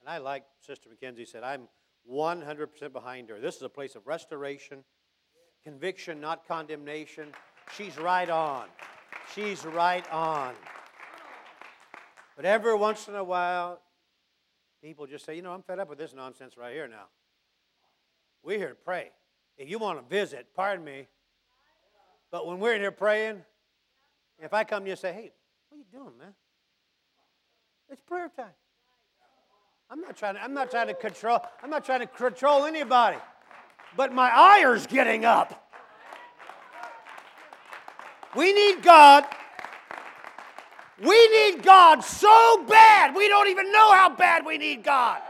And 0.00 0.08
I 0.08 0.18
like 0.18 0.44
Sister 0.66 0.88
McKenzie 0.88 1.28
said, 1.28 1.44
I'm 1.44 1.68
100% 2.10 2.92
behind 2.92 3.28
her. 3.28 3.38
This 3.38 3.56
is 3.56 3.62
a 3.62 3.68
place 3.68 3.94
of 3.94 4.06
restoration, 4.06 4.82
conviction, 5.62 6.20
not 6.20 6.46
condemnation. 6.48 7.28
She's 7.76 7.96
right 7.96 8.28
on. 8.28 8.66
She's 9.34 9.64
right 9.64 10.08
on. 10.10 10.54
But 12.34 12.44
every 12.44 12.74
once 12.74 13.06
in 13.06 13.14
a 13.14 13.22
while, 13.22 13.80
people 14.82 15.06
just 15.06 15.24
say, 15.24 15.36
you 15.36 15.42
know, 15.42 15.52
I'm 15.52 15.62
fed 15.62 15.78
up 15.78 15.88
with 15.88 15.98
this 15.98 16.12
nonsense 16.12 16.56
right 16.56 16.72
here 16.72 16.88
now. 16.88 17.04
We're 18.42 18.58
here 18.58 18.70
to 18.70 18.74
pray. 18.74 19.10
If 19.56 19.70
you 19.70 19.78
want 19.78 19.98
to 19.98 20.14
visit, 20.14 20.48
pardon 20.54 20.84
me. 20.84 21.06
But 22.30 22.46
when 22.46 22.58
we're 22.58 22.74
in 22.74 22.80
here 22.80 22.90
praying, 22.90 23.42
if 24.40 24.52
I 24.52 24.64
come 24.64 24.82
to 24.82 24.86
you 24.88 24.92
and 24.92 24.98
say, 24.98 25.12
hey, 25.12 25.30
what 25.68 25.76
are 25.76 25.78
you 25.78 25.84
doing, 25.92 26.18
man? 26.18 26.34
It's 27.90 28.02
prayer 28.02 28.30
time. 28.36 28.46
I'm 29.88 30.00
not 30.00 30.16
trying 30.16 30.34
to, 30.34 30.42
I'm 30.42 30.54
not 30.54 30.70
trying 30.70 30.88
to 30.88 30.94
control, 30.94 31.40
I'm 31.62 31.70
not 31.70 31.84
trying 31.84 32.00
to 32.00 32.06
control 32.06 32.64
anybody. 32.64 33.18
But 33.96 34.12
my 34.12 34.30
ire's 34.30 34.86
getting 34.86 35.24
up. 35.24 35.70
We 38.34 38.52
need 38.54 38.82
God. 38.82 39.26
We 41.02 41.28
need 41.28 41.64
God 41.64 42.04
so 42.04 42.64
bad, 42.68 43.16
we 43.16 43.26
don't 43.26 43.48
even 43.48 43.72
know 43.72 43.92
how 43.92 44.14
bad 44.14 44.46
we 44.46 44.56
need 44.56 44.84
God. 44.84 45.20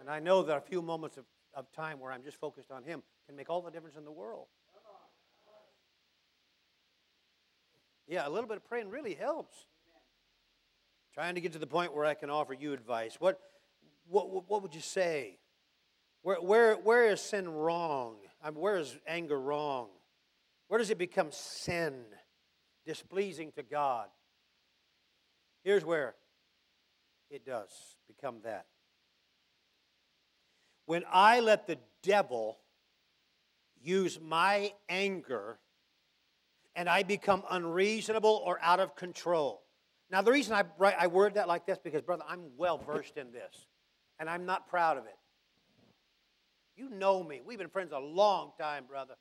And 0.00 0.10
I 0.10 0.18
know 0.18 0.42
that 0.42 0.56
a 0.56 0.60
few 0.60 0.82
moments 0.82 1.16
of, 1.16 1.24
of 1.54 1.70
time 1.72 2.00
where 2.00 2.10
I'm 2.10 2.24
just 2.24 2.40
focused 2.40 2.72
on 2.72 2.82
Him 2.82 3.04
can 3.26 3.36
make 3.36 3.48
all 3.48 3.62
the 3.62 3.70
difference 3.70 3.96
in 3.96 4.04
the 4.04 4.10
world. 4.10 4.46
Yeah, 8.08 8.26
a 8.26 8.30
little 8.30 8.48
bit 8.48 8.56
of 8.56 8.64
praying 8.64 8.88
really 8.88 9.14
helps. 9.14 9.56
Trying 11.14 11.36
to 11.36 11.40
get 11.40 11.52
to 11.52 11.58
the 11.60 11.66
point 11.68 11.94
where 11.94 12.04
I 12.04 12.14
can 12.14 12.30
offer 12.30 12.52
you 12.52 12.72
advice. 12.72 13.16
What, 13.20 13.40
what, 14.08 14.50
what 14.50 14.62
would 14.62 14.74
you 14.74 14.80
say? 14.80 15.38
Where, 16.22 16.40
where, 16.40 16.74
where 16.74 17.06
is 17.10 17.20
sin 17.20 17.48
wrong? 17.48 18.16
I 18.42 18.50
mean, 18.50 18.60
where 18.60 18.78
is 18.78 18.96
anger 19.06 19.40
wrong? 19.40 19.88
Where 20.68 20.78
does 20.78 20.90
it 20.90 20.98
become 20.98 21.30
sin, 21.30 21.94
displeasing 22.84 23.52
to 23.52 23.62
God? 23.62 24.08
Here's 25.64 25.84
where 25.84 26.14
it 27.30 27.44
does 27.44 27.70
become 28.08 28.36
that. 28.44 28.66
When 30.86 31.04
I 31.10 31.40
let 31.40 31.66
the 31.66 31.78
devil 32.02 32.58
use 33.82 34.18
my 34.20 34.72
anger 34.88 35.58
and 36.74 36.88
I 36.88 37.02
become 37.02 37.42
unreasonable 37.50 38.42
or 38.44 38.58
out 38.60 38.80
of 38.80 38.94
control. 38.94 39.62
Now, 40.10 40.22
the 40.22 40.30
reason 40.30 40.54
I, 40.54 40.64
I 40.98 41.06
word 41.06 41.34
that 41.34 41.48
like 41.48 41.66
this 41.66 41.78
because, 41.82 42.02
brother, 42.02 42.22
I'm 42.28 42.50
well 42.56 42.78
versed 42.78 43.16
in 43.16 43.32
this, 43.32 43.66
and 44.20 44.30
I'm 44.30 44.44
not 44.44 44.68
proud 44.68 44.98
of 44.98 45.04
it. 45.06 45.16
You 46.76 46.90
know 46.90 47.24
me. 47.24 47.40
We've 47.44 47.58
been 47.58 47.70
friends 47.70 47.92
a 47.92 47.98
long 47.98 48.52
time, 48.60 48.84
brother. 48.86 49.14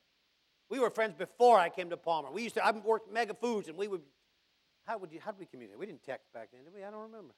We 0.69 0.79
were 0.79 0.89
friends 0.89 1.13
before 1.13 1.59
I 1.59 1.69
came 1.69 1.89
to 1.91 1.97
Palmer. 1.97 2.31
We 2.31 2.43
used 2.43 2.55
to, 2.55 2.65
I 2.65 2.71
worked 2.71 3.11
Mega 3.11 3.33
Foods, 3.33 3.67
and 3.67 3.77
we 3.77 3.87
would, 3.87 4.01
how 4.85 4.97
would 4.97 5.11
you, 5.11 5.19
how 5.23 5.31
did 5.31 5.39
we 5.39 5.45
communicate? 5.45 5.79
We 5.79 5.85
didn't 5.85 6.03
text 6.03 6.33
back 6.33 6.49
then, 6.51 6.63
did 6.63 6.73
we? 6.73 6.83
I 6.83 6.89
don't 6.89 7.03
remember. 7.03 7.33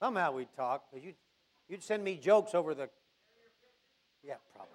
Somehow 0.00 0.32
we'd 0.32 0.52
talk, 0.56 0.84
because 0.90 1.04
you'd, 1.04 1.16
you'd 1.68 1.82
send 1.82 2.02
me 2.02 2.16
jokes 2.16 2.54
over 2.54 2.74
the, 2.74 2.88
yeah, 4.24 4.34
probably. 4.54 4.74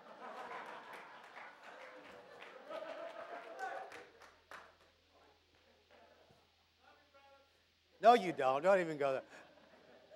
No, 8.01 8.13
you 8.13 8.33
don't. 8.33 8.61
Don't 8.61 8.79
even 8.79 8.97
go 8.97 9.13
there. 9.13 9.23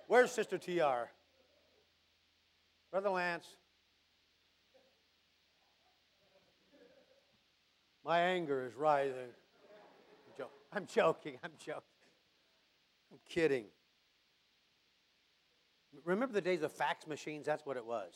Where's 0.06 0.30
Sister 0.30 0.58
TR? 0.58 1.10
Brother 2.92 3.10
Lance. 3.10 3.46
My 8.04 8.20
anger 8.20 8.66
is 8.66 8.74
rising. 8.74 9.34
I'm 10.72 10.86
joking. 10.86 11.38
I'm 11.42 11.52
joking. 11.58 11.82
I'm 13.12 13.18
kidding. 13.28 13.64
Remember 16.04 16.32
the 16.32 16.40
days 16.40 16.62
of 16.62 16.72
fax 16.72 17.06
machines? 17.06 17.46
That's 17.46 17.66
what 17.66 17.76
it 17.76 17.84
was. 17.84 18.12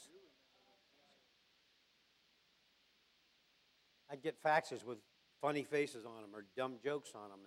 I'd 4.11 4.23
get 4.23 4.41
faxes 4.41 4.85
with 4.85 4.99
funny 5.41 5.65
faces 5.65 6.05
on 6.05 6.23
them 6.23 6.31
or 6.35 6.45
dumb 6.57 6.75
jokes 6.83 7.11
on 7.15 7.31
them. 7.31 7.41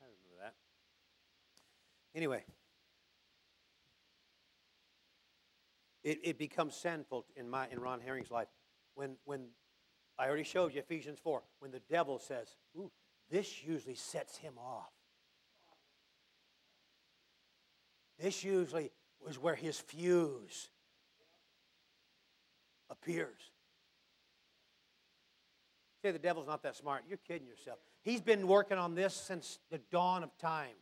I 0.00 0.04
remember 0.04 0.44
that. 0.44 0.54
Anyway, 2.14 2.44
it, 6.04 6.20
it 6.22 6.38
becomes 6.38 6.76
sinful 6.76 7.26
in 7.36 7.48
my 7.48 7.66
in 7.70 7.80
Ron 7.80 8.00
Herring's 8.00 8.30
life 8.30 8.48
when 8.94 9.16
when 9.24 9.48
I 10.18 10.26
already 10.26 10.44
showed 10.44 10.74
you 10.74 10.80
Ephesians 10.80 11.18
4, 11.22 11.42
when 11.60 11.70
the 11.70 11.80
devil 11.90 12.18
says, 12.18 12.56
Ooh, 12.76 12.90
this 13.30 13.62
usually 13.64 13.94
sets 13.94 14.36
him 14.36 14.54
off. 14.58 14.90
This 18.18 18.42
usually 18.42 18.90
is 19.28 19.38
where 19.38 19.54
his 19.54 19.78
fuse 19.78 20.70
appears. 22.90 23.52
Say 26.02 26.10
the 26.10 26.18
devil's 26.18 26.46
not 26.46 26.62
that 26.62 26.76
smart. 26.76 27.04
You're 27.08 27.18
kidding 27.18 27.46
yourself. 27.46 27.78
He's 28.02 28.20
been 28.20 28.46
working 28.46 28.78
on 28.78 28.94
this 28.94 29.14
since 29.14 29.58
the 29.70 29.78
dawn 29.90 30.22
of 30.22 30.36
time. 30.38 30.74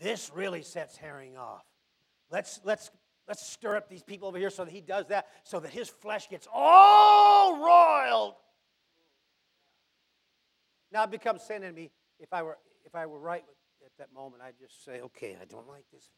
This 0.00 0.30
really 0.34 0.62
sets 0.62 0.96
Herring 0.96 1.36
off. 1.36 1.64
Let's, 2.30 2.60
let's 2.64 2.90
Let's 3.28 3.44
stir 3.46 3.76
up 3.76 3.88
these 3.88 4.02
people 4.02 4.28
over 4.28 4.38
here 4.38 4.50
so 4.50 4.64
that 4.64 4.70
he 4.70 4.80
does 4.80 5.06
that, 5.08 5.26
so 5.42 5.58
that 5.60 5.70
his 5.70 5.88
flesh 5.88 6.28
gets 6.28 6.46
all 6.52 7.58
roiled. 7.58 8.34
Now 10.92 11.04
it 11.04 11.10
becomes 11.10 11.42
sin 11.42 11.62
in 11.64 11.74
me. 11.74 11.90
If 12.20 12.32
I 12.32 12.42
were, 12.42 12.56
if 12.84 12.94
I 12.94 13.06
were 13.06 13.18
right 13.18 13.44
at 13.84 13.92
that 13.98 14.12
moment, 14.14 14.42
I'd 14.42 14.58
just 14.58 14.84
say, 14.84 15.00
okay, 15.00 15.36
I 15.40 15.44
don't 15.44 15.68
like 15.68 15.84
this. 15.92 16.08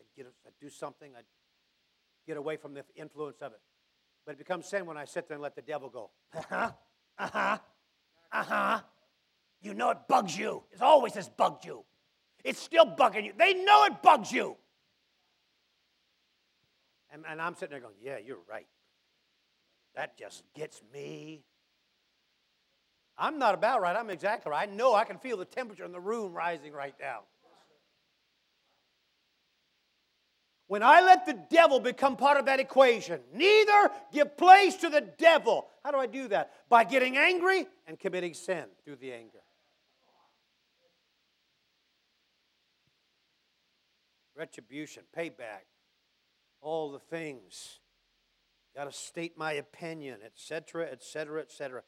I'd, 0.00 0.06
get, 0.16 0.32
I'd 0.46 0.52
do 0.60 0.70
something. 0.70 1.12
I'd 1.16 1.24
get 2.26 2.36
away 2.36 2.56
from 2.56 2.74
the 2.74 2.84
influence 2.94 3.42
of 3.42 3.52
it. 3.52 3.60
But 4.24 4.32
it 4.32 4.38
becomes 4.38 4.66
sin 4.66 4.86
when 4.86 4.96
I 4.96 5.04
sit 5.04 5.26
there 5.26 5.34
and 5.34 5.42
let 5.42 5.56
the 5.56 5.62
devil 5.62 5.88
go. 5.88 6.10
Uh-huh. 6.34 6.70
Uh-huh. 7.18 7.58
Uh-huh. 8.32 8.80
You 9.60 9.74
know 9.74 9.90
it 9.90 9.98
bugs 10.08 10.38
you. 10.38 10.62
It's 10.70 10.82
always 10.82 11.14
has 11.14 11.28
bugged 11.28 11.64
you. 11.64 11.84
It's 12.44 12.60
still 12.60 12.86
bugging 12.86 13.24
you. 13.24 13.32
They 13.36 13.54
know 13.54 13.84
it 13.84 14.00
bugs 14.02 14.32
you. 14.32 14.56
And, 17.12 17.24
and 17.28 17.42
I'm 17.42 17.54
sitting 17.54 17.70
there 17.70 17.80
going, 17.80 17.94
yeah, 18.02 18.16
you're 18.24 18.38
right. 18.48 18.66
That 19.94 20.16
just 20.18 20.42
gets 20.54 20.80
me. 20.92 21.44
I'm 23.18 23.38
not 23.38 23.54
about 23.54 23.82
right. 23.82 23.94
I'm 23.94 24.08
exactly 24.08 24.50
right. 24.50 24.66
I 24.66 24.72
know 24.72 24.94
I 24.94 25.04
can 25.04 25.18
feel 25.18 25.36
the 25.36 25.44
temperature 25.44 25.84
in 25.84 25.92
the 25.92 26.00
room 26.00 26.32
rising 26.32 26.72
right 26.72 26.94
now. 26.98 27.20
When 30.68 30.82
I 30.82 31.02
let 31.02 31.26
the 31.26 31.38
devil 31.50 31.80
become 31.80 32.16
part 32.16 32.38
of 32.38 32.46
that 32.46 32.58
equation, 32.58 33.20
neither 33.34 33.90
give 34.10 34.38
place 34.38 34.76
to 34.76 34.88
the 34.88 35.02
devil. 35.02 35.66
How 35.84 35.90
do 35.90 35.98
I 35.98 36.06
do 36.06 36.28
that? 36.28 36.52
By 36.70 36.84
getting 36.84 37.18
angry 37.18 37.66
and 37.86 38.00
committing 38.00 38.32
sin 38.32 38.64
through 38.86 38.96
the 38.96 39.12
anger. 39.12 39.40
Retribution, 44.34 45.02
payback 45.14 45.71
all 46.62 46.92
the 46.92 46.98
things. 46.98 47.80
Got 48.74 48.84
to 48.84 48.92
state 48.92 49.36
my 49.36 49.52
opinion, 49.52 50.20
etc., 50.24 50.86
etc., 50.90 51.42
etc. 51.42 51.82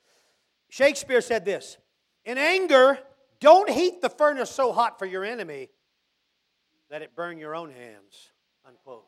Shakespeare 0.68 1.22
said 1.22 1.45
this 1.45 1.79
In 2.25 2.37
anger, 2.37 2.99
don't 3.41 3.70
heat 3.70 4.03
the 4.03 4.11
furnace 4.11 4.51
so 4.51 4.72
hot 4.72 4.99
for 4.99 5.07
your 5.07 5.25
enemy 5.25 5.70
that 6.91 7.01
it 7.01 7.16
burn 7.16 7.39
your 7.39 7.55
own 7.55 7.70
hands. 7.70 8.33
Unquote. 8.66 9.07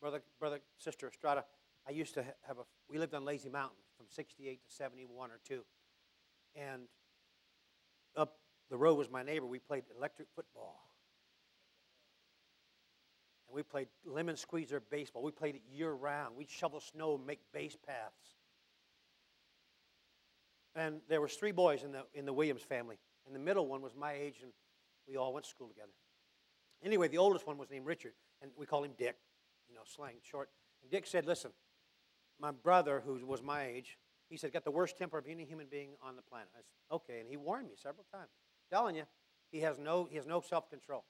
Brother, 0.00 0.22
brother, 0.38 0.60
sister 0.78 1.08
Estrada, 1.08 1.44
I 1.88 1.92
used 1.92 2.14
to 2.14 2.24
have 2.42 2.58
a, 2.58 2.62
we 2.90 2.98
lived 2.98 3.14
on 3.14 3.24
Lazy 3.24 3.48
Mountain 3.48 3.78
from 3.96 4.06
68 4.08 4.60
to 4.64 4.70
71 4.70 5.30
or 5.30 5.40
2. 5.46 5.62
And 6.56 6.82
up 8.16 8.36
the 8.70 8.76
road 8.76 8.94
was 8.96 9.10
my 9.10 9.22
neighbor. 9.22 9.46
We 9.46 9.58
played 9.58 9.84
electric 9.96 10.28
football 10.34 10.93
we 13.54 13.62
played 13.62 13.88
lemon 14.04 14.36
squeezer 14.36 14.82
baseball. 14.90 15.22
We 15.22 15.30
played 15.30 15.54
it 15.54 15.62
year 15.72 15.92
round. 15.92 16.36
We'd 16.36 16.50
shovel 16.50 16.80
snow 16.80 17.14
and 17.14 17.26
make 17.26 17.40
base 17.52 17.76
paths. 17.86 18.34
And 20.74 21.00
there 21.08 21.20
was 21.20 21.34
three 21.34 21.52
boys 21.52 21.84
in 21.84 21.92
the, 21.92 22.02
in 22.14 22.26
the 22.26 22.32
Williams 22.32 22.62
family. 22.62 22.98
And 23.26 23.34
the 23.34 23.38
middle 23.38 23.68
one 23.68 23.80
was 23.80 23.94
my 23.94 24.12
age, 24.12 24.40
and 24.42 24.50
we 25.08 25.16
all 25.16 25.32
went 25.32 25.44
to 25.44 25.50
school 25.50 25.68
together. 25.68 25.92
Anyway, 26.84 27.08
the 27.08 27.18
oldest 27.18 27.46
one 27.46 27.56
was 27.56 27.70
named 27.70 27.86
Richard, 27.86 28.12
and 28.42 28.50
we 28.56 28.66
called 28.66 28.84
him 28.84 28.92
Dick, 28.98 29.16
you 29.68 29.74
know, 29.74 29.82
slang 29.86 30.16
short. 30.22 30.50
And 30.82 30.90
Dick 30.90 31.06
said, 31.06 31.24
listen, 31.24 31.52
my 32.40 32.50
brother, 32.50 33.02
who 33.06 33.24
was 33.24 33.40
my 33.40 33.64
age, 33.64 33.96
he 34.28 34.36
said, 34.36 34.52
got 34.52 34.64
the 34.64 34.70
worst 34.70 34.98
temper 34.98 35.16
of 35.16 35.26
any 35.28 35.44
human 35.44 35.66
being 35.70 35.90
on 36.02 36.16
the 36.16 36.22
planet. 36.22 36.48
I 36.54 36.58
said, 36.58 36.96
okay. 36.96 37.20
And 37.20 37.28
he 37.28 37.36
warned 37.36 37.68
me 37.68 37.74
several 37.76 38.04
times. 38.12 38.30
Telling 38.70 38.96
you, 38.96 39.04
he 39.52 39.60
has 39.60 39.78
no, 39.78 40.08
he 40.10 40.16
has 40.16 40.26
no 40.26 40.40
self-control. 40.40 41.04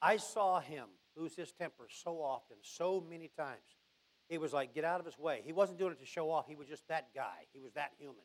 I 0.00 0.16
saw 0.16 0.60
him 0.60 0.86
lose 1.16 1.34
his 1.34 1.52
temper 1.52 1.86
so 1.88 2.22
often, 2.22 2.56
so 2.62 3.04
many 3.08 3.30
times. 3.36 3.76
It 4.28 4.40
was 4.40 4.52
like, 4.52 4.74
get 4.74 4.84
out 4.84 5.00
of 5.00 5.06
his 5.06 5.18
way. 5.18 5.42
He 5.44 5.52
wasn't 5.52 5.78
doing 5.78 5.92
it 5.92 6.00
to 6.00 6.06
show 6.06 6.30
off. 6.30 6.46
He 6.46 6.54
was 6.54 6.68
just 6.68 6.86
that 6.88 7.08
guy. 7.14 7.46
He 7.52 7.60
was 7.60 7.72
that 7.72 7.92
human. 7.98 8.16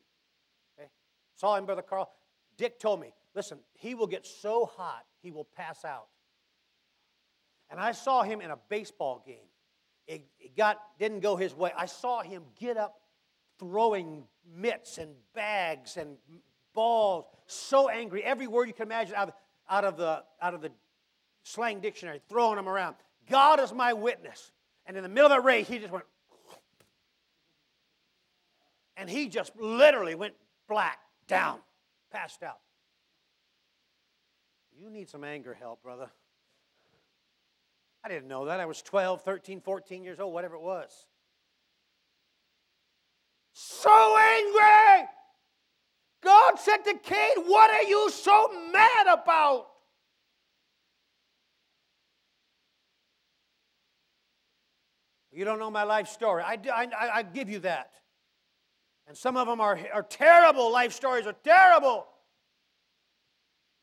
Okay? 0.77 0.89
Saw 1.35 1.55
him, 1.55 1.65
Brother 1.65 1.81
Carl. 1.81 2.11
Dick 2.57 2.79
told 2.79 2.99
me, 2.99 3.13
listen, 3.33 3.57
he 3.73 3.95
will 3.95 4.07
get 4.07 4.25
so 4.25 4.65
hot, 4.77 5.05
he 5.21 5.31
will 5.31 5.47
pass 5.55 5.83
out. 5.85 6.07
And 7.69 7.79
I 7.79 7.93
saw 7.93 8.21
him 8.21 8.41
in 8.41 8.51
a 8.51 8.57
baseball 8.69 9.23
game. 9.25 9.47
It, 10.05 10.25
it 10.39 10.55
got, 10.55 10.79
didn't 10.99 11.21
go 11.21 11.35
his 11.35 11.55
way. 11.55 11.71
I 11.75 11.85
saw 11.85 12.21
him 12.21 12.43
get 12.59 12.77
up 12.77 12.99
throwing 13.57 14.25
mitts 14.55 14.97
and 14.97 15.15
bags 15.33 15.97
and 15.97 16.17
balls, 16.73 17.25
so 17.47 17.89
angry. 17.89 18.23
Every 18.23 18.47
word 18.47 18.67
you 18.67 18.73
can 18.73 18.85
imagine 18.85 19.15
out 19.15 19.29
of, 19.29 19.33
out 19.69 19.85
of, 19.85 19.97
the, 19.97 20.23
out 20.41 20.53
of 20.53 20.61
the 20.61 20.71
slang 21.43 21.79
dictionary, 21.79 22.21
throwing 22.29 22.55
them 22.55 22.67
around. 22.67 22.95
God 23.29 23.59
is 23.59 23.71
my 23.71 23.93
witness. 23.93 24.51
And 24.85 24.97
in 24.97 25.03
the 25.03 25.09
middle 25.09 25.31
of 25.31 25.37
that 25.37 25.43
race, 25.45 25.67
he 25.67 25.79
just 25.79 25.91
went, 25.91 26.05
and 28.97 29.09
he 29.09 29.29
just 29.29 29.55
literally 29.57 30.15
went 30.15 30.33
black, 30.67 30.99
down, 31.27 31.59
passed 32.11 32.43
out. 32.43 32.59
You 34.77 34.89
need 34.89 35.09
some 35.09 35.23
anger 35.23 35.53
help, 35.53 35.81
brother. 35.81 36.09
I 38.03 38.09
didn't 38.09 38.27
know 38.27 38.45
that. 38.45 38.59
I 38.59 38.65
was 38.65 38.81
12, 38.81 39.21
13, 39.23 39.61
14 39.61 40.03
years 40.03 40.19
old, 40.19 40.33
whatever 40.33 40.55
it 40.55 40.61
was. 40.61 41.05
So 43.53 44.17
angry! 44.17 45.07
God 46.21 46.59
said 46.59 46.77
to 46.77 46.95
Cain, 46.95 47.45
What 47.45 47.69
are 47.69 47.83
you 47.83 48.09
so 48.09 48.49
mad 48.71 49.07
about? 49.07 49.67
You 55.33 55.45
don't 55.45 55.57
know 55.57 55.71
my 55.71 55.83
life 55.83 56.07
story. 56.07 56.43
I, 56.43 56.59
I, 56.71 56.87
I 57.15 57.23
give 57.23 57.49
you 57.49 57.59
that. 57.59 57.91
And 59.07 59.17
some 59.17 59.35
of 59.35 59.47
them 59.47 59.59
are, 59.59 59.79
are 59.93 60.03
terrible. 60.03 60.71
Life 60.71 60.93
stories 60.93 61.25
are 61.25 61.35
terrible. 61.43 62.05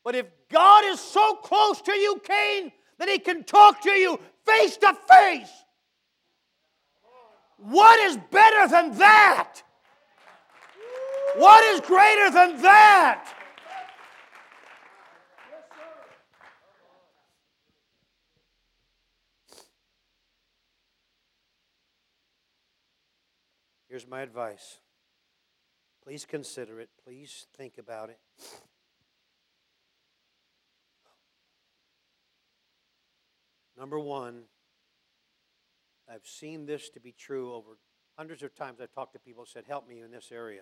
But 0.03 0.15
if 0.15 0.25
God 0.49 0.85
is 0.85 0.99
so 0.99 1.35
close 1.35 1.81
to 1.81 1.91
you, 1.91 2.21
Cain, 2.23 2.71
that 2.97 3.09
he 3.09 3.19
can 3.19 3.43
talk 3.43 3.81
to 3.81 3.91
you 3.91 4.19
face 4.45 4.77
to 4.77 4.95
face, 5.09 5.51
what 7.57 7.99
is 7.99 8.17
better 8.31 8.67
than 8.67 8.97
that? 8.97 9.61
What 11.35 11.63
is 11.65 11.81
greater 11.81 12.31
than 12.31 12.61
that? 12.61 13.40
Here's 23.91 24.07
my 24.07 24.21
advice. 24.21 24.77
Please 26.01 26.25
consider 26.25 26.79
it. 26.79 26.87
Please 27.03 27.47
think 27.57 27.77
about 27.77 28.09
it. 28.09 28.19
Number 33.77 33.99
one, 33.99 34.43
I've 36.09 36.25
seen 36.25 36.65
this 36.65 36.89
to 36.91 37.01
be 37.01 37.11
true 37.11 37.53
over 37.53 37.71
hundreds 38.17 38.43
of 38.43 38.55
times. 38.55 38.79
I've 38.81 38.93
talked 38.93 39.11
to 39.11 39.19
people 39.19 39.45
said, 39.45 39.65
Help 39.67 39.89
me 39.89 39.99
in 39.99 40.09
this 40.09 40.31
area. 40.31 40.61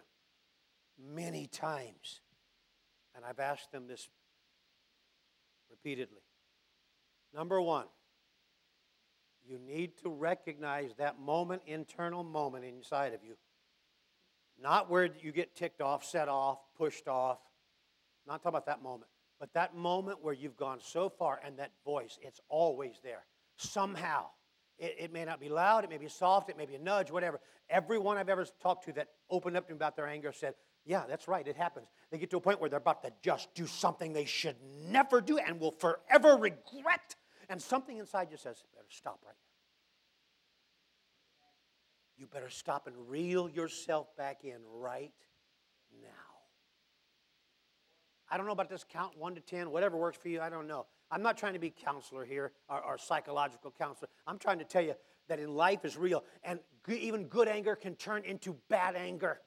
Many 0.98 1.46
times. 1.46 2.22
And 3.16 3.24
I've 3.24 3.40
asked 3.40 3.72
them 3.72 3.86
this 3.86 4.10
repeatedly. 5.70 6.24
Number 7.32 7.62
one, 7.62 7.86
you 9.50 9.58
need 9.58 9.97
to 10.04 10.10
recognize 10.10 10.91
that 10.97 11.20
moment, 11.20 11.64
internal 11.66 12.24
moment 12.24 12.66
inside 12.66 13.14
of 13.14 13.24
you. 13.24 13.36
Not 14.62 14.89
where 14.89 15.10
you 15.22 15.32
get 15.32 15.56
ticked 15.56 15.82
off, 15.82 16.04
set 16.06 16.28
off, 16.28 16.60
pushed 16.78 17.08
off. 17.08 17.39
Not 18.28 18.43
talking 18.43 18.50
about 18.50 18.68
that 18.68 18.84
moment. 18.84 19.10
But 19.39 19.54
that 19.54 19.76
moment 19.76 20.20
where 20.22 20.34
you've 20.34 20.58
gone 20.58 20.80
so 20.82 21.10
far 21.10 21.39
and 21.43 21.58
that 21.58 21.72
voice, 21.86 22.20
it's 22.22 22.41
always 22.50 23.00
there. 23.04 23.24
Somehow. 23.56 24.26
It, 24.78 24.95
it, 25.00 25.14
may 25.14 25.26
not 25.26 25.39
be 25.39 25.50
loud, 25.50 25.84
it 25.84 25.89
may 25.89 25.97
be 25.97 26.08
soft, 26.08 26.50
it 26.50 26.58
may 26.58 26.66
be 26.66 26.76
a 26.76 26.80
nudge, 26.80 27.12
whatever. 27.12 27.41
Everyone 27.70 28.18
I've 28.18 28.30
ever 28.30 28.45
talked 28.62 28.86
to 28.86 28.93
that 28.93 29.10
opened 29.30 29.58
up 29.58 29.68
to 29.68 29.74
me 29.74 29.76
about 29.76 29.95
their 29.95 30.08
anger 30.08 30.32
said, 30.32 30.54
Yeah, 30.86 31.04
that's 31.08 31.28
right, 31.28 31.45
it 31.45 31.58
happens. 31.58 31.88
They 32.12 32.18
get 32.18 32.30
to 32.32 32.38
a 32.38 32.41
point 32.41 32.62
where 32.62 32.70
they're 32.70 32.78
about 32.78 33.04
to 33.04 33.12
just 33.22 33.54
do 33.56 33.68
something 33.68 34.14
they 34.14 34.26
should 34.26 34.56
never 34.89 35.20
do 35.20 35.38
and 35.38 35.60
will 35.60 35.72
forever 35.72 36.38
regret. 36.38 37.16
And 37.50 37.62
something 37.62 37.97
inside 37.97 38.28
you 38.32 38.38
says, 38.38 38.64
Better 38.74 38.88
stop 38.89 39.20
right 39.26 39.36
now. 39.36 39.50
You 42.18 42.28
better 42.28 42.50
stop 42.50 42.86
and 42.86 42.95
reel 43.10 43.50
yourself 43.50 44.16
back 44.16 44.43
in 44.43 44.60
right 44.72 45.14
now. 46.02 46.08
I 48.30 48.38
don't 48.38 48.45
know 48.45 48.52
about 48.52 48.70
this 48.70 48.86
count 48.88 49.18
one 49.18 49.34
to 49.36 49.41
10, 49.41 49.72
whatever 49.72 49.97
works 49.97 50.18
for 50.18 50.30
you, 50.30 50.39
I 50.39 50.50
don't 50.50 50.68
know. 50.68 50.86
I'm 51.10 51.24
not 51.24 51.38
trying 51.38 51.54
to 51.54 51.60
be 51.60 51.72
counselor 51.72 52.24
here 52.24 52.52
or, 52.70 52.84
or 52.84 52.97
psychological 52.97 53.74
counselor. 53.76 54.10
I'm 54.28 54.38
trying 54.38 54.60
to 54.60 54.66
tell 54.66 54.84
you 54.84 54.93
that 55.28 55.39
in 55.39 55.56
life 55.56 55.86
is 55.86 55.97
real, 55.97 56.24
and 56.43 56.60
even 56.88 57.26
good 57.26 57.47
anger 57.47 57.76
can 57.76 57.95
turn 57.95 58.24
into 58.26 58.56
bad 58.70 58.95
anger. 58.95 59.39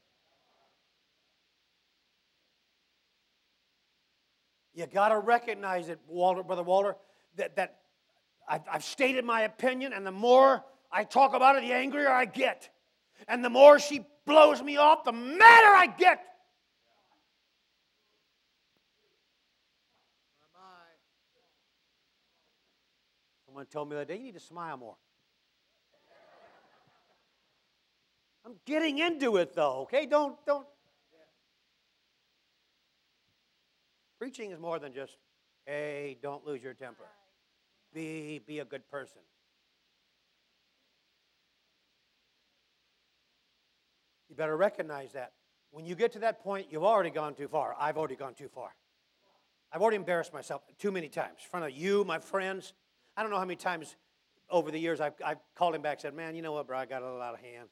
You 4.74 4.86
got 4.86 5.10
to 5.10 5.18
recognize 5.18 5.88
it, 5.88 6.00
Walter, 6.08 6.42
Brother 6.42 6.62
Walter, 6.62 6.96
that, 7.36 7.56
that 7.56 7.81
I've, 8.48 8.62
I've 8.70 8.84
stated 8.84 9.24
my 9.24 9.42
opinion, 9.42 9.92
and 9.92 10.06
the 10.06 10.12
more 10.12 10.64
I 10.90 11.04
talk 11.04 11.34
about 11.34 11.56
it, 11.56 11.62
the 11.62 11.72
angrier 11.72 12.10
I 12.10 12.24
get. 12.24 12.68
And 13.28 13.44
the 13.44 13.50
more 13.50 13.78
she 13.78 14.04
blows 14.26 14.62
me 14.62 14.76
off, 14.76 15.04
the 15.04 15.12
madder 15.12 15.40
I 15.40 15.94
get. 15.98 16.24
Someone 23.52 23.66
told 23.66 23.90
me 23.90 23.96
the 23.96 24.00
other 24.00 24.14
day, 24.14 24.16
you 24.16 24.24
need 24.24 24.34
to 24.34 24.40
smile 24.40 24.78
more. 24.78 24.96
I'm 28.46 28.54
getting 28.64 28.98
into 28.98 29.36
it 29.36 29.54
though, 29.54 29.82
okay? 29.82 30.06
Don't, 30.06 30.36
don't. 30.46 30.66
Preaching 34.18 34.52
is 34.52 34.58
more 34.58 34.78
than 34.78 34.94
just, 34.94 35.18
hey, 35.66 36.16
don't 36.22 36.46
lose 36.46 36.62
your 36.62 36.74
temper. 36.74 37.04
Be, 37.92 38.40
be 38.46 38.58
a 38.60 38.64
good 38.64 38.88
person. 38.88 39.20
You 44.28 44.36
better 44.36 44.56
recognize 44.56 45.12
that. 45.12 45.32
When 45.72 45.84
you 45.84 45.94
get 45.94 46.12
to 46.12 46.20
that 46.20 46.42
point, 46.42 46.68
you've 46.70 46.84
already 46.84 47.10
gone 47.10 47.34
too 47.34 47.48
far. 47.48 47.76
I've 47.78 47.98
already 47.98 48.16
gone 48.16 48.34
too 48.34 48.48
far. 48.48 48.74
I've 49.70 49.82
already 49.82 49.96
embarrassed 49.96 50.32
myself 50.32 50.62
too 50.78 50.90
many 50.90 51.08
times 51.08 51.38
in 51.42 51.50
front 51.50 51.66
of 51.66 51.72
you, 51.72 52.04
my 52.04 52.18
friends. 52.18 52.74
I 53.16 53.22
don't 53.22 53.30
know 53.30 53.38
how 53.38 53.44
many 53.44 53.56
times 53.56 53.96
over 54.50 54.70
the 54.70 54.78
years 54.78 55.00
I've, 55.00 55.14
I've 55.24 55.38
called 55.54 55.74
him 55.74 55.82
back 55.82 55.94
and 55.94 56.02
said, 56.02 56.14
Man, 56.14 56.34
you 56.34 56.42
know 56.42 56.52
what, 56.52 56.66
bro? 56.66 56.78
I 56.78 56.86
got 56.86 57.02
a 57.02 57.04
little 57.06 57.22
out 57.22 57.34
of 57.34 57.40
hand. 57.40 57.68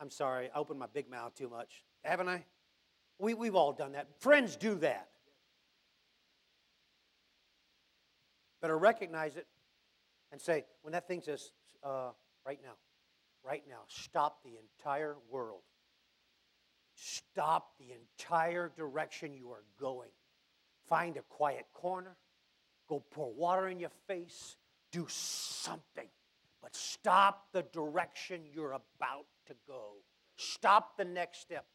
I'm 0.00 0.10
sorry. 0.10 0.48
I 0.54 0.58
opened 0.58 0.78
my 0.78 0.86
big 0.92 1.10
mouth 1.10 1.34
too 1.34 1.48
much. 1.48 1.82
Haven't 2.04 2.28
I? 2.28 2.44
We, 3.18 3.34
we've 3.34 3.56
all 3.56 3.72
done 3.72 3.92
that. 3.92 4.06
Friends 4.20 4.56
do 4.56 4.76
that. 4.76 5.08
Better 8.60 8.78
recognize 8.78 9.36
it 9.36 9.46
and 10.32 10.40
say, 10.40 10.64
when 10.82 10.92
that 10.92 11.06
thing 11.06 11.22
says, 11.22 11.52
uh, 11.84 12.10
right 12.46 12.58
now, 12.62 12.74
right 13.44 13.62
now, 13.68 13.80
stop 13.86 14.42
the 14.42 14.52
entire 14.58 15.16
world. 15.30 15.62
Stop 16.94 17.74
the 17.78 17.92
entire 17.92 18.72
direction 18.76 19.32
you 19.32 19.50
are 19.50 19.64
going. 19.80 20.10
Find 20.88 21.16
a 21.16 21.22
quiet 21.22 21.66
corner. 21.72 22.16
Go 22.88 23.04
pour 23.10 23.32
water 23.32 23.68
in 23.68 23.78
your 23.78 23.92
face. 24.06 24.56
Do 24.90 25.06
something. 25.08 26.08
But 26.60 26.74
stop 26.74 27.46
the 27.52 27.62
direction 27.72 28.42
you're 28.52 28.72
about 28.72 29.26
to 29.46 29.54
go. 29.66 29.92
Stop 30.36 30.96
the 30.96 31.04
next 31.04 31.40
step. 31.40 31.66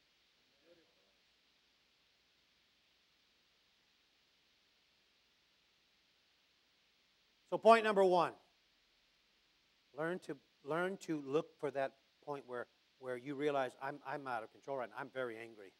So, 7.53 7.59
point 7.59 7.83
number 7.83 8.03
one 8.03 8.31
learn 9.95 10.17
to, 10.25 10.35
learn 10.65 10.97
to 11.01 11.21
look 11.23 11.49
for 11.59 11.69
that 11.69 11.91
point 12.25 12.45
where, 12.47 12.65
where 12.97 13.15
you 13.15 13.35
realize 13.35 13.73
I'm, 13.79 13.99
I'm 14.07 14.25
out 14.25 14.41
of 14.41 14.51
control 14.51 14.77
right 14.77 14.89
now. 14.89 14.95
I'm 14.99 15.11
very 15.13 15.37
angry. 15.37 15.71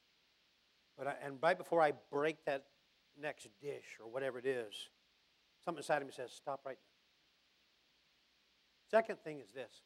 But 0.95 1.07
I, 1.07 1.15
and 1.25 1.39
right 1.41 1.57
before 1.57 1.81
I 1.81 1.93
break 2.11 2.45
that 2.45 2.65
next 3.19 3.47
dish 3.59 3.97
or 3.99 4.07
whatever 4.07 4.37
it 4.37 4.45
is, 4.45 4.71
something 5.65 5.79
inside 5.79 6.03
of 6.03 6.07
me 6.07 6.13
says, 6.15 6.31
Stop 6.31 6.61
right 6.63 6.77
now. 8.91 8.99
Second 8.99 9.17
thing 9.23 9.39
is 9.39 9.49
this 9.49 9.81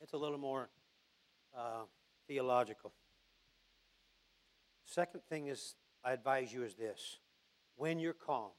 it's 0.00 0.12
a 0.12 0.16
little 0.16 0.38
more 0.38 0.68
uh, 1.58 1.86
theological. 2.28 2.92
Second 4.84 5.22
thing 5.28 5.48
is, 5.48 5.74
I 6.04 6.12
advise 6.12 6.52
you 6.52 6.62
is 6.62 6.76
this 6.76 7.18
when 7.74 7.98
you're 7.98 8.12
calm, 8.12 8.50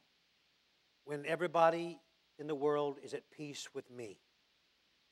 when 1.04 1.24
everybody 1.26 2.00
in 2.38 2.46
the 2.46 2.54
world 2.54 2.98
is 3.02 3.14
at 3.14 3.30
peace 3.30 3.68
with 3.74 3.90
me, 3.90 4.18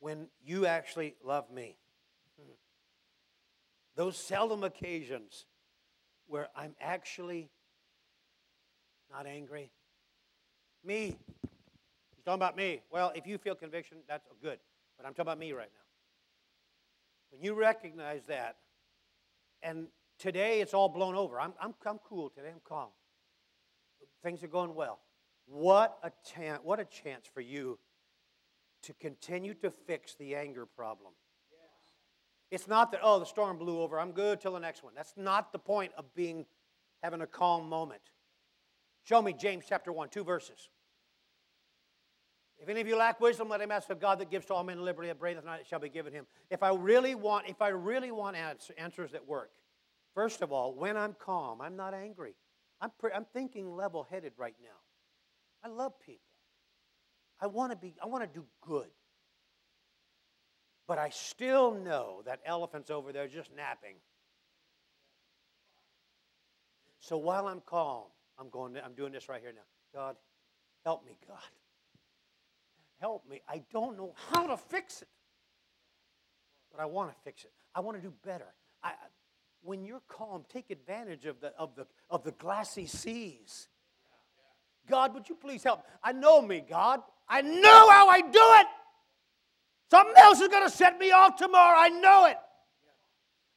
when 0.01 0.29
you 0.45 0.67
actually 0.67 1.15
love 1.25 1.51
me, 1.51 1.77
hmm. 2.41 2.53
those 3.95 4.17
seldom 4.17 4.65
occasions 4.65 5.47
where 6.27 6.49
I'm 6.57 6.75
actually 6.81 7.51
not 9.13 9.27
angry. 9.27 9.71
Me. 10.85 11.17
He's 12.17 12.25
talking 12.25 12.39
about 12.39 12.57
me. 12.57 12.81
Well, 12.91 13.13
if 13.15 13.27
you 13.27 13.39
feel 13.39 13.55
conviction, 13.55 13.99
that's 14.09 14.27
good. 14.43 14.59
But 14.97 15.07
I'm 15.07 15.13
talking 15.13 15.27
about 15.27 15.39
me 15.39 15.53
right 15.53 15.71
now. 15.73 15.81
When 17.31 17.43
you 17.43 17.55
recognize 17.55 18.23
that, 18.27 18.57
and 19.63 19.87
today 20.19 20.61
it's 20.61 20.75
all 20.75 20.89
blown 20.89 21.15
over. 21.15 21.41
I'm, 21.41 21.53
I'm, 21.61 21.75
I'm 21.87 21.99
cool 21.99 22.31
today. 22.31 22.49
I'm 22.53 22.61
calm. 22.65 22.89
Things 24.23 24.43
are 24.43 24.49
going 24.49 24.75
well. 24.75 24.99
What 25.47 25.99
a 26.03 26.11
chance! 26.35 26.61
What 26.63 26.81
a 26.81 26.85
chance 26.85 27.27
for 27.33 27.41
you 27.41 27.79
to 28.83 28.93
continue 28.95 29.55
to 29.55 29.71
fix 29.71 30.15
the 30.15 30.35
anger 30.35 30.67
problem. 30.67 31.13
It's 32.51 32.69
not 32.69 32.93
that, 32.93 33.01
oh, 33.03 33.19
the 33.19 33.25
storm 33.25 33.57
blew 33.57 33.81
over, 33.81 33.99
I'm 33.99 34.13
good 34.13 34.41
till 34.41 34.53
the 34.53 34.61
next 34.61 34.85
one. 34.85 34.93
That's 34.95 35.15
not 35.17 35.53
the 35.53 35.59
point 35.59 35.93
of 35.97 36.15
being 36.15 36.45
having 37.03 37.23
a 37.23 37.27
calm 37.27 37.67
moment. 37.67 38.03
Show 39.05 39.23
me 39.23 39.33
James 39.33 39.65
chapter 39.67 39.91
1, 39.91 40.11
two 40.11 40.23
verses. 40.23 40.69
If 42.59 42.69
any 42.69 42.81
of 42.81 42.87
you 42.87 42.97
lack 42.97 43.21
wisdom, 43.21 43.49
let 43.49 43.61
him 43.61 43.71
ask 43.73 43.89
of 43.89 43.99
God 43.99 44.21
that 44.21 44.31
gives 44.31 44.47
to 44.47 44.55
all 44.55 44.63
men 44.63 44.85
liberally 44.85 45.09
and 45.09 45.19
breatheth 45.19 45.47
not, 45.47 45.61
it 45.61 45.67
shall 45.67 45.81
be 45.81 45.89
given 45.89 46.13
him. 46.13 46.27
If 46.51 46.63
I 46.63 46.75
really 46.75 47.15
want, 47.15 47.49
if 47.49 47.63
I 47.63 47.69
really 47.69 48.11
want 48.11 48.37
answer, 48.37 48.75
answers 48.77 49.13
that 49.13 49.27
work, 49.27 49.51
first 50.15 50.43
of 50.43 50.53
all, 50.53 50.75
when 50.75 50.97
I'm 50.97 51.17
calm, 51.19 51.63
I'm 51.63 51.75
not 51.75 51.95
angry. 51.95 52.35
I'm, 52.83 52.91
pre- 53.01 53.13
I'm 53.13 53.27
thinking 53.33 53.75
level-headed 53.75 54.35
right 54.37 54.55
now. 54.63 54.77
I 55.65 55.69
love 55.69 55.99
people. 56.01 56.21
I 57.41 57.47
want 57.47 57.73
to 57.73 57.77
be, 57.77 57.95
I 58.03 58.07
want 58.07 58.23
to 58.23 58.39
do 58.39 58.45
good. 58.61 58.89
But 60.87 60.99
I 60.99 61.11
still 61.11 61.73
know 61.73 62.23
that 62.27 62.41
elephant's 62.45 62.91
over 62.91 63.13
there 63.13 63.29
just 63.29 63.51
napping. 63.55 63.97
So 67.01 67.17
while 67.17 67.49
I'm 67.49 67.63
calm, 67.67 68.05
I'm 68.39 68.49
going, 68.49 68.77
I'm 68.85 68.95
doing 68.95 69.13
this 69.13 69.29
right 69.29 69.41
here 69.41 69.53
now. 69.53 69.63
God, 69.95 70.17
help 70.85 71.05
me, 71.05 71.19
God. 71.27 71.39
Help 73.01 73.29
me. 73.29 73.41
I 73.49 73.63
don't 73.73 73.97
know 73.97 74.15
how 74.31 74.47
to 74.47 74.57
fix 74.57 75.03
it. 75.03 75.09
But 76.71 76.81
I 76.81 76.87
want 76.87 77.11
to 77.11 77.17
fix 77.25 77.45
it. 77.45 77.51
I 77.75 77.81
want 77.81 77.97
to 77.97 78.03
do 78.03 78.13
better. 78.25 78.55
I, 78.83 78.93
when 79.63 79.85
you're 79.85 80.03
calm, 80.09 80.45
take 80.53 80.71
advantage 80.71 81.27
of 81.27 81.41
the, 81.41 81.53
of, 81.59 81.75
the, 81.75 81.87
of 82.11 82.23
the 82.25 82.33
glassy 82.33 82.87
seas. 82.87 83.69
God, 84.89 85.15
would 85.15 85.29
you 85.29 85.35
please 85.35 85.63
help? 85.63 85.81
me? 85.81 85.85
I 86.03 86.13
know 86.13 86.43
me, 86.43 86.65
God. 86.69 87.01
I 87.29 87.41
know 87.41 87.91
how 87.91 88.09
I 88.09 88.21
do 88.21 88.29
it. 88.33 88.67
Something 89.91 90.15
else 90.17 90.41
is 90.41 90.49
going 90.49 90.65
to 90.65 90.75
set 90.75 90.99
me 90.99 91.13
off 91.13 91.37
tomorrow. 91.37 91.77
I 91.79 91.89
know 91.89 92.27
it. 92.27 92.37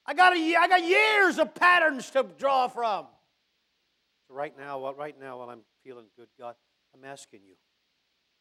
I 0.06 0.14
got, 0.14 0.36
a, 0.36 0.56
I 0.56 0.68
got 0.68 0.84
years 0.84 1.40
of 1.40 1.56
patterns 1.56 2.10
to 2.12 2.24
draw 2.38 2.68
from. 2.68 3.08
So 4.28 4.36
right 4.36 4.54
now, 4.58 4.94
right 4.94 5.16
now, 5.20 5.40
while 5.40 5.50
I'm 5.50 5.62
feeling 5.84 6.06
good, 6.18 6.28
God, 6.40 6.56
I'm 6.94 7.04
asking 7.04 7.42
you, 7.48 7.56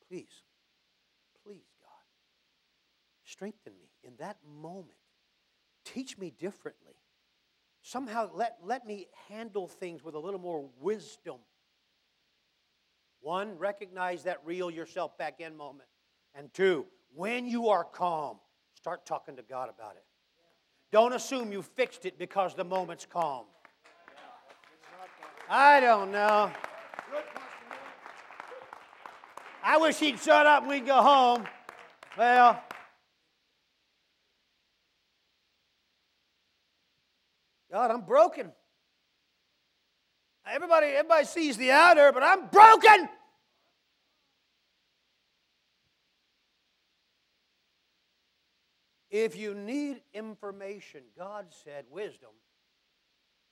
please, 0.09 0.43
please, 1.45 1.65
God, 1.83 1.91
strengthen 3.25 3.73
me 3.79 3.89
in 4.03 4.15
that 4.19 4.37
moment. 4.61 4.91
Teach 5.85 6.19
me 6.19 6.31
differently. 6.31 6.95
Somehow 7.83 8.31
let, 8.35 8.57
let 8.63 8.87
me 8.87 9.09
handle 9.29 9.69
things 9.69 10.03
with 10.03 10.15
a 10.15 10.19
little 10.19 10.41
more 10.41 10.69
wisdom. 10.81 11.37
One, 13.25 13.57
recognize 13.57 14.25
that 14.25 14.43
reel 14.45 14.71
yourself 14.71 15.17
back 15.17 15.41
in 15.41 15.57
moment. 15.57 15.89
And 16.35 16.53
two, 16.53 16.85
when 17.15 17.47
you 17.47 17.71
are 17.71 17.83
calm, 17.83 18.37
start 18.75 19.07
talking 19.07 19.37
to 19.37 19.43
God 19.43 19.71
about 19.75 19.97
it. 19.97 20.05
Don't 20.93 21.15
assume 21.15 21.51
you 21.51 21.63
fixed 21.63 22.05
it 22.05 22.19
because 22.19 22.55
the 22.55 22.65
moment's 22.65 23.07
calm. 23.07 23.47
I 25.49 25.81
don't 25.81 26.13
know. 26.13 26.53
I 29.63 29.79
wish 29.79 29.97
he'd 29.97 30.21
shut 30.21 30.45
up 30.45 30.65
and 30.65 30.71
we'd 30.71 30.85
go 30.85 31.01
home. 31.01 31.47
Well, 32.19 32.63
God, 37.73 37.91
I'm 37.91 38.03
broken. 38.03 38.53
Everybody, 40.47 40.89
everybody 40.89 41.25
sees 41.25 41.57
the 41.57 41.71
outer, 41.71 42.13
but 42.13 42.23
I'm 42.23 42.49
broken. 42.49 43.09
If 49.11 49.37
you 49.37 49.55
need 49.55 50.03
information, 50.13 51.03
God 51.17 51.47
said, 51.65 51.85
wisdom, 51.91 52.31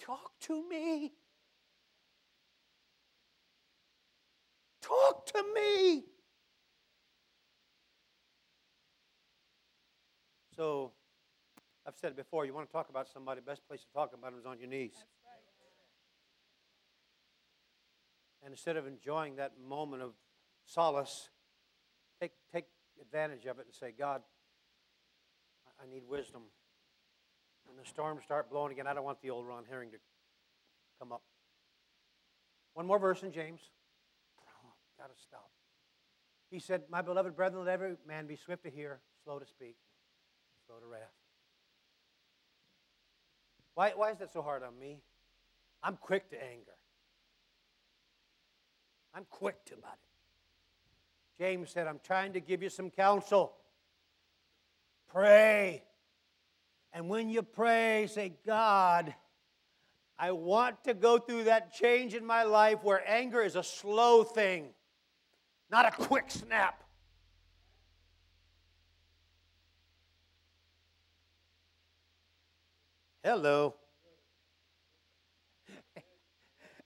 talk 0.00 0.32
to 0.40 0.68
me. 0.68 1.12
Talk 4.82 5.26
to 5.26 5.44
me. 5.54 6.02
So, 10.56 10.92
I've 11.86 11.96
said 11.96 12.10
it 12.10 12.16
before, 12.16 12.44
you 12.44 12.52
want 12.52 12.68
to 12.68 12.72
talk 12.72 12.88
about 12.90 13.08
somebody, 13.08 13.40
best 13.40 13.66
place 13.66 13.80
to 13.80 13.92
talk 13.92 14.12
about 14.12 14.32
them 14.32 14.40
is 14.40 14.46
on 14.46 14.58
your 14.58 14.68
knees. 14.68 15.04
And 18.42 18.52
instead 18.52 18.76
of 18.76 18.86
enjoying 18.86 19.36
that 19.36 19.52
moment 19.64 20.02
of 20.02 20.12
solace, 20.64 21.30
take, 22.20 22.32
take 22.52 22.66
advantage 23.00 23.46
of 23.46 23.58
it 23.58 23.66
and 23.66 23.74
say, 23.74 23.94
God, 23.96 24.22
I 25.80 25.92
need 25.92 26.02
wisdom. 26.08 26.42
When 27.64 27.76
the 27.76 27.88
storms 27.88 28.24
start 28.24 28.50
blowing 28.50 28.72
again, 28.72 28.86
I 28.86 28.94
don't 28.94 29.04
want 29.04 29.22
the 29.22 29.30
old 29.30 29.46
Ron 29.46 29.64
Herring 29.68 29.90
to 29.92 29.98
come 30.98 31.12
up. 31.12 31.22
One 32.74 32.86
more 32.86 32.98
verse 32.98 33.22
in 33.22 33.32
James. 33.32 33.60
Got 34.98 35.16
to 35.16 35.20
stop. 35.20 35.50
He 36.50 36.60
said, 36.60 36.82
My 36.90 37.02
beloved 37.02 37.34
brethren, 37.34 37.64
let 37.64 37.72
every 37.72 37.96
man 38.06 38.26
be 38.26 38.36
swift 38.36 38.62
to 38.64 38.70
hear, 38.70 39.00
slow 39.24 39.38
to 39.38 39.46
speak, 39.46 39.76
slow 40.66 40.76
to 40.76 40.86
wrath. 40.86 41.00
Why, 43.74 43.92
why 43.96 44.10
is 44.10 44.18
that 44.18 44.32
so 44.32 44.42
hard 44.42 44.62
on 44.62 44.78
me? 44.78 44.98
I'm 45.82 45.96
quick 45.96 46.30
to 46.30 46.36
anger. 46.36 46.76
I'm 49.14 49.24
quick 49.30 49.64
to 49.66 49.74
about 49.74 49.92
it. 49.92 51.42
James 51.42 51.70
said, 51.70 51.86
I'm 51.86 52.00
trying 52.04 52.32
to 52.34 52.40
give 52.40 52.62
you 52.62 52.68
some 52.68 52.90
counsel. 52.90 53.52
Pray. 55.08 55.82
And 56.92 57.08
when 57.08 57.28
you 57.28 57.42
pray, 57.42 58.06
say, 58.06 58.34
God, 58.46 59.14
I 60.18 60.32
want 60.32 60.84
to 60.84 60.94
go 60.94 61.18
through 61.18 61.44
that 61.44 61.74
change 61.74 62.14
in 62.14 62.24
my 62.24 62.44
life 62.44 62.78
where 62.82 63.02
anger 63.08 63.42
is 63.42 63.56
a 63.56 63.62
slow 63.62 64.22
thing, 64.22 64.68
not 65.70 65.86
a 65.86 65.90
quick 65.90 66.30
snap. 66.30 66.82
Hello. 73.24 73.74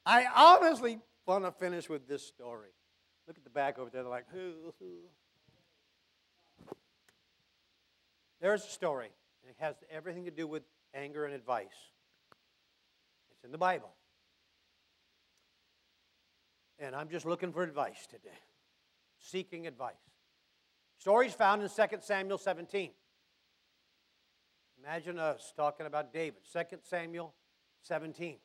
I 0.07 0.27
honestly 0.35 0.99
want 1.27 1.45
to 1.45 1.51
finish 1.53 1.89
with 1.89 2.07
this 2.09 2.27
story. 2.27 2.71
Look 3.27 3.37
at 3.37 3.45
the 3.45 3.51
back 3.51 3.79
over 3.79 3.91
there. 3.91 4.03
They're 4.03 4.11
like, 4.11 4.27
who? 4.33 4.73
There's 8.41 8.65
a 8.65 8.69
story, 8.69 9.09
and 9.43 9.51
it 9.51 9.57
has 9.59 9.75
everything 9.91 10.25
to 10.27 10.31
do 10.31 10.47
with 10.47 10.63
anger 10.95 11.25
and 11.25 11.35
advice. 11.35 11.67
It's 13.33 13.45
in 13.45 13.51
the 13.51 13.59
Bible. 13.59 13.91
And 16.79 16.95
I'm 16.95 17.09
just 17.09 17.25
looking 17.25 17.53
for 17.53 17.63
advice 17.63 18.07
today, 18.07 18.39
seeking 19.19 19.67
advice. 19.67 19.95
Stories 20.99 21.33
found 21.33 21.63
in 21.63 21.69
2 21.69 21.75
Samuel 22.01 22.39
17. 22.39 22.91
Imagine 24.79 25.19
us 25.19 25.53
talking 25.57 25.87
about 25.87 26.13
David. 26.13 26.43
2 26.53 26.79
Samuel 26.83 27.35
17. 27.83 28.37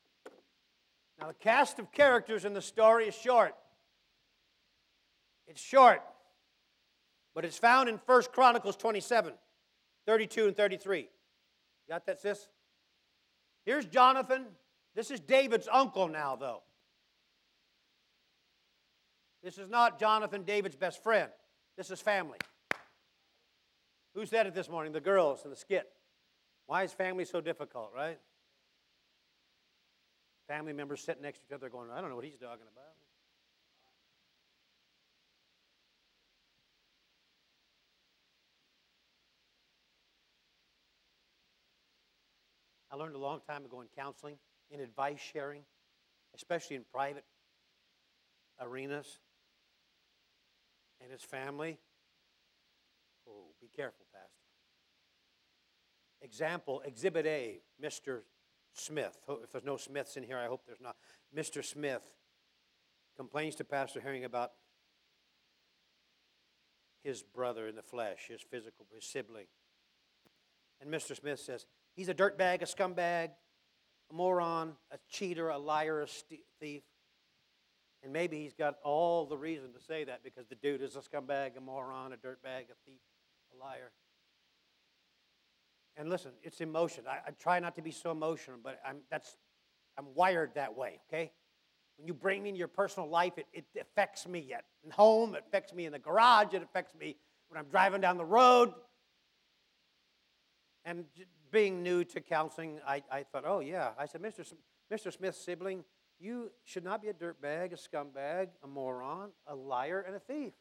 Now, 1.22 1.28
the 1.28 1.34
cast 1.36 1.78
of 1.78 1.92
characters 1.92 2.46
in 2.46 2.54
the 2.54 2.62
story 2.62 3.08
is 3.08 3.16
short. 3.16 3.54
It's 5.48 5.62
short, 5.62 6.02
but 7.36 7.46
it's 7.46 7.60
found 7.60 7.90
in 7.90 8.00
1 8.06 8.24
Chronicles 8.34 8.76
27, 8.76 9.34
32 10.08 10.48
and 10.48 10.58
33. 10.58 11.10
Got 11.88 12.08
that, 12.08 12.22
sis? 12.22 12.48
Here's 13.66 13.86
Jonathan. 13.86 14.46
This 14.96 15.12
is 15.12 15.20
David's 15.20 15.68
uncle 15.72 16.08
now, 16.08 16.36
though. 16.36 16.64
This 19.44 19.58
is 19.58 19.70
not 19.70 20.00
Jonathan, 20.00 20.44
David's 20.44 20.76
best 20.76 21.04
friend. 21.04 21.30
This 21.78 21.92
is 21.92 22.02
family. 22.02 22.38
Who 24.16 24.26
said 24.26 24.48
it 24.48 24.56
this 24.56 24.70
morning? 24.70 24.92
The 24.92 25.02
girls 25.02 25.44
in 25.44 25.52
the 25.52 25.56
skit. 25.56 25.88
Why 26.66 26.84
is 26.84 26.94
family 26.94 27.26
so 27.26 27.42
difficult, 27.42 27.92
right? 27.96 28.20
Family 30.52 30.74
members 30.74 31.00
sitting 31.00 31.22
next 31.22 31.40
to 31.40 31.46
each 31.48 31.54
other 31.54 31.70
going, 31.70 31.90
I 31.90 32.02
don't 32.02 32.10
know 32.10 32.18
what 32.18 32.26
he's 32.26 32.34
talking 32.34 32.66
about. 32.70 32.84
I 42.92 42.98
learned 42.98 43.16
a 43.16 43.18
long 43.18 43.40
time 43.50 43.64
ago 43.64 43.80
in 43.80 43.88
counseling, 43.98 44.36
in 44.70 44.82
advice 44.82 45.22
sharing, 45.22 45.62
especially 46.36 46.76
in 46.76 46.84
private 46.94 47.24
arenas 48.60 49.20
and 51.00 51.10
his 51.10 51.22
family. 51.22 51.80
Oh, 53.26 53.54
be 53.62 53.70
careful, 53.74 54.06
Pastor. 54.12 54.28
Example, 56.22 56.82
Exhibit 56.86 57.26
A, 57.26 57.62
Mr. 57.82 58.24
Smith. 58.74 59.18
If 59.44 59.52
there's 59.52 59.64
no 59.64 59.78
Smiths 59.78 60.18
in 60.18 60.24
here, 60.24 60.38
I 60.38 60.48
hope 60.48 60.64
there's 60.66 60.82
not. 60.82 60.96
Mr. 61.36 61.64
Smith 61.64 62.08
complains 63.18 63.56
to 63.56 63.64
Pastor 63.64 64.00
Herring 64.00 64.26
about 64.26 64.52
his 67.04 67.24
brother 67.24 67.68
in 67.68 67.76
the 67.76 67.82
flesh, 67.82 68.28
his 68.28 68.42
physical, 68.42 68.86
his 68.94 69.06
sibling. 69.06 69.48
And 70.80 70.92
Mr. 70.92 71.16
Smith 71.16 71.40
says, 71.40 71.66
he's 71.96 72.10
a 72.10 72.14
dirtbag, 72.14 72.62
a 72.62 72.66
scumbag, 72.66 73.30
a 74.10 74.14
moron, 74.14 74.74
a 74.92 74.98
cheater, 75.10 75.50
a 75.50 75.58
liar, 75.58 76.02
a 76.02 76.08
st- 76.08 76.42
thief. 76.60 76.84
And 78.04 78.12
maybe 78.12 78.42
he's 78.42 78.54
got 78.54 78.76
all 78.84 79.26
the 79.26 79.38
reason 79.38 79.74
to 79.74 79.80
say 79.80 80.04
that 80.06 80.24
because 80.24 80.48
the 80.48 80.56
dude 80.56 80.82
is 80.82 80.96
a 80.96 81.00
scumbag, 81.00 81.58
a 81.58 81.62
moron, 81.62 82.14
a 82.14 82.18
dirtbag, 82.18 82.70
a 82.72 82.78
thief, 82.86 83.02
a 83.54 83.64
liar. 83.64 83.92
And 86.02 86.10
listen, 86.10 86.32
it's 86.42 86.62
emotion. 86.62 87.04
I, 87.08 87.20
I 87.28 87.32
try 87.40 87.60
not 87.60 87.76
to 87.76 87.84
be 87.84 87.92
so 87.92 88.10
emotional, 88.10 88.58
but 88.62 88.80
I'm, 88.84 89.02
that's, 89.12 89.38
I'm 90.00 90.08
wired 90.16 90.50
that 90.56 90.76
way, 90.76 91.00
okay? 91.08 91.32
When 91.96 92.08
you 92.08 92.16
bring 92.16 92.42
me 92.42 92.50
in 92.50 92.56
your 92.56 92.70
personal 92.70 93.08
life, 93.08 93.34
it, 93.38 93.46
it 93.54 93.66
affects 93.80 94.28
me 94.28 94.40
yet. 94.40 94.64
at 94.84 94.94
home, 94.94 95.36
it 95.36 95.44
affects 95.48 95.76
me 95.76 95.86
in 95.86 95.92
the 95.92 96.00
garage, 96.00 96.56
it 96.56 96.64
affects 96.64 96.96
me 96.96 97.18
when 97.50 97.60
I'm 97.60 97.70
driving 97.70 98.02
down 98.02 98.18
the 98.18 98.26
road. 98.26 98.74
And 100.86 101.06
being 101.52 101.84
new 101.84 102.04
to 102.06 102.20
counseling, 102.20 102.80
I, 102.88 103.04
I 103.12 103.22
thought, 103.22 103.44
oh, 103.46 103.60
yeah. 103.60 103.90
I 104.00 104.08
said, 104.08 104.24
Mr. 104.24 104.40
S- 104.40 104.56
Mr. 104.92 105.16
Smith's 105.16 105.38
sibling, 105.38 105.84
you 106.20 106.50
should 106.64 106.84
not 106.84 107.04
be 107.04 107.10
a 107.10 107.14
dirtbag, 107.14 107.74
a 107.74 107.76
scumbag, 107.76 108.48
a 108.64 108.68
moron, 108.68 109.30
a 109.46 109.54
liar, 109.54 110.04
and 110.08 110.16
a 110.16 110.20
thief. 110.20 110.54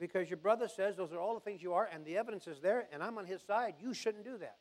Because 0.00 0.30
your 0.30 0.38
brother 0.38 0.66
says 0.66 0.96
those 0.96 1.12
are 1.12 1.20
all 1.20 1.34
the 1.34 1.40
things 1.40 1.62
you 1.62 1.74
are, 1.74 1.86
and 1.92 2.06
the 2.06 2.16
evidence 2.16 2.46
is 2.46 2.58
there, 2.60 2.88
and 2.90 3.02
I'm 3.02 3.18
on 3.18 3.26
his 3.26 3.42
side. 3.42 3.74
You 3.80 3.92
shouldn't 3.92 4.24
do 4.24 4.38
that. 4.38 4.56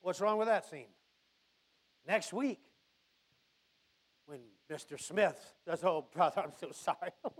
What's 0.00 0.20
wrong 0.20 0.38
with 0.38 0.48
that 0.48 0.68
scene? 0.68 0.88
Next 2.06 2.32
week, 2.32 2.58
when 4.26 4.40
Mr. 4.68 5.00
Smith 5.00 5.54
says, 5.64 5.84
Oh, 5.84 6.06
brother, 6.12 6.42
I'm 6.42 6.52
so 6.58 6.72
sorry. 6.72 7.12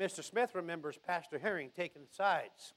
Mr. 0.00 0.24
Smith 0.24 0.54
remembers 0.54 0.98
Pastor 1.06 1.38
Herring 1.38 1.68
taking 1.76 2.06
sides. 2.10 2.72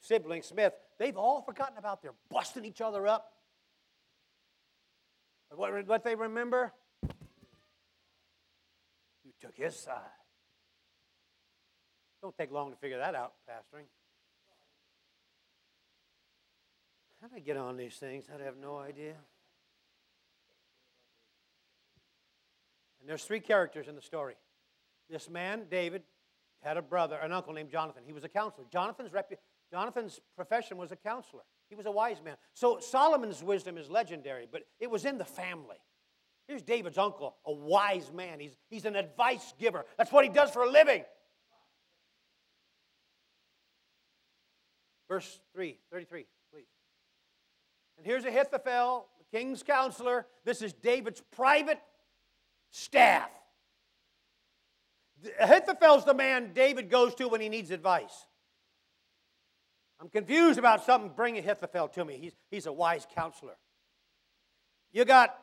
Sibling 0.00 0.42
Smith, 0.42 0.72
they've 0.98 1.16
all 1.16 1.42
forgotten 1.42 1.78
about 1.78 2.02
their 2.02 2.14
busting 2.28 2.64
each 2.64 2.80
other 2.80 3.06
up. 3.06 3.37
What, 5.54 5.86
what 5.86 6.04
they 6.04 6.14
remember? 6.14 6.72
You 9.24 9.32
took 9.40 9.56
his 9.56 9.76
side. 9.76 10.02
Don't 12.22 12.36
take 12.36 12.50
long 12.50 12.70
to 12.70 12.76
figure 12.76 12.98
that 12.98 13.14
out, 13.14 13.34
pastoring. 13.48 13.84
How 17.20 17.28
did 17.28 17.36
I 17.36 17.40
get 17.40 17.56
on 17.56 17.76
these 17.76 17.96
things? 17.96 18.26
I 18.32 18.42
have 18.44 18.56
no 18.56 18.78
idea. 18.78 19.14
And 23.00 23.08
there's 23.08 23.24
three 23.24 23.40
characters 23.40 23.88
in 23.88 23.94
the 23.94 24.02
story. 24.02 24.34
This 25.10 25.30
man, 25.30 25.62
David, 25.70 26.02
had 26.62 26.76
a 26.76 26.82
brother, 26.82 27.16
an 27.16 27.32
uncle 27.32 27.52
named 27.52 27.70
Jonathan. 27.70 28.02
He 28.04 28.12
was 28.12 28.24
a 28.24 28.28
counselor. 28.28 28.66
Jonathan's, 28.72 29.10
repu- 29.10 29.38
Jonathan's 29.72 30.20
profession 30.36 30.76
was 30.76 30.92
a 30.92 30.96
counselor. 30.96 31.42
He 31.68 31.74
was 31.74 31.86
a 31.86 31.90
wise 31.90 32.18
man. 32.24 32.36
So 32.54 32.78
Solomon's 32.80 33.42
wisdom 33.42 33.76
is 33.76 33.90
legendary, 33.90 34.46
but 34.50 34.62
it 34.80 34.90
was 34.90 35.04
in 35.04 35.18
the 35.18 35.24
family. 35.24 35.76
Here's 36.46 36.62
David's 36.62 36.96
uncle, 36.96 37.36
a 37.44 37.52
wise 37.52 38.10
man. 38.12 38.40
He's, 38.40 38.56
he's 38.70 38.86
an 38.86 38.96
advice 38.96 39.52
giver. 39.58 39.84
That's 39.98 40.10
what 40.10 40.24
he 40.24 40.30
does 40.30 40.50
for 40.50 40.62
a 40.62 40.70
living. 40.70 41.04
Verse 45.08 45.40
3, 45.54 45.78
33, 45.92 46.26
please. 46.52 46.64
And 47.98 48.06
here's 48.06 48.24
Ahithophel, 48.24 49.06
the 49.18 49.38
king's 49.38 49.62
counselor. 49.62 50.26
This 50.44 50.62
is 50.62 50.72
David's 50.72 51.22
private 51.32 51.80
staff. 52.70 53.30
Ahithophel's 55.38 56.04
the 56.04 56.14
man 56.14 56.52
David 56.54 56.88
goes 56.88 57.14
to 57.16 57.28
when 57.28 57.40
he 57.40 57.48
needs 57.48 57.70
advice. 57.70 58.26
I'm 60.00 60.08
confused 60.08 60.58
about 60.58 60.84
something. 60.84 61.10
Bring 61.14 61.38
Ahithophel 61.38 61.88
to 61.88 62.04
me. 62.04 62.18
He's, 62.18 62.32
he's 62.50 62.66
a 62.66 62.72
wise 62.72 63.06
counselor. 63.14 63.56
You 64.92 65.04
got 65.04 65.36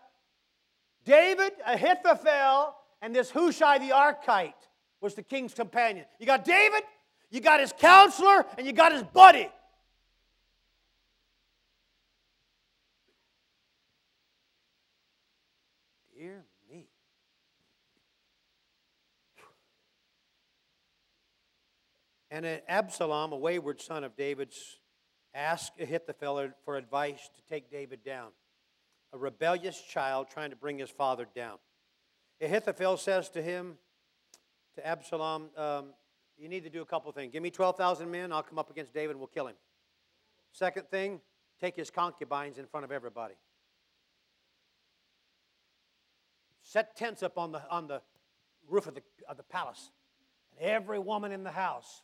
David, 1.04 1.54
Ahithophel, 1.66 2.76
and 3.02 3.16
this 3.16 3.30
Hushai 3.30 3.80
the 3.80 3.90
Archite 3.90 4.54
was 5.02 5.14
the 5.14 5.24
king's 5.24 5.54
companion. 5.54 6.06
You 6.20 6.26
got 6.26 6.46
David, 6.46 6.84
you 7.30 7.42
got 7.42 7.60
his 7.60 7.74
counselor, 7.78 8.46
and 8.58 8.66
you 8.66 8.74
got 8.74 8.92
his 8.92 9.04
buddy. 9.04 9.50
Dear 16.18 16.46
me. 16.72 16.88
And 22.36 22.46
Absalom, 22.68 23.32
a 23.32 23.38
wayward 23.38 23.80
son 23.80 24.04
of 24.04 24.18
David's, 24.18 24.80
asked 25.34 25.80
Ahithophel 25.80 26.50
for 26.66 26.76
advice 26.76 27.30
to 27.34 27.42
take 27.50 27.72
David 27.72 28.04
down. 28.04 28.32
A 29.14 29.18
rebellious 29.18 29.82
child 29.82 30.28
trying 30.30 30.50
to 30.50 30.58
bring 30.58 30.78
his 30.78 30.90
father 30.90 31.26
down. 31.34 31.60
Ahithophel 32.42 32.98
says 32.98 33.30
to 33.30 33.42
him, 33.42 33.78
to 34.76 34.86
Absalom, 34.86 35.46
um, 35.56 35.94
you 36.38 36.50
need 36.50 36.66
to 36.66 36.70
do 36.70 36.82
a 36.82 36.86
couple 36.86 37.10
things. 37.14 37.32
Give 37.32 37.42
me 37.42 37.52
12,000 37.52 38.12
men, 38.12 38.34
I'll 38.34 38.44
come 38.44 38.60
up 38.60 38.70
against 38.70 38.94
David 38.94 39.12
and 39.12 39.20
we'll 39.20 39.28
kill 39.28 39.48
him. 39.48 39.56
Second 40.52 40.90
thing, 40.90 41.22
take 41.62 41.78
his 41.78 41.90
concubines 41.90 42.58
in 42.58 42.66
front 42.66 42.84
of 42.84 42.92
everybody. 42.92 43.36
Set 46.64 46.98
tents 46.98 47.24
up 47.24 47.38
on 47.38 47.54
the, 47.54 47.62
on 47.72 47.88
the 47.88 48.02
roof 48.68 48.88
of 48.88 48.96
the, 48.96 49.04
of 49.30 49.38
the 49.38 49.44
palace. 49.44 49.90
And 50.60 50.70
every 50.70 51.00
woman 51.00 51.32
in 51.32 51.46
the 51.46 51.52
house 51.52 52.02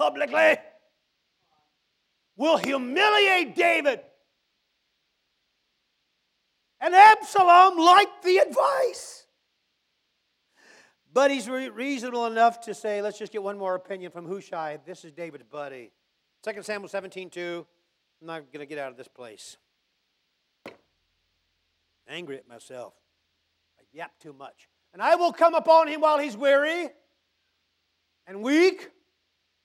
publicly 0.00 0.56
will 2.34 2.56
humiliate 2.56 3.54
David. 3.54 4.00
And 6.80 6.94
Absalom 6.94 7.76
liked 7.76 8.24
the 8.24 8.38
advice. 8.38 9.26
But 11.12 11.30
he's 11.30 11.48
re- 11.48 11.68
reasonable 11.68 12.24
enough 12.24 12.62
to 12.62 12.72
say, 12.72 13.02
let's 13.02 13.18
just 13.18 13.30
get 13.30 13.42
one 13.42 13.58
more 13.58 13.74
opinion 13.74 14.10
from 14.10 14.26
Hushai. 14.26 14.78
This 14.86 15.04
is 15.04 15.12
David's 15.12 15.44
buddy. 15.44 15.92
2 16.44 16.62
Samuel 16.62 16.88
17, 16.88 17.28
2. 17.28 17.66
I'm 18.22 18.26
not 18.26 18.52
going 18.52 18.60
to 18.60 18.66
get 18.66 18.78
out 18.78 18.90
of 18.90 18.96
this 18.96 19.08
place. 19.08 19.58
Angry 22.08 22.38
at 22.38 22.48
myself. 22.48 22.94
I 23.78 23.82
yap 23.92 24.12
too 24.18 24.32
much. 24.32 24.68
And 24.94 25.02
I 25.02 25.16
will 25.16 25.32
come 25.32 25.54
upon 25.54 25.88
him 25.88 26.00
while 26.00 26.18
he's 26.18 26.36
weary 26.38 26.88
and 28.26 28.42
weak. 28.42 28.90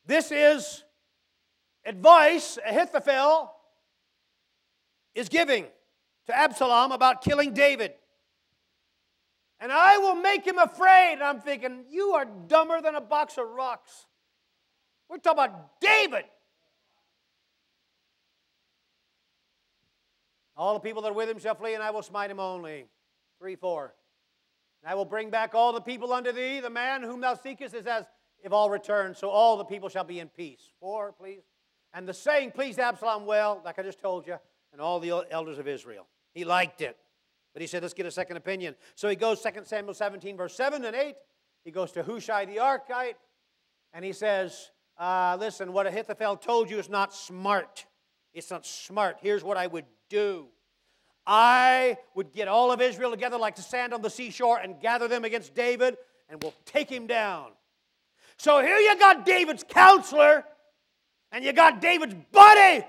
This 0.06 0.32
is 0.32 0.84
advice 1.86 2.60
Ahithophel 2.66 3.52
is 5.16 5.30
giving 5.30 5.66
to 6.28 6.38
Absalom 6.38 6.92
about 6.92 7.24
killing 7.24 7.54
David. 7.54 7.94
And 9.60 9.72
I 9.72 9.98
will 9.98 10.16
make 10.16 10.46
him 10.46 10.58
afraid. 10.58 11.14
And 11.14 11.24
I'm 11.24 11.40
thinking, 11.40 11.86
you 11.90 12.12
are 12.12 12.26
dumber 12.26 12.82
than 12.82 12.96
a 12.96 13.02
box 13.02 13.38
of 13.38 13.48
rocks. 13.48 14.06
We're 15.10 15.18
talking 15.18 15.46
about 15.46 15.80
David. 15.80 16.26
All 20.58 20.74
the 20.74 20.80
people 20.80 21.02
that 21.02 21.12
are 21.12 21.14
with 21.14 21.30
him 21.30 21.40
shall 21.40 21.56
flee, 21.56 21.74
and 21.74 21.84
I 21.84 21.92
will 21.92 22.02
smite 22.02 22.32
him 22.32 22.40
only. 22.40 22.86
3 23.40 23.56
4. 23.56 23.94
And 24.84 24.92
I 24.92 24.96
will 24.96 25.06
bring 25.06 25.30
back 25.30 25.54
all 25.54 25.74
the 25.74 25.82
people 25.82 26.14
unto 26.14 26.32
thee. 26.32 26.60
The 26.60 26.70
man 26.70 27.04
whom 27.04 27.22
thou 27.22 27.36
seekest 27.36 27.76
is 27.76 27.86
as 27.86 28.06
if 28.46 28.54
all 28.54 28.70
return, 28.70 29.16
so 29.16 29.30
all 29.30 29.58
the 29.58 29.66
people 29.66 29.90
shall 29.90 30.04
be 30.04 30.20
in 30.20 30.30
peace. 30.30 30.62
4, 30.80 31.14
please. 31.14 31.42
And 31.94 32.08
the 32.08 32.14
saying 32.14 32.52
pleased 32.52 32.80
Absalom 32.80 33.26
well, 33.26 33.60
like 33.66 33.80
I 33.80 33.82
just 33.82 34.00
told 34.00 34.28
you, 34.28 34.36
and 34.72 34.80
all 34.80 35.00
the 35.00 35.26
elders 35.32 35.58
of 35.58 35.68
Israel. 35.68 36.06
He 36.32 36.46
liked 36.46 36.82
it. 36.82 36.96
But 37.54 37.62
he 37.62 37.68
said, 37.68 37.82
let's 37.82 37.96
get 37.96 38.06
a 38.06 38.12
second 38.12 38.38
opinion. 38.38 38.76
So 38.94 39.10
he 39.10 39.16
goes, 39.16 39.42
2 39.42 39.50
Samuel 39.64 39.96
17, 39.96 40.38
verse 40.38 40.56
7 40.56 40.86
and 40.86 40.96
8. 40.96 41.16
He 41.64 41.72
goes 41.72 41.92
to 41.94 42.04
Hushai 42.04 42.46
the 42.46 42.58
Archite, 42.58 43.16
and 43.94 44.06
he 44.06 44.14
says, 44.14 44.70
uh, 45.00 45.38
listen, 45.40 45.74
what 45.74 45.88
Ahithophel 45.88 46.38
told 46.38 46.70
you 46.70 46.78
is 46.78 46.88
not 46.88 47.16
smart. 47.16 47.86
It's 48.32 48.52
not 48.52 48.68
smart. 48.68 49.18
Here's 49.22 49.44
what 49.44 49.58
I 49.58 49.66
would 49.66 49.86
do. 50.08 50.46
I 51.26 51.98
would 52.14 52.32
get 52.32 52.48
all 52.48 52.72
of 52.72 52.80
Israel 52.80 53.10
together 53.10 53.40
like 53.40 53.56
the 53.56 53.64
sand 53.64 53.92
on 53.92 54.04
the 54.04 54.10
seashore 54.12 54.60
and 54.60 54.80
gather 54.80 55.08
them 55.08 55.26
against 55.26 55.56
David, 55.56 55.98
and 56.30 56.44
we'll 56.44 56.54
take 56.66 56.92
him 56.92 57.08
down. 57.08 57.48
So 58.38 58.62
here 58.62 58.78
you 58.78 58.98
got 59.00 59.26
David's 59.26 59.64
counselor, 59.68 60.44
and 61.32 61.44
you 61.44 61.54
got 61.54 61.82
David's 61.82 62.16
buddy. 62.32 62.86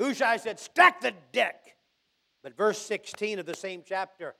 Hushai 0.00 0.36
said, 0.36 0.58
Stack 0.58 1.00
the 1.00 1.12
deck. 1.32 1.76
But 2.42 2.56
verse 2.56 2.78
16 2.78 3.40
of 3.40 3.46
the 3.46 3.54
same 3.54 3.82
chapter, 3.84 4.34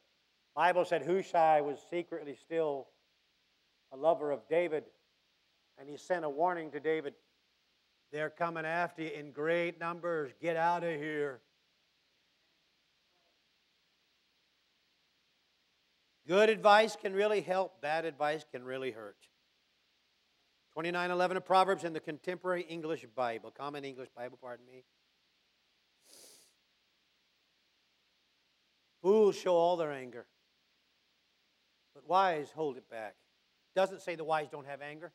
Bible 0.54 0.84
said 0.84 1.04
Hushai 1.04 1.60
was 1.60 1.78
secretly 1.90 2.36
still 2.36 2.86
a 3.92 3.96
lover 3.96 4.30
of 4.30 4.40
David, 4.48 4.84
and 5.78 5.88
he 5.88 5.96
sent 5.96 6.24
a 6.24 6.28
warning 6.28 6.70
to 6.72 6.80
David 6.80 7.14
They're 8.12 8.30
coming 8.30 8.64
after 8.64 9.02
you 9.02 9.10
in 9.10 9.32
great 9.32 9.78
numbers. 9.78 10.32
Get 10.40 10.56
out 10.56 10.84
of 10.84 10.94
here. 11.00 11.40
Good 16.28 16.50
advice 16.50 16.94
can 16.94 17.14
really 17.14 17.40
help, 17.40 17.80
bad 17.80 18.04
advice 18.04 18.44
can 18.52 18.62
really 18.62 18.90
hurt. 18.90 19.16
2911 20.74 21.38
of 21.38 21.46
Proverbs 21.46 21.84
in 21.84 21.94
the 21.94 22.00
Contemporary 22.00 22.66
English 22.68 23.06
Bible, 23.16 23.50
Common 23.50 23.82
English 23.82 24.10
Bible, 24.14 24.38
pardon 24.38 24.66
me. 24.66 24.84
Fools 29.00 29.36
show 29.36 29.54
all 29.54 29.78
their 29.78 29.90
anger, 29.90 30.26
but 31.94 32.06
wise 32.06 32.50
hold 32.54 32.76
it 32.76 32.90
back. 32.90 33.14
Doesn't 33.74 34.02
say 34.02 34.14
the 34.14 34.24
wise 34.24 34.48
don't 34.50 34.66
have 34.66 34.82
anger. 34.82 35.12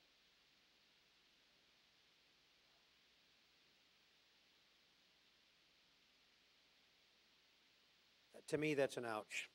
To 8.47 8.57
me, 8.57 8.73
that's 8.73 8.97
an 8.97 9.05
ouch. 9.05 9.49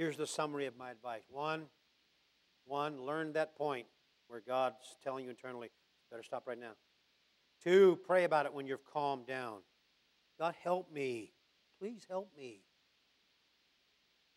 Here's 0.00 0.16
the 0.16 0.26
summary 0.26 0.64
of 0.64 0.78
my 0.78 0.90
advice. 0.90 1.24
One, 1.28 1.66
one, 2.64 3.02
learn 3.02 3.34
that 3.34 3.54
point 3.54 3.86
where 4.28 4.40
God's 4.40 4.96
telling 5.04 5.24
you 5.24 5.30
internally, 5.30 5.68
better 6.10 6.22
stop 6.22 6.46
right 6.46 6.58
now. 6.58 6.70
Two, 7.62 7.98
pray 8.06 8.24
about 8.24 8.46
it 8.46 8.54
when 8.54 8.66
you're 8.66 8.78
calmed 8.78 9.26
down. 9.26 9.58
God, 10.38 10.54
help 10.64 10.90
me. 10.90 11.32
Please 11.78 12.06
help 12.08 12.30
me. 12.34 12.62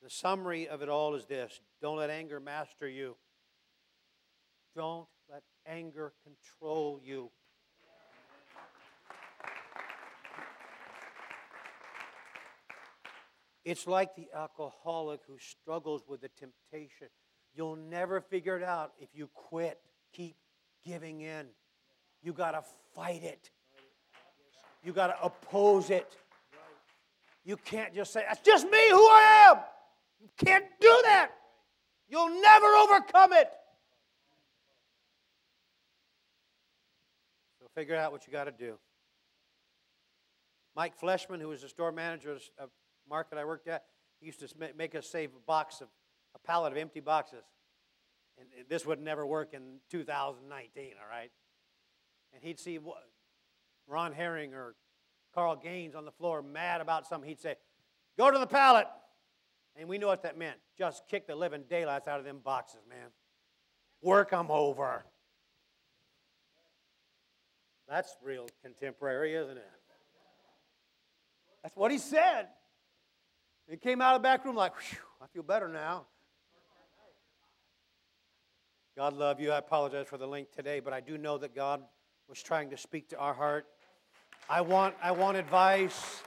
The 0.01 0.09
summary 0.09 0.67
of 0.67 0.81
it 0.81 0.89
all 0.89 1.15
is 1.15 1.27
this 1.27 1.61
don't 1.81 1.95
let 1.95 2.09
anger 2.09 2.41
master 2.41 2.89
you. 2.89 3.15
Don't 4.75 5.07
let 5.31 5.43
anger 5.65 6.11
control 6.25 6.99
you. 7.01 7.31
It's 13.65 13.87
like 13.87 14.15
the 14.15 14.27
alcoholic 14.35 15.21
who 15.27 15.37
struggles 15.37 16.03
with 16.07 16.21
the 16.21 16.29
temptation. 16.29 17.07
You'll 17.55 17.77
never 17.77 18.19
figure 18.19 18.57
it 18.57 18.63
out 18.63 18.91
if 18.99 19.09
you 19.13 19.29
quit. 19.33 19.79
Keep 20.13 20.35
giving 20.85 21.21
in. 21.21 21.47
You 22.21 22.33
got 22.33 22.51
to 22.51 22.63
fight 22.93 23.23
it. 23.23 23.49
You 24.83 24.91
got 24.91 25.07
to 25.07 25.23
oppose 25.23 25.89
it. 25.89 26.17
You 27.45 27.57
can't 27.57 27.93
just 27.93 28.11
say, 28.11 28.23
That's 28.27 28.41
just 28.41 28.65
me, 28.65 28.89
who 28.89 29.07
I 29.07 29.51
am. 29.51 29.57
You 30.21 30.29
can't 30.45 30.65
do 30.79 30.99
that. 31.03 31.31
You'll 32.09 32.41
never 32.41 32.67
overcome 32.67 33.33
it. 33.33 33.49
So 37.59 37.67
figure 37.75 37.95
out 37.95 38.11
what 38.11 38.27
you 38.27 38.33
got 38.33 38.45
to 38.45 38.51
do. 38.51 38.77
Mike 40.75 40.99
Fleshman, 40.99 41.39
who 41.39 41.49
was 41.49 41.61
the 41.61 41.69
store 41.69 41.91
manager 41.91 42.37
of 42.57 42.69
market 43.09 43.37
I 43.37 43.45
worked 43.45 43.67
at, 43.67 43.85
he 44.19 44.27
used 44.27 44.39
to 44.39 44.47
make 44.77 44.95
us 44.95 45.07
save 45.07 45.31
a 45.35 45.45
box 45.45 45.81
of 45.81 45.87
a 46.35 46.39
pallet 46.39 46.71
of 46.71 46.77
empty 46.77 46.99
boxes. 46.99 47.43
And 48.39 48.47
this 48.67 48.85
would 48.85 48.99
never 48.99 49.25
work 49.25 49.53
in 49.53 49.79
2019, 49.91 50.93
all 51.01 51.09
right? 51.09 51.31
And 52.33 52.43
he'd 52.43 52.59
see 52.59 52.79
Ron 53.87 54.11
Herring 54.13 54.53
or 54.53 54.75
Carl 55.33 55.55
Gaines 55.55 55.95
on 55.95 56.05
the 56.05 56.11
floor 56.11 56.41
mad 56.41 56.81
about 56.81 57.07
something. 57.07 57.27
He'd 57.27 57.39
say, 57.39 57.55
Go 58.17 58.29
to 58.29 58.37
the 58.37 58.47
pallet. 58.47 58.87
And 59.75 59.89
we 59.89 59.97
know 59.97 60.07
what 60.07 60.21
that 60.23 60.37
meant. 60.37 60.57
Just 60.77 61.07
kick 61.07 61.25
the 61.25 61.35
living 61.35 61.63
daylights 61.67 62.07
out 62.07 62.19
of 62.19 62.25
them 62.25 62.39
boxes, 62.43 62.81
man. 62.87 63.07
Work 64.01 64.29
them 64.29 64.51
over. 64.51 65.03
That's 67.87 68.15
real 68.23 68.47
contemporary, 68.61 69.33
isn't 69.33 69.57
it? 69.57 69.71
That's 71.63 71.75
what 71.75 71.91
he 71.91 71.97
said. 71.97 72.47
He 73.69 73.77
came 73.77 74.01
out 74.01 74.15
of 74.15 74.21
the 74.21 74.23
back 74.23 74.45
room 74.45 74.55
like, 74.55 74.73
I 75.21 75.27
feel 75.33 75.43
better 75.43 75.67
now. 75.67 76.05
God 78.95 79.13
love 79.13 79.39
you. 79.39 79.51
I 79.51 79.57
apologize 79.57 80.07
for 80.07 80.17
the 80.17 80.27
link 80.27 80.51
today, 80.51 80.79
but 80.79 80.93
I 80.93 80.99
do 80.99 81.17
know 81.17 81.37
that 81.39 81.55
God 81.55 81.81
was 82.27 82.43
trying 82.43 82.69
to 82.69 82.77
speak 82.77 83.09
to 83.09 83.17
our 83.17 83.33
heart. 83.33 83.65
I 84.49 84.61
want, 84.61 84.95
I 85.01 85.11
want 85.11 85.37
advice. 85.37 86.21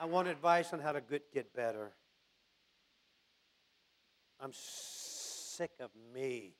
I 0.00 0.04
want 0.04 0.28
advice 0.28 0.72
on 0.72 0.80
how 0.80 0.92
to 0.92 1.00
get, 1.00 1.32
get 1.32 1.54
better. 1.54 1.92
I'm 4.40 4.52
sick 4.52 5.70
of 5.80 5.90
me. 6.14 6.54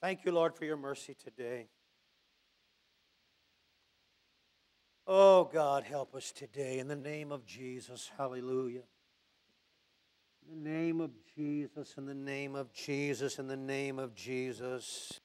Thank 0.00 0.24
you, 0.24 0.32
Lord, 0.32 0.54
for 0.54 0.64
your 0.64 0.76
mercy 0.76 1.14
today. 1.14 1.68
Oh, 5.10 5.48
God, 5.50 5.84
help 5.84 6.14
us 6.14 6.32
today 6.32 6.80
in 6.80 6.86
the 6.86 6.94
name 6.94 7.32
of 7.32 7.46
Jesus. 7.46 8.10
Hallelujah. 8.18 8.82
In 10.46 10.62
the 10.62 10.68
name 10.68 11.00
of 11.00 11.12
Jesus, 11.34 11.94
in 11.96 12.04
the 12.04 12.14
name 12.14 12.54
of 12.54 12.74
Jesus, 12.74 13.38
in 13.38 13.48
the 13.48 13.56
name 13.56 13.98
of 13.98 14.14
Jesus. 14.14 15.18